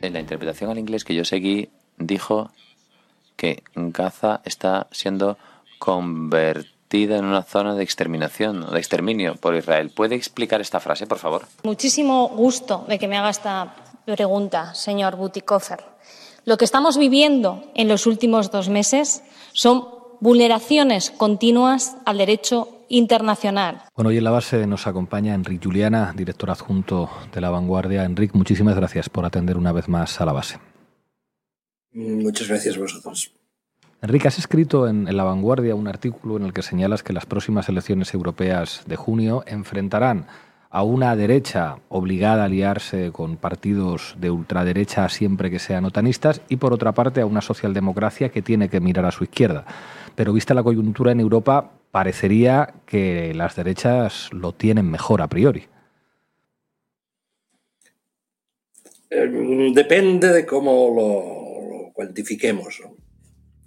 En 0.00 0.12
la 0.12 0.20
interpretación 0.20 0.70
al 0.70 0.78
inglés 0.78 1.04
que 1.04 1.14
yo 1.14 1.24
seguí, 1.24 1.70
dijo 1.98 2.50
que 3.38 3.62
Gaza 3.74 4.42
está 4.44 4.88
siendo 4.90 5.38
convertida 5.78 7.16
en 7.16 7.24
una 7.24 7.42
zona 7.42 7.74
de 7.74 7.84
exterminación 7.84 8.64
o 8.64 8.70
de 8.72 8.78
exterminio 8.78 9.36
por 9.36 9.54
Israel. 9.54 9.90
¿Puede 9.94 10.16
explicar 10.16 10.60
esta 10.60 10.80
frase, 10.80 11.06
por 11.06 11.18
favor? 11.18 11.46
Muchísimo 11.62 12.28
gusto 12.28 12.84
de 12.88 12.98
que 12.98 13.08
me 13.08 13.16
haga 13.16 13.30
esta 13.30 13.74
pregunta, 14.04 14.74
señor 14.74 15.16
Butikofer. 15.16 15.84
Lo 16.44 16.58
que 16.58 16.64
estamos 16.64 16.98
viviendo 16.98 17.62
en 17.74 17.88
los 17.88 18.06
últimos 18.06 18.50
dos 18.50 18.68
meses 18.68 19.22
son 19.52 19.86
vulneraciones 20.20 21.10
continuas 21.10 21.96
al 22.06 22.18
derecho 22.18 22.68
internacional. 22.88 23.82
Bueno, 23.94 24.10
y 24.10 24.16
en 24.16 24.24
la 24.24 24.30
base 24.30 24.66
nos 24.66 24.86
acompaña 24.86 25.34
Enric 25.34 25.62
Juliana, 25.62 26.12
director 26.16 26.50
adjunto 26.50 27.10
de 27.32 27.40
La 27.40 27.50
Vanguardia. 27.50 28.04
Enric, 28.04 28.34
muchísimas 28.34 28.74
gracias 28.74 29.08
por 29.08 29.24
atender 29.24 29.56
una 29.56 29.72
vez 29.72 29.88
más 29.88 30.20
a 30.20 30.24
la 30.24 30.32
base. 30.32 30.58
Muchas 31.92 32.48
gracias 32.48 32.76
a 32.76 32.80
vosotros. 32.80 33.32
Enrique, 34.00 34.28
has 34.28 34.38
escrito 34.38 34.86
en, 34.86 35.08
en 35.08 35.16
La 35.16 35.24
Vanguardia 35.24 35.74
un 35.74 35.88
artículo 35.88 36.36
en 36.36 36.44
el 36.44 36.52
que 36.52 36.62
señalas 36.62 37.02
que 37.02 37.12
las 37.12 37.26
próximas 37.26 37.68
elecciones 37.68 38.14
europeas 38.14 38.82
de 38.86 38.96
junio 38.96 39.42
enfrentarán 39.46 40.26
a 40.70 40.82
una 40.82 41.16
derecha 41.16 41.76
obligada 41.88 42.42
a 42.42 42.46
aliarse 42.46 43.10
con 43.10 43.36
partidos 43.36 44.14
de 44.18 44.30
ultraderecha 44.30 45.08
siempre 45.08 45.50
que 45.50 45.58
sean 45.58 45.84
otanistas 45.84 46.42
y 46.48 46.56
por 46.56 46.72
otra 46.72 46.92
parte 46.92 47.20
a 47.20 47.26
una 47.26 47.40
socialdemocracia 47.40 48.28
que 48.28 48.42
tiene 48.42 48.68
que 48.68 48.80
mirar 48.80 49.06
a 49.06 49.10
su 49.10 49.24
izquierda. 49.24 49.64
Pero 50.14 50.32
vista 50.32 50.54
la 50.54 50.62
coyuntura 50.62 51.12
en 51.12 51.20
Europa, 51.20 51.72
parecería 51.90 52.74
que 52.84 53.32
las 53.34 53.56
derechas 53.56 54.30
lo 54.32 54.52
tienen 54.52 54.90
mejor 54.90 55.22
a 55.22 55.28
priori. 55.28 55.66
Eh, 59.10 59.72
Depende 59.74 60.28
de 60.32 60.44
cómo 60.44 60.92
lo, 60.94 61.37
lo 61.37 61.37
cuantifiquemos. 62.02 62.78
¿no? 62.80 62.96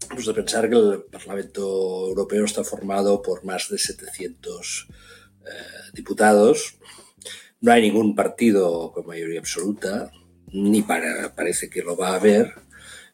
Hemos 0.10 0.26
de 0.26 0.34
pensar 0.34 0.70
que 0.70 0.78
el 0.78 1.04
Parlamento 1.12 2.08
Europeo 2.08 2.46
está 2.46 2.64
formado 2.64 3.22
por 3.22 3.44
más 3.44 3.68
de 3.70 3.78
700 3.78 4.88
eh, 4.90 5.48
diputados. 5.94 6.78
No 7.60 7.74
hay 7.74 7.82
ningún 7.82 8.16
partido 8.16 8.94
con 8.94 9.06
mayoría 9.06 9.42
absoluta, 9.42 10.12
ni 10.54 10.82
para- 10.82 11.36
parece 11.36 11.70
que 11.70 11.84
lo 11.84 11.98
va 11.98 12.12
a 12.12 12.16
haber. 12.16 12.54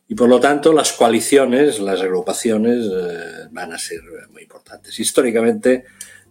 Y 0.08 0.14
por 0.14 0.30
lo 0.30 0.40
tanto, 0.40 0.72
las 0.72 0.94
coaliciones, 0.94 1.80
las 1.80 2.00
agrupaciones 2.02 2.86
eh, 2.86 3.48
van 3.50 3.74
a 3.74 3.80
ser 3.80 4.02
muy 4.32 4.44
importantes. 4.44 5.00
Históricamente, 5.00 5.84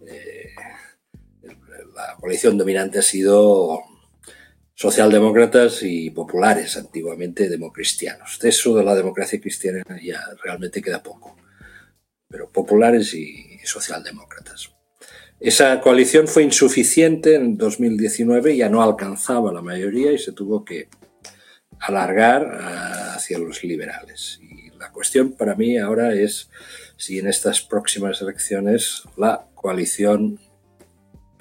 eh, 0.06 0.50
la 1.96 2.16
coalición 2.20 2.56
dominante 2.56 3.00
ha 3.00 3.02
sido 3.02 3.80
socialdemócratas 4.76 5.82
y 5.82 6.10
populares, 6.10 6.76
antiguamente 6.76 7.48
democristianos. 7.48 8.38
De 8.38 8.50
eso 8.50 8.76
de 8.76 8.84
la 8.84 8.94
democracia 8.94 9.40
cristiana 9.40 9.82
ya 10.02 10.22
realmente 10.44 10.82
queda 10.82 11.02
poco, 11.02 11.34
pero 12.28 12.52
populares 12.52 13.14
y 13.14 13.58
socialdemócratas. 13.64 14.70
Esa 15.40 15.80
coalición 15.80 16.28
fue 16.28 16.42
insuficiente 16.42 17.34
en 17.34 17.56
2019, 17.56 18.56
ya 18.56 18.68
no 18.68 18.82
alcanzaba 18.82 19.52
la 19.52 19.62
mayoría 19.62 20.12
y 20.12 20.18
se 20.18 20.32
tuvo 20.32 20.64
que 20.64 20.88
alargar 21.80 22.46
hacia 23.14 23.38
los 23.38 23.64
liberales. 23.64 24.38
Y 24.42 24.70
la 24.78 24.92
cuestión 24.92 25.32
para 25.32 25.54
mí 25.54 25.78
ahora 25.78 26.14
es 26.14 26.50
si 26.96 27.18
en 27.18 27.28
estas 27.28 27.62
próximas 27.62 28.20
elecciones 28.20 29.02
la 29.16 29.46
coalición 29.54 30.38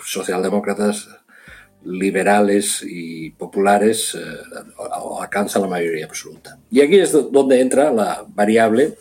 socialdemócratas, 0.03 1.09
liberales 1.85 2.83
y 2.85 3.29
populares 3.31 4.15
eh, 4.15 4.19
alcanza 5.19 5.59
la 5.59 5.67
mayoría 5.67 6.05
absoluta. 6.05 6.57
Y 6.71 6.81
aquí 6.81 6.99
es 6.99 7.11
donde 7.11 7.61
entra 7.61 7.91
la 7.91 8.25
variable 8.27 8.95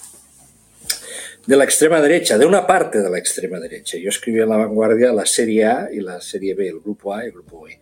de 1.47 1.57
la 1.57 1.65
extrema 1.65 2.01
derecha, 2.01 2.39
de 2.39 2.47
una 2.47 2.67
parte 2.67 3.03
de 3.03 3.11
la 3.11 3.19
extrema 3.19 3.59
derecha. 3.59 3.99
Yo 3.99 4.09
escribí 4.09 4.41
en 4.41 4.49
La 4.49 4.57
Vanguardia 4.57 5.13
la 5.13 5.27
serie 5.27 5.67
A 5.67 5.89
y 5.93 6.01
la 6.01 6.21
serie 6.21 6.55
B, 6.55 6.69
el 6.69 6.81
grupo 6.81 7.15
A 7.15 7.25
y 7.25 7.27
el 7.27 7.33
grupo 7.33 7.63
B. 7.63 7.81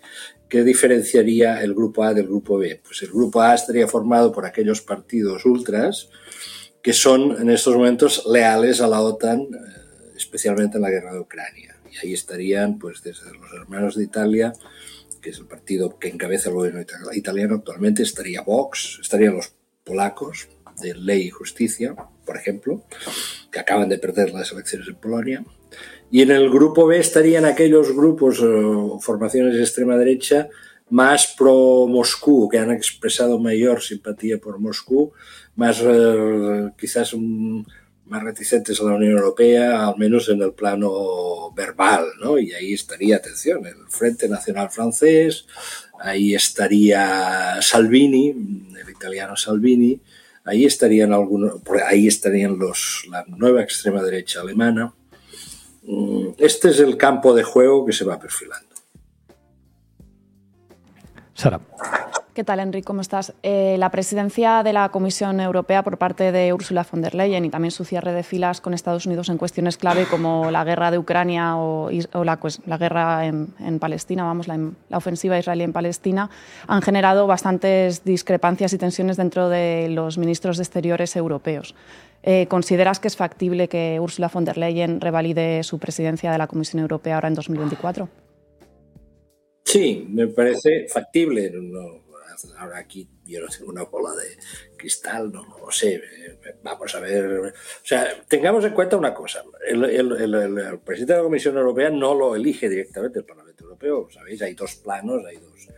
¿Qué 0.49 0.65
diferenciaría 0.65 1.63
el 1.63 1.73
grupo 1.73 2.05
A 2.05 2.13
del 2.13 2.27
grupo 2.27 2.59
B? 2.59 2.81
Pues 2.85 3.03
el 3.03 3.09
grupo 3.09 3.41
A 3.41 3.55
estaría 3.55 3.87
formado 3.87 4.33
por 4.33 4.45
aquellos 4.45 4.83
partidos 4.83 5.45
ultras 5.45 6.09
que 6.83 6.93
son 6.93 7.41
en 7.41 7.49
estos 7.49 7.75
momentos 7.77 8.27
leales 8.27 8.81
a 8.81 8.89
la 8.89 9.01
OTAN, 9.01 9.41
eh, 9.41 9.47
especialmente 10.17 10.77
en 10.77 10.83
la 10.83 10.91
guerra 10.91 11.13
de 11.13 11.21
Ucrania. 11.21 11.77
Y 11.93 12.07
ahí 12.07 12.13
estarían, 12.15 12.79
pues, 12.79 13.03
desde 13.03 13.33
los 13.33 13.53
hermanos 13.53 13.97
de 13.97 14.05
Italia, 14.05 14.53
que 15.21 15.31
es 15.31 15.39
el 15.39 15.47
partido 15.47 15.99
que 15.99 16.09
encabeza 16.09 16.49
el 16.49 16.57
gobierno 16.57 16.81
italiano 17.13 17.57
actualmente, 17.57 18.03
estaría 18.03 18.41
Vox, 18.43 18.99
estarían 19.01 19.37
los 19.37 19.53
polacos 19.85 20.49
de 20.81 20.95
Ley 20.95 21.27
y 21.27 21.31
Justicia, 21.31 21.95
por 22.25 22.37
ejemplo, 22.37 22.85
que 23.51 23.61
acaban 23.61 23.89
de 23.89 23.99
perder 23.99 24.33
las 24.33 24.53
elecciones 24.53 24.89
en 24.89 24.97
Polonia. 24.97 25.45
Y 26.11 26.23
en 26.23 26.31
el 26.31 26.51
grupo 26.51 26.87
B 26.87 26.99
estarían 26.99 27.45
aquellos 27.45 27.95
grupos 27.95 28.41
o 28.41 28.99
formaciones 29.01 29.55
de 29.55 29.63
extrema 29.63 29.97
derecha 29.97 30.49
más 30.91 31.35
pro 31.39 31.87
Moscú, 31.89 32.51
que 32.51 32.59
han 32.59 32.71
expresado 32.71 33.39
mayor 33.39 33.81
simpatía 33.81 34.39
por 34.39 34.59
Moscú, 34.59 35.13
más 35.57 35.81
eh, 35.83 36.71
quizás 36.77 37.15
más 38.07 38.23
reticentes 38.23 38.81
a 38.81 38.85
la 38.85 38.95
Unión 38.95 39.13
Europea, 39.13 39.89
al 39.89 39.97
menos 39.97 40.29
en 40.29 40.43
el 40.43 40.53
plano 40.53 41.53
verbal, 41.55 42.07
¿no? 42.21 42.39
Y 42.39 42.53
ahí 42.53 42.75
estaría, 42.75 43.17
atención, 43.17 43.65
el 43.67 43.87
Frente 43.89 44.29
Nacional 44.29 44.71
Francés, 44.71 45.47
ahí 45.99 46.35
estaría 46.35 47.61
Salvini, 47.63 48.31
el 48.79 48.91
italiano 48.91 49.37
Salvini, 49.37 50.01
Ahí 50.45 50.65
estarían 50.65 51.13
algunos, 51.13 51.61
ahí 51.87 52.09
estarían 52.09 52.59
los, 52.59 53.07
la 53.09 53.25
nueva 53.29 53.63
extrema 53.63 54.03
derecha 54.03 54.41
alemana. 54.41 54.93
Mm, 55.85 56.31
este 56.39 56.71
es 56.71 56.81
el 56.81 56.97
campo 56.97 57.33
de 57.33 57.45
juego 57.45 57.87
que 57.87 57.93
se 57.93 58.05
va 58.05 58.19
perfilando. 58.19 58.75
Sara. 61.35 61.61
¿Qué 62.35 62.45
tal, 62.45 62.61
Enrique? 62.61 62.87
¿Cómo 62.87 63.03
estás? 63.03 63.35
Eh, 63.43 63.77
la 63.79 63.91
presidencia 63.91 64.63
de 64.63 64.73
la 64.73 64.89
Comisión 64.89 65.39
Europea 65.39 65.83
por 65.83 65.99
parte 65.99 66.33
de 66.33 66.55
Ursula 66.55 66.87
von 66.91 67.03
der 67.03 67.15
Leyen 67.15 67.45
y 67.45 67.51
también 67.51 67.73
su 67.73 67.85
cierre 67.85 68.15
de 68.15 68.23
filas 68.23 68.63
con 68.63 68.73
Estados 68.73 69.05
Unidos 69.05 69.29
en 69.29 69.37
cuestiones 69.37 69.77
clave 69.77 70.07
como 70.07 70.51
la 70.51 70.65
guerra 70.65 70.91
de 70.91 70.97
Ucrania 70.97 71.57
o, 71.57 71.91
la, 72.25 72.41
pues, 72.41 72.61
la, 72.65 72.79
guerra 72.79 73.27
en, 73.27 73.79
Palestina, 73.79 74.25
vamos, 74.25 74.49
la, 74.49 74.59
ofensiva 74.97 75.39
israelí 75.39 75.63
en 75.65 75.75
Palestina, 75.75 76.31
han 76.69 76.81
generado 76.81 77.27
bastantes 77.27 78.03
discrepancias 78.03 78.73
y 78.73 78.79
tensiones 78.79 79.19
dentro 79.19 79.51
de 79.51 79.91
los 79.91 80.17
ministros 80.17 80.57
de 80.57 80.63
Exteriores 80.63 81.17
europeos. 81.17 81.75
Eh, 82.23 82.47
¿Consideras 82.47 82.99
que 82.99 83.09
es 83.09 83.17
factible 83.17 83.69
que 83.69 83.99
Ursula 84.01 84.31
von 84.33 84.47
der 84.47 84.57
Leyen 84.57 85.03
revalide 85.03 85.63
su 85.65 85.79
presidencia 85.79 86.33
de 86.33 86.39
la 86.39 86.47
Comisión 86.47 86.81
Europea 86.81 87.17
ahora 87.17 87.29
en 87.29 87.35
2024? 87.35 88.09
Sí, 89.65 90.07
me 90.11 90.29
parece 90.29 90.87
factible. 90.89 91.51
Ahora 92.59 92.79
aquí 92.79 93.09
yo 93.25 93.41
no 93.41 93.49
tengo 93.49 93.71
una 93.71 93.85
bola 93.85 94.11
de 94.15 94.37
cristal, 94.77 95.33
no, 95.33 95.45
lo 95.59 95.71
sé. 95.71 96.03
Vamos 96.63 96.95
a 96.95 97.01
ver. 97.01 97.53
O 97.53 97.53
sea, 97.87 98.23
tengamos 98.29 98.65
en 98.65 98.73
cuenta 98.73 98.97
una 98.97 99.15
cosa. 99.15 99.43
El, 99.67 99.81
presidente 100.85 101.13
de 101.13 101.19
la 101.19 101.25
Comisión 101.25 101.57
Europea 101.57 101.91
no 101.91 102.15
lo 102.15 102.35
elige 102.35 102.69
directamente 102.69 103.21
el 103.21 103.25
Parlamento 103.25 103.65
Europeo. 103.65 104.09
Sabéis, 104.11 104.43
hay 104.43 104.55
dos 104.55 104.77
planos, 104.77 105.25
hay 105.25 105.37
dos, 105.37 105.69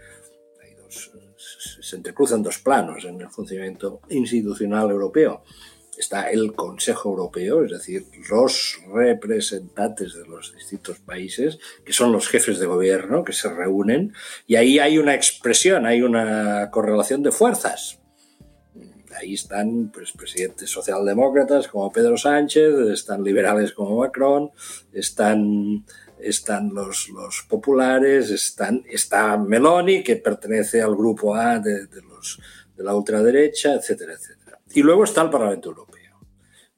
hay 0.63 0.75
dos 0.75 1.13
se 1.37 1.97
entrecruzan 1.97 2.43
dos 2.43 2.59
planos 2.59 3.05
en 3.05 3.21
el 3.21 3.29
funcionamiento 3.29 4.01
institucional 4.09 4.91
europeo 4.91 5.43
está 5.99 6.31
el 6.31 6.53
Consejo 6.55 7.11
Europeo, 7.11 7.65
es 7.65 7.71
decir, 7.71 8.07
los 8.31 8.79
representantes 8.93 10.15
de 10.15 10.27
los 10.27 10.55
distintos 10.55 10.99
países, 11.01 11.59
que 11.85 11.93
son 11.93 12.13
los 12.13 12.29
jefes 12.29 12.59
de 12.59 12.67
gobierno, 12.67 13.25
que 13.25 13.33
se 13.33 13.49
reúnen, 13.49 14.13
y 14.47 14.57
ahí 14.57 14.79
hay 14.79 14.99
una 14.99 15.15
expresión, 15.15 15.87
hay 15.87 16.03
una 16.03 16.71
correlación 16.71 17.23
de 17.23 17.33
fuerzas. 17.33 17.99
Ahí 19.17 19.35
están 19.35 19.91
pues, 19.93 20.13
presidentes 20.13 20.71
socialdemócratas 20.71 21.69
como 21.69 21.93
Pedro 21.93 22.17
Sánchez, 22.17 22.75
están 22.93 23.23
liberales 23.23 23.73
como 23.73 23.99
Macron, 23.99 24.51
están, 24.93 25.85
están 26.19 26.75
los, 26.75 27.09
los 27.11 27.43
populares, 27.49 28.31
están, 28.31 28.83
está 28.91 29.37
Meloni, 29.37 30.03
que 30.03 30.17
pertenece 30.17 30.83
al 30.83 30.97
grupo 30.97 31.35
A 31.37 31.61
de, 31.61 31.87
de 31.87 32.03
los, 32.03 32.41
de 32.77 32.83
la 32.83 32.95
ultraderecha, 32.97 33.75
etcétera, 33.75 34.15
etcétera. 34.15 34.44
Y 34.75 34.83
luego 34.83 35.05
está 35.05 35.23
el 35.23 35.31
Parlamento 35.31 35.69
Europeo. 35.69 36.19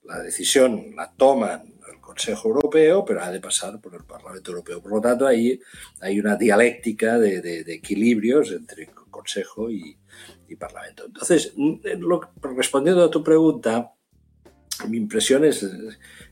La 0.04 0.20
decisión 0.20 0.94
la 0.94 1.10
toma 1.10 1.62
el 1.90 2.00
Consejo 2.00 2.48
Europeo, 2.48 3.04
pero 3.04 3.22
ha 3.22 3.30
de 3.30 3.40
pasar 3.40 3.80
por 3.80 3.94
el 3.94 4.04
Parlamento 4.04 4.50
Europeo. 4.50 4.82
Por 4.82 4.92
lo 4.92 5.00
tanto, 5.00 5.26
ahí 5.26 5.58
hay 6.00 6.20
una 6.20 6.36
dialéctica 6.36 7.18
de, 7.18 7.64
equilibrios 7.66 8.52
entre 8.52 8.90
Consejo 9.10 9.70
y, 9.70 9.96
Parlamento. 10.58 11.04
Entonces, 11.06 11.54
respondiendo 12.40 13.04
a 13.04 13.10
tu 13.10 13.22
pregunta, 13.22 13.92
mi 14.88 14.96
impresión 14.96 15.44
es 15.44 15.66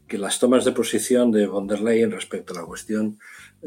que 0.07 0.19
las 0.19 0.39
tomas 0.39 0.65
de 0.65 0.73
posición 0.73 1.33
de 1.33 1.47
von 1.47 1.67
der 1.67 1.81
Leyen 1.81 2.13
respecto 2.13 2.55
a 2.55 2.61
la 2.61 2.67
cuestión 2.67 3.19
eh, 3.63 3.67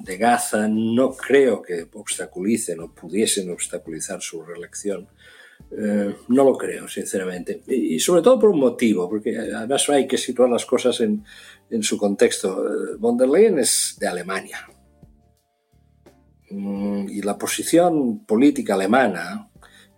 de 0.00 0.16
Gaza 0.16 0.66
no 0.68 1.14
creo 1.14 1.60
que 1.60 1.88
obstaculicen 1.92 2.80
o 2.80 2.92
pudiesen 2.92 3.50
obstaculizar 3.50 4.22
su 4.22 4.42
reelección 4.42 5.08
eh, 5.70 6.14
no 6.28 6.44
lo 6.44 6.56
creo, 6.56 6.88
sinceramente. 6.88 7.62
Y, 7.66 7.98
sobre 7.98 8.22
todo 8.22 8.38
por 8.38 8.50
un 8.50 8.60
motivo, 8.60 9.08
porque 9.08 9.36
además 9.36 9.88
hay 9.90 10.06
que 10.06 10.18
situar 10.18 10.48
las 10.48 10.64
cosas 10.64 11.00
en, 11.00 11.24
su 11.82 11.98
contexto. 11.98 12.66
Eh, 12.66 12.96
von 12.98 13.16
der 13.16 13.28
Leyen 13.28 13.58
es 13.58 13.96
de 13.98 14.06
Alemania. 14.06 14.68
Mm, 16.50 17.08
y 17.08 17.22
la 17.22 17.36
posición 17.36 18.24
política 18.24 18.74
alemana, 18.74 19.50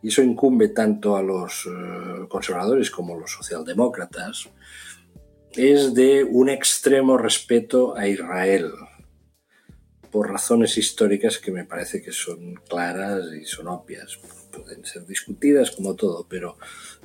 y 0.02 0.08
eso 0.08 0.22
incumbe 0.22 0.68
tanto 0.68 1.16
a 1.16 1.22
los 1.22 1.66
eh, 1.66 2.26
conservadores 2.28 2.90
como 2.90 3.14
a 3.14 3.18
los 3.18 3.32
socialdemócratas, 3.32 4.48
es 5.52 5.92
de 5.92 6.24
un 6.24 6.48
extremo 6.48 7.18
respeto 7.18 7.96
a 7.96 8.06
Israel, 8.06 8.70
por 10.10 10.30
razones 10.30 10.78
históricas 10.78 11.38
que 11.38 11.50
me 11.50 11.64
parece 11.64 12.00
que 12.02 12.12
son 12.12 12.54
claras 12.68 13.24
y 13.38 13.44
son 13.44 13.68
obvias 13.68 14.18
pueden 14.62 14.84
ser 14.84 15.06
discutidas 15.06 15.70
como 15.70 15.94
todo, 15.94 16.26
pero, 16.28 16.56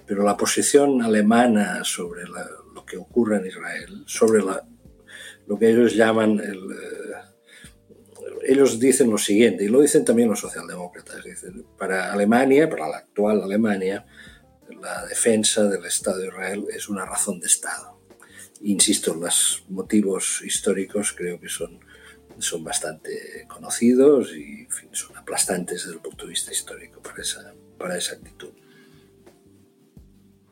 pero 0.05 0.23
la 0.23 0.37
posición 0.37 1.01
alemana 1.01 1.83
sobre 1.83 2.23
lo 2.25 2.85
que 2.85 2.97
ocurre 2.97 3.37
en 3.37 3.47
Israel, 3.47 4.03
sobre 4.05 4.43
la, 4.43 4.63
lo 5.47 5.57
que 5.57 5.69
ellos 5.69 5.95
llaman 5.95 6.39
el, 6.39 6.57
eh, 6.57 7.33
ellos 8.45 8.79
dicen 8.79 9.09
lo 9.09 9.17
siguiente, 9.17 9.63
y 9.63 9.69
lo 9.69 9.81
dicen 9.81 10.03
también 10.05 10.29
los 10.29 10.39
socialdemócratas, 10.39 11.23
dicen, 11.23 11.65
para 11.77 12.11
Alemania, 12.11 12.69
para 12.69 12.89
la 12.89 12.97
actual 12.97 13.41
Alemania, 13.41 14.05
la 14.81 15.05
defensa 15.05 15.63
del 15.63 15.85
Estado 15.85 16.19
de 16.19 16.27
Israel 16.27 16.65
es 16.73 16.89
una 16.89 17.05
razón 17.05 17.39
de 17.39 17.47
Estado. 17.47 17.99
Insisto, 18.61 19.13
los 19.13 19.63
motivos 19.69 20.41
históricos 20.43 21.13
creo 21.13 21.39
que 21.39 21.49
son, 21.49 21.79
son 22.43 22.63
bastante 22.63 23.45
conocidos 23.47 24.35
y 24.35 24.67
son 24.91 25.17
aplastantes 25.17 25.83
desde 25.83 25.95
el 25.95 26.01
punto 26.01 26.25
de 26.25 26.31
vista 26.31 26.51
histórico 26.51 27.01
para 27.01 27.21
esa, 27.21 27.53
para 27.77 27.97
esa 27.97 28.15
actitud. 28.15 28.49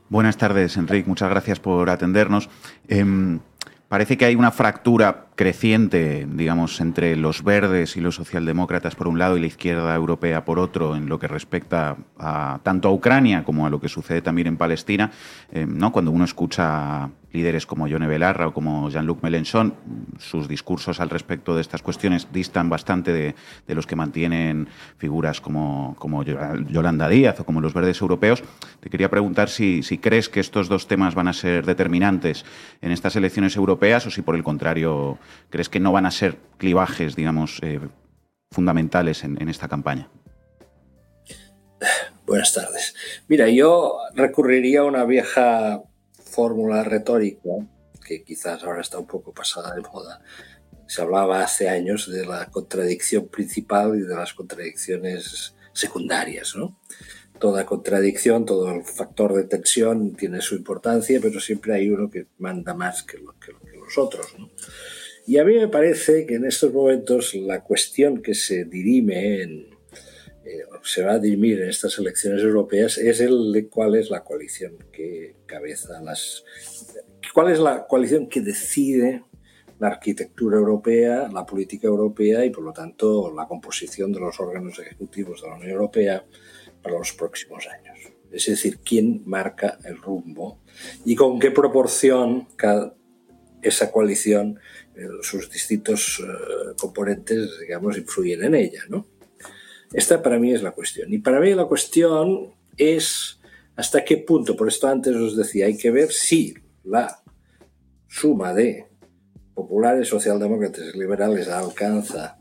Buenas 0.09 0.37
tardes, 0.37 0.75
Enrique. 0.75 1.07
Muchas 1.07 1.29
gracias 1.29 1.59
por 1.59 1.89
atendernos. 1.89 2.49
Em, 2.89 3.39
parece 3.87 4.17
que 4.17 4.25
hay 4.25 4.35
una 4.35 4.51
fractura 4.51 5.27
creciente, 5.35 6.27
digamos, 6.29 6.81
entre 6.81 7.15
los 7.15 7.45
verdes 7.45 7.95
y 7.95 8.01
los 8.01 8.15
socialdemócratas 8.15 8.95
por 8.95 9.07
un 9.07 9.17
lado 9.17 9.37
y 9.37 9.39
la 9.39 9.47
izquierda 9.47 9.95
europea 9.95 10.43
por 10.43 10.59
otro 10.59 10.97
en 10.97 11.07
lo 11.07 11.17
que 11.17 11.29
respecta 11.29 11.95
a, 12.17 12.59
tanto 12.61 12.89
a 12.89 12.91
Ucrania 12.91 13.45
como 13.45 13.65
a 13.65 13.69
lo 13.69 13.79
que 13.79 13.87
sucede 13.87 14.21
también 14.21 14.47
en 14.47 14.57
Palestina. 14.57 15.11
Em, 15.49 15.77
¿no? 15.77 15.93
Cuando 15.93 16.11
uno 16.11 16.25
escucha 16.25 17.09
líderes 17.31 17.65
como 17.65 17.87
Yone 17.87 18.07
Belarra 18.07 18.47
o 18.47 18.53
como 18.53 18.89
Jean-Luc 18.89 19.23
Mélenchon, 19.23 19.75
sus 20.19 20.47
discursos 20.47 20.99
al 20.99 21.09
respecto 21.09 21.55
de 21.55 21.61
estas 21.61 21.81
cuestiones 21.81 22.27
distan 22.31 22.69
bastante 22.69 23.13
de, 23.13 23.35
los 23.67 23.87
que 23.87 23.95
mantienen 23.95 24.67
figuras 24.97 25.41
como, 25.41 25.95
como, 25.97 26.23
Yolanda 26.23 27.07
Díaz 27.07 27.39
o 27.39 27.45
como 27.45 27.61
los 27.61 27.73
verdes 27.73 28.01
europeos. 28.01 28.43
Te 28.79 28.89
quería 28.89 29.09
preguntar 29.09 29.49
si, 29.49 29.83
si, 29.83 29.97
crees 29.97 30.29
que 30.29 30.39
estos 30.39 30.67
dos 30.67 30.87
temas 30.87 31.15
van 31.15 31.27
a 31.27 31.33
ser 31.33 31.65
determinantes 31.65 32.45
en 32.81 32.91
estas 32.91 33.15
elecciones 33.15 33.55
europeas 33.55 34.05
o 34.05 34.11
si 34.11 34.21
por 34.21 34.35
el 34.35 34.43
contrario 34.43 35.17
crees 35.49 35.69
que 35.69 35.79
no 35.79 35.91
van 35.91 36.05
a 36.05 36.11
ser 36.11 36.37
clivajes, 36.57 37.15
digamos, 37.15 37.59
eh, 37.61 37.79
fundamentales 38.51 39.23
en, 39.23 39.41
en 39.41 39.49
esta 39.49 39.67
campaña. 39.67 40.09
Buenas 42.25 42.53
tardes. 42.53 42.95
Mira, 43.27 43.49
yo 43.49 43.97
recurriría 44.13 44.81
a 44.81 44.85
una 44.85 45.03
vieja 45.03 45.81
fórmula 46.31 46.83
retórica, 46.83 47.49
que 48.05 48.23
quizás 48.23 48.63
ahora 48.63 48.81
está 48.81 48.97
un 48.97 49.07
poco 49.07 49.33
pasada 49.33 49.75
de 49.75 49.81
moda, 49.81 50.21
se 50.87 51.01
hablaba 51.01 51.43
hace 51.43 51.69
años 51.69 52.11
de 52.11 52.25
la 52.25 52.47
contradicción 52.47 53.27
principal 53.27 53.97
y 53.97 54.01
de 54.01 54.15
las 54.15 54.33
contradicciones 54.33 55.55
secundarias. 55.73 56.53
Toda 57.39 57.65
contradicción, 57.65 58.45
todo 58.45 58.83
factor 58.83 59.33
de 59.33 59.45
tensión 59.45 60.13
tiene 60.13 60.41
su 60.41 60.55
importancia, 60.55 61.19
pero 61.21 61.39
siempre 61.39 61.73
hay 61.73 61.89
uno 61.89 62.09
que 62.09 62.27
manda 62.37 62.73
más 62.73 63.03
que, 63.03 63.17
los 63.17 63.97
otros, 63.97 64.27
Y 65.25 65.37
a 65.37 65.45
mí 65.45 65.55
me 65.55 65.67
parece 65.67 66.25
que 66.25 66.35
en 66.35 66.45
estos 66.45 66.73
momentos 66.73 67.33
la 67.35 67.63
cuestión 67.63 68.21
que 68.21 68.35
se 68.35 68.65
dirime 68.65 69.41
en, 69.41 69.70
eh, 70.45 70.63
se 70.83 71.03
va 71.03 71.13
a 71.13 71.19
dirimir 71.19 71.61
en 71.61 71.69
estas 71.69 71.97
elecciones 71.99 72.41
europeas 72.41 72.97
es 72.97 73.21
el 73.21 73.51
de 73.51 73.67
cuál 73.67 73.95
es 73.95 74.09
la 74.09 74.23
coalición 74.23 74.77
que 74.91 75.35
cabeza 75.45 76.01
las 76.01 76.43
cuál 77.33 77.51
es 77.51 77.59
la 77.59 77.85
coalición 77.85 78.27
que 78.27 78.41
decide 78.41 79.23
la 79.79 79.87
arquitectura 79.87 80.57
europea, 80.57 81.27
la 81.31 81.45
política 81.45 81.87
europea 81.87 82.45
y 82.45 82.51
por 82.51 82.63
lo 82.63 82.73
tanto 82.73 83.33
la 83.35 83.47
composición 83.47 84.11
de 84.11 84.19
los 84.19 84.39
órganos 84.39 84.77
ejecutivos 84.79 85.41
de 85.41 85.47
la 85.47 85.55
Unión 85.55 85.71
Europea 85.71 86.25
para 86.81 86.97
los 86.97 87.13
próximos 87.13 87.67
años. 87.67 87.97
Es 88.31 88.45
decir, 88.45 88.79
quién 88.85 89.23
marca 89.25 89.79
el 89.83 89.97
rumbo 89.97 90.59
y 91.03 91.15
con 91.15 91.39
qué 91.39 91.51
proporción 91.51 92.47
cada, 92.55 92.93
esa 93.61 93.91
coalición, 93.91 94.59
eh, 94.95 95.07
sus 95.21 95.49
distintos 95.49 96.19
eh, 96.19 96.73
componentes, 96.79 97.59
digamos, 97.59 97.97
influyen 97.97 98.43
en 98.43 98.55
ella, 98.55 98.83
¿no? 98.89 99.07
Esta 99.93 100.21
para 100.21 100.39
mí 100.39 100.53
es 100.53 100.63
la 100.63 100.71
cuestión. 100.71 101.13
Y 101.13 101.19
para 101.19 101.39
mí 101.39 101.53
la 101.53 101.65
cuestión 101.65 102.53
es 102.77 103.39
hasta 103.75 104.05
qué 104.05 104.17
punto, 104.17 104.55
por 104.55 104.67
esto 104.67 104.87
antes 104.87 105.15
os 105.15 105.35
decía, 105.35 105.65
hay 105.65 105.77
que 105.77 105.91
ver 105.91 106.11
si 106.11 106.53
la 106.83 107.21
suma 108.07 108.53
de 108.53 108.87
populares, 109.53 110.07
socialdemócratas 110.07 110.93
y 110.93 110.99
liberales 110.99 111.47
alcanza 111.47 112.39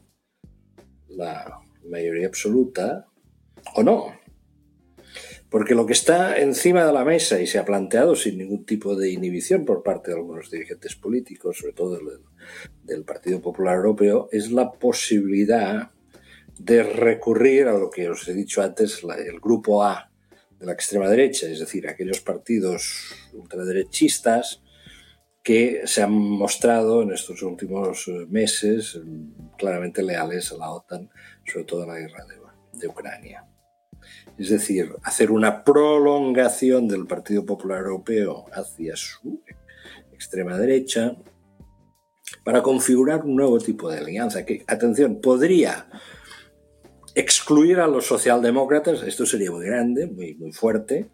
la 1.08 1.60
mayoría 1.88 2.26
absoluta 2.26 3.06
o 3.74 3.82
no. 3.82 4.12
Porque 5.48 5.74
lo 5.74 5.84
que 5.84 5.92
está 5.92 6.38
encima 6.38 6.84
de 6.84 6.92
la 6.92 7.04
mesa 7.04 7.40
y 7.40 7.46
se 7.46 7.58
ha 7.58 7.64
planteado 7.64 8.14
sin 8.14 8.38
ningún 8.38 8.64
tipo 8.64 8.94
de 8.94 9.10
inhibición 9.10 9.64
por 9.64 9.82
parte 9.82 10.10
de 10.10 10.18
algunos 10.18 10.50
dirigentes 10.50 10.94
políticos, 10.94 11.58
sobre 11.58 11.72
todo 11.72 11.96
del, 11.96 12.06
del 12.84 13.04
Partido 13.04 13.40
Popular 13.40 13.76
Europeo, 13.76 14.28
es 14.30 14.52
la 14.52 14.70
posibilidad 14.70 15.90
de 16.62 16.82
recurrir 16.82 17.68
a 17.68 17.72
lo 17.72 17.88
que 17.88 18.10
os 18.10 18.28
he 18.28 18.34
dicho 18.34 18.62
antes, 18.62 19.02
el 19.02 19.40
grupo 19.40 19.82
A 19.82 20.10
de 20.58 20.66
la 20.66 20.72
extrema 20.72 21.08
derecha, 21.08 21.46
es 21.46 21.58
decir, 21.58 21.88
aquellos 21.88 22.20
partidos 22.20 23.14
ultraderechistas 23.32 24.62
que 25.42 25.82
se 25.86 26.02
han 26.02 26.12
mostrado 26.12 27.00
en 27.00 27.12
estos 27.12 27.42
últimos 27.42 28.06
eh, 28.08 28.26
meses 28.28 29.00
claramente 29.56 30.02
leales 30.02 30.52
a 30.52 30.58
la 30.58 30.70
OTAN, 30.70 31.08
sobre 31.50 31.64
todo 31.64 31.84
en 31.84 31.88
la 31.88 31.98
guerra 31.98 32.26
de, 32.26 32.78
de 32.78 32.88
Ucrania. 32.88 33.46
Es 34.36 34.50
decir, 34.50 34.94
hacer 35.02 35.30
una 35.30 35.64
prolongación 35.64 36.88
del 36.88 37.06
Partido 37.06 37.46
Popular 37.46 37.84
Europeo 37.84 38.44
hacia 38.52 38.96
su 38.96 39.42
extrema 40.12 40.58
derecha 40.58 41.16
para 42.44 42.62
configurar 42.62 43.24
un 43.24 43.36
nuevo 43.36 43.58
tipo 43.58 43.90
de 43.90 43.98
alianza 43.98 44.44
que, 44.44 44.62
atención, 44.66 45.22
podría 45.22 45.88
excluir 47.14 47.78
a 47.80 47.86
los 47.86 48.06
socialdemócratas, 48.06 49.02
esto 49.02 49.26
sería 49.26 49.50
muy 49.50 49.66
grande, 49.66 50.06
muy, 50.06 50.34
muy 50.34 50.52
fuerte. 50.52 51.08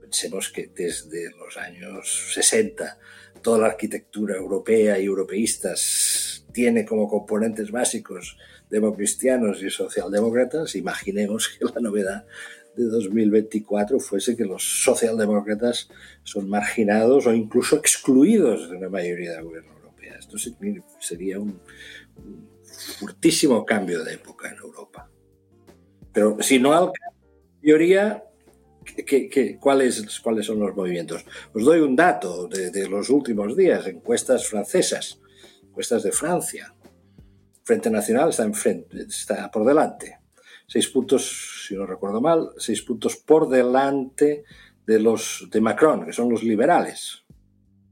Pensemos 0.00 0.50
que 0.50 0.70
desde 0.74 1.30
los 1.32 1.56
años 1.56 2.32
60 2.34 2.98
toda 3.42 3.58
la 3.58 3.66
arquitectura 3.66 4.36
europea 4.36 4.98
y 4.98 5.04
europeístas 5.04 6.46
tiene 6.52 6.84
como 6.84 7.08
componentes 7.08 7.70
básicos 7.70 8.38
democristianos 8.70 9.62
y 9.62 9.70
socialdemócratas. 9.70 10.74
Imaginemos 10.76 11.48
que 11.48 11.64
la 11.64 11.80
novedad 11.80 12.26
de 12.76 12.84
2024 12.84 14.00
fuese 14.00 14.36
que 14.36 14.44
los 14.44 14.82
socialdemócratas 14.82 15.88
son 16.22 16.48
marginados 16.48 17.26
o 17.26 17.34
incluso 17.34 17.76
excluidos 17.76 18.70
de 18.70 18.80
la 18.80 18.88
mayoría 18.88 19.32
de 19.32 19.36
la 19.36 19.44
Unión 19.44 19.64
Europea. 19.66 20.16
Esto 20.18 20.36
sería 21.00 21.38
un, 21.38 21.60
un 23.00 23.64
cambio 23.64 24.02
de 24.02 24.14
época 24.14 24.48
en 24.48 24.56
Europa. 24.56 25.10
Pero 26.14 26.36
si 26.40 26.58
no 26.60 26.72
alcanza 26.72 27.10
mayoría, 27.60 28.24
cuáles, 29.60 30.20
¿cuáles 30.20 30.46
son 30.46 30.60
los 30.60 30.74
movimientos? 30.74 31.24
Os 31.52 31.64
doy 31.64 31.80
un 31.80 31.96
dato 31.96 32.46
de, 32.46 32.88
los 32.88 33.10
últimos 33.10 33.56
días, 33.56 33.86
encuestas 33.86 34.48
francesas, 34.48 35.20
encuestas 35.62 36.04
de 36.04 36.12
Francia. 36.12 36.72
Frente 37.64 37.90
Nacional 37.90 38.30
está, 38.30 38.44
en 38.44 38.54
frente, 38.54 39.02
está 39.02 39.50
por 39.50 39.66
delante. 39.66 40.20
Seis 40.66 40.88
puntos, 40.88 41.66
si 41.66 41.74
no 41.74 41.84
recuerdo 41.84 42.20
mal, 42.20 42.50
seis 42.58 42.80
puntos 42.82 43.16
por 43.16 43.48
delante 43.48 44.44
de 44.86 45.00
los 45.00 45.48
de 45.50 45.60
Macron, 45.60 46.06
que 46.06 46.12
son 46.12 46.30
los 46.30 46.42
liberales. 46.42 47.24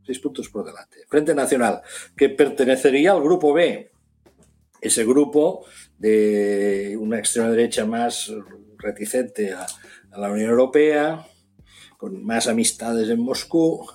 Seis 0.05 0.19
puntos 0.21 0.49
por 0.49 0.65
delante. 0.65 0.99
Frente 1.09 1.35
Nacional, 1.35 1.83
que 2.17 2.29
pertenecería 2.29 3.13
al 3.13 3.23
grupo 3.23 3.53
B. 3.53 3.92
Ese 4.83 5.05
grupo 5.05 5.65
de 5.97 6.99
una 7.01 7.21
extrema 7.21 7.49
derecha 7.51 7.87
más 7.87 8.33
reticente 8.79 9.53
a, 9.53 9.65
la 10.19 10.31
Unión 10.31 10.51
Europea, 10.51 11.25
con 11.97 12.23
más 12.25 12.49
amistades 12.49 13.09
en 13.09 13.21
Moscú, 13.21 13.89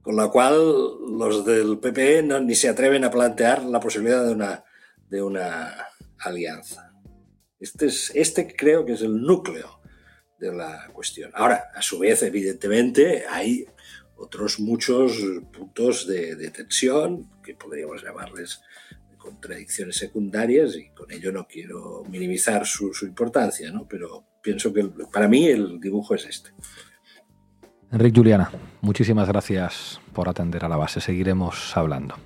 con 0.00 0.16
la 0.16 0.28
cual 0.28 0.54
los 1.16 1.44
del 1.44 1.78
PPE 1.78 2.22
no, 2.22 2.40
ni 2.40 2.54
se 2.54 2.70
atreven 2.70 3.04
a 3.04 3.10
plantear 3.10 3.62
la 3.64 3.78
posibilidad 3.80 4.24
de 4.24 4.32
una, 4.32 4.64
de 5.10 5.22
una 5.22 5.76
alianza. 6.18 6.92
Este, 7.60 7.86
es, 7.86 8.10
este 8.14 8.56
creo 8.56 8.86
que 8.86 8.94
es 8.94 9.02
el 9.02 9.20
núcleo 9.20 9.80
de 10.40 10.54
la 10.54 10.88
cuestión. 10.92 11.30
Ahora, 11.34 11.70
a 11.74 11.82
su 11.82 11.98
vez, 11.98 12.22
evidentemente, 12.22 13.24
hay 13.28 13.66
otros 14.16 14.58
muchos 14.58 15.20
puntos 15.52 16.06
de 16.06 16.50
tensión, 16.50 17.30
que 17.44 17.54
podríamos 17.54 18.02
llamarles 18.02 18.62
contradicciones 19.22 19.96
secundarias 19.96 20.76
y 20.76 20.90
con 20.90 21.10
ello 21.12 21.30
no 21.32 21.46
quiero 21.46 22.02
minimizar 22.08 22.66
su, 22.66 22.92
importancia, 23.02 23.70
¿no? 23.70 23.86
pero 23.88 24.24
pienso 24.42 24.72
que 24.72 24.84
para 25.12 25.28
mí 25.28 25.46
el 25.46 25.80
dibujo 25.80 26.14
es 26.14 26.26
este. 26.26 26.50
Enrique 27.92 28.18
Juliana, 28.18 28.50
muchísimas 28.80 29.28
gracias 29.28 30.00
por 30.12 30.28
atender 30.28 30.64
a 30.64 30.68
la 30.68 30.76
base. 30.76 31.00
Seguiremos 31.00 31.76
hablando. 31.76 32.16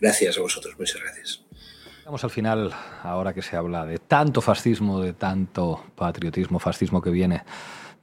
Gracias 0.00 0.36
a 0.36 0.40
vosotros, 0.40 0.74
muchas 0.78 1.00
gracias. 1.00 1.44
Vamos 2.04 2.24
al 2.24 2.30
final, 2.30 2.72
ahora 3.02 3.34
que 3.34 3.42
se 3.42 3.56
habla 3.56 3.84
de 3.84 3.98
tanto 3.98 4.40
fascismo, 4.40 5.00
de 5.00 5.12
tanto 5.12 5.84
patriotismo, 5.94 6.58
fascismo 6.58 7.02
que 7.02 7.10
viene 7.10 7.42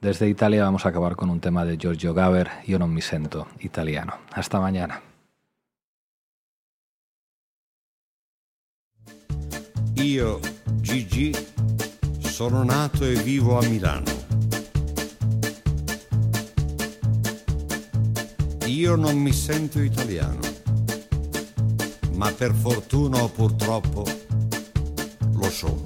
desde 0.00 0.28
Italia, 0.28 0.64
vamos 0.64 0.86
a 0.86 0.90
acabar 0.90 1.16
con 1.16 1.30
un 1.30 1.40
tema 1.40 1.64
de 1.64 1.76
Giorgio 1.76 2.14
Gaber, 2.14 2.48
Io 2.66 2.78
non 2.78 2.92
mi 2.92 3.00
sento 3.00 3.48
italiano. 3.60 4.12
Hasta 4.32 4.60
mañana. 4.60 5.15
Io, 10.02 10.40
Gigi, 10.74 11.34
sono 12.18 12.62
nato 12.62 13.02
e 13.02 13.14
vivo 13.14 13.58
a 13.58 13.66
Milano. 13.66 14.04
Io 18.66 18.94
non 18.94 19.16
mi 19.16 19.32
sento 19.32 19.80
italiano, 19.80 20.40
ma 22.12 22.30
per 22.30 22.52
fortuna 22.52 23.22
o 23.22 23.28
purtroppo 23.30 24.04
lo 25.32 25.50
sono. 25.50 25.84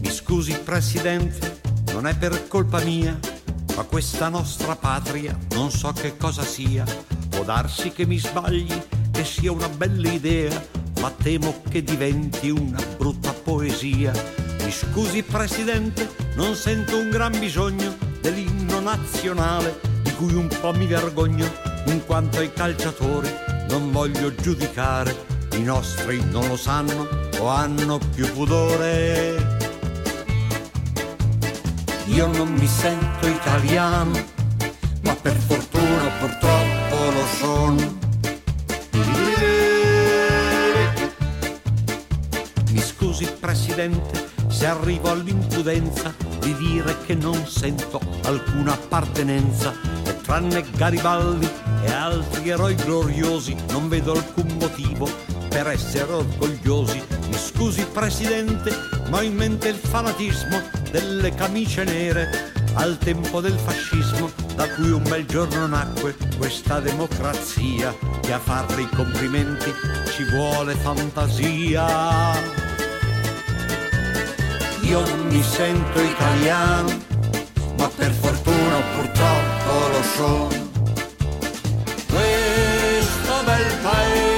Mi 0.00 0.10
scusi 0.10 0.58
Presidente, 0.64 1.60
non 1.92 2.06
è 2.06 2.16
per 2.16 2.48
colpa 2.48 2.82
mia 2.82 3.36
ma 3.78 3.84
questa 3.84 4.28
nostra 4.28 4.74
patria 4.74 5.38
non 5.50 5.70
so 5.70 5.92
che 5.92 6.16
cosa 6.16 6.42
sia. 6.42 6.84
Può 7.28 7.44
darsi 7.44 7.92
che 7.92 8.06
mi 8.06 8.18
sbagli, 8.18 8.74
che 9.12 9.24
sia 9.24 9.52
una 9.52 9.68
bella 9.68 10.10
idea 10.10 10.66
ma 11.00 11.12
temo 11.12 11.62
che 11.70 11.84
diventi 11.84 12.50
una 12.50 12.82
brutta 12.96 13.32
poesia. 13.32 14.10
Mi 14.64 14.72
scusi 14.72 15.22
Presidente, 15.22 16.10
non 16.34 16.56
sento 16.56 16.98
un 16.98 17.08
gran 17.08 17.38
bisogno 17.38 17.96
dell'inno 18.20 18.80
nazionale, 18.80 19.78
di 20.02 20.12
cui 20.14 20.34
un 20.34 20.48
po' 20.60 20.72
mi 20.72 20.86
vergogno, 20.86 21.48
in 21.86 22.04
quanto 22.04 22.38
ai 22.38 22.52
calciatori 22.52 23.32
non 23.68 23.92
voglio 23.92 24.34
giudicare, 24.34 25.14
i 25.52 25.62
nostri 25.62 26.20
non 26.32 26.48
lo 26.48 26.56
sanno 26.56 27.06
o 27.38 27.46
hanno 27.46 28.00
più 28.12 28.28
pudore. 28.32 29.57
Io 32.08 32.26
non 32.26 32.48
mi 32.54 32.66
sento 32.66 33.26
italiano, 33.28 34.18
ma 35.02 35.14
per 35.14 35.36
fortuna 35.36 36.08
purtroppo 36.18 37.10
lo 37.10 37.26
sono. 37.38 37.98
Mi 42.70 42.80
scusi 42.80 43.26
Presidente 43.38 44.30
se 44.48 44.66
arrivo 44.66 45.10
all'impudenza 45.10 46.14
di 46.40 46.54
dire 46.56 46.96
che 47.04 47.14
non 47.14 47.46
sento 47.46 48.00
alcuna 48.24 48.72
appartenenza 48.72 49.74
e 50.04 50.16
tranne 50.22 50.64
Garibaldi 50.76 51.48
e 51.82 51.92
altri 51.92 52.48
eroi 52.48 52.74
gloriosi 52.74 53.54
non 53.68 53.88
vedo 53.88 54.14
alcun 54.14 54.56
motivo 54.58 55.08
per 55.48 55.68
essere 55.68 56.12
orgogliosi. 56.12 57.17
Mi 57.28 57.36
scusi 57.36 57.84
Presidente, 57.92 58.74
ma 59.10 59.18
ho 59.18 59.22
in 59.22 59.34
mente 59.34 59.68
il 59.68 59.76
fanatismo 59.76 60.62
delle 60.90 61.34
camicie 61.34 61.84
nere 61.84 62.52
al 62.74 62.96
tempo 62.98 63.40
del 63.40 63.58
fascismo 63.58 64.30
da 64.54 64.68
cui 64.70 64.90
un 64.90 65.02
bel 65.02 65.26
giorno 65.26 65.66
nacque 65.66 66.16
questa 66.36 66.80
democrazia 66.80 67.94
che 68.20 68.32
a 68.32 68.38
farle 68.38 68.82
i 68.82 68.88
complimenti 68.88 69.72
ci 70.12 70.24
vuole 70.24 70.74
fantasia. 70.74 72.34
Io 74.82 75.02
mi 75.28 75.42
sento 75.42 76.00
italiano, 76.00 76.96
ma 77.76 77.88
per 77.88 78.10
fortuna 78.12 78.80
purtroppo 78.96 79.88
lo 79.92 80.02
sono. 80.16 80.66
Questo 82.06 83.44
bel 83.44 83.74
paese 83.82 84.37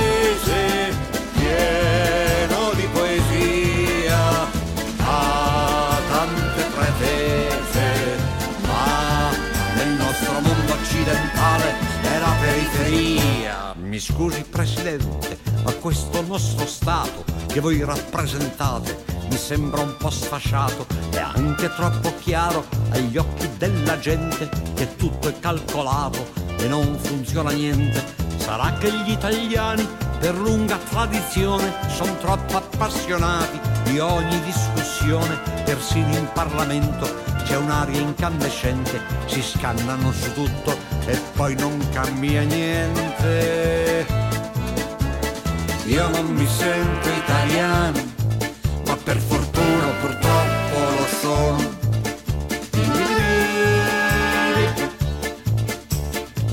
nostro 10.11 10.41
mondo 10.41 10.73
occidentale 10.73 11.75
è 12.03 12.19
la 12.19 12.35
periferia. 12.41 13.75
Mi 13.77 14.01
scusi 14.01 14.43
Presidente, 14.43 15.39
ma 15.63 15.73
questo 15.75 16.21
nostro 16.23 16.67
Stato 16.67 17.25
che 17.47 17.61
voi 17.61 17.85
rappresentate 17.85 19.05
mi 19.29 19.37
sembra 19.37 19.83
un 19.83 19.95
po' 19.97 20.11
sfasciato 20.11 20.85
e 21.13 21.19
anche 21.19 21.73
troppo 21.77 22.13
chiaro 22.19 22.67
agli 22.91 23.17
occhi 23.19 23.49
della 23.57 24.01
gente 24.01 24.49
che 24.75 24.97
tutto 24.97 25.29
è 25.29 25.39
calcolato 25.39 26.33
e 26.59 26.67
non 26.67 26.99
funziona 26.99 27.53
niente. 27.53 28.03
Sarà 28.37 28.73
che 28.79 28.91
gli 28.91 29.13
italiani 29.13 29.87
per 30.19 30.37
lunga 30.37 30.77
tradizione 30.77 31.73
sono 31.89 32.17
troppo 32.17 32.57
appassionati 32.57 33.61
di 33.85 34.01
ogni 34.01 34.41
discussione, 34.43 35.39
persino 35.65 36.17
in 36.17 36.29
Parlamento 36.33 37.30
c'è 37.51 37.57
un'aria 37.57 37.99
incandescente, 37.99 39.03
si 39.27 39.43
scannano 39.43 40.13
su 40.13 40.33
tutto 40.35 40.71
e 41.05 41.21
poi 41.35 41.57
non 41.57 41.85
cambia 41.91 42.43
niente. 42.43 44.07
Io 45.87 46.09
non 46.11 46.27
mi 46.27 46.47
sento 46.47 47.09
italiano, 47.09 47.99
ma 48.87 48.97
per 49.03 49.19
fortuna 49.19 49.89
purtroppo 50.01 50.79
lo 50.79 51.07
sono. 51.21 51.79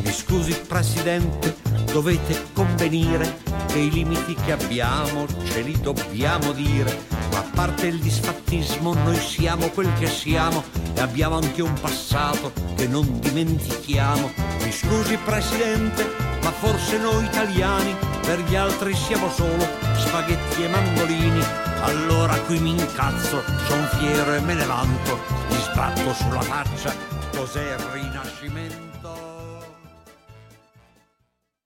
Mi 0.02 0.12
scusi 0.12 0.60
Presidente, 0.68 1.58
dovete 1.91 2.48
convenire 2.54 3.38
che 3.68 3.78
i 3.78 3.91
limiti 3.91 4.34
che 4.34 4.54
abbiamo 4.54 5.28
ce 5.43 5.62
li 5.62 5.80
dobbiamo 5.80 6.54
dire, 6.54 7.06
ma 7.30 7.38
a 7.38 7.45
parte 7.54 7.86
il 7.86 8.00
disfattismo 8.00 8.95
noi 8.95 9.20
siamo 9.20 9.68
quel 9.68 9.93
che 10.00 10.08
siamo 10.08 10.64
e 10.98 11.02
abbiamo 11.02 11.38
anche 11.38 11.62
un 11.62 11.74
passato 11.80 12.52
che 12.76 12.88
non 12.88 13.20
dimentichiamo. 13.20 14.32
Mi 14.64 14.72
scusi 14.72 15.16
Presidente, 15.18 16.04
ma 16.41 16.52
forse 16.52 16.98
noi 16.98 17.24
italiani 17.24 17.95
per 18.22 18.39
gli 18.41 18.56
altri 18.56 18.95
siamo 18.95 19.30
solo 19.30 19.66
spaghetti 19.95 20.64
e 20.64 20.68
mandolini. 20.68 21.43
Allora 21.82 22.36
qui 22.41 22.60
mi 22.60 22.72
incazzo, 22.72 23.43
son 23.68 23.88
fiero 24.00 24.34
e 24.34 24.39
me 24.39 24.56
ne 24.56 24.66
vanto, 24.66 25.20
gli 25.50 25.60
sbatto 25.72 26.14
sulla 26.16 26.41
faccia, 26.41 26.93
cos'è 27.32 27.76
il? 27.95 28.07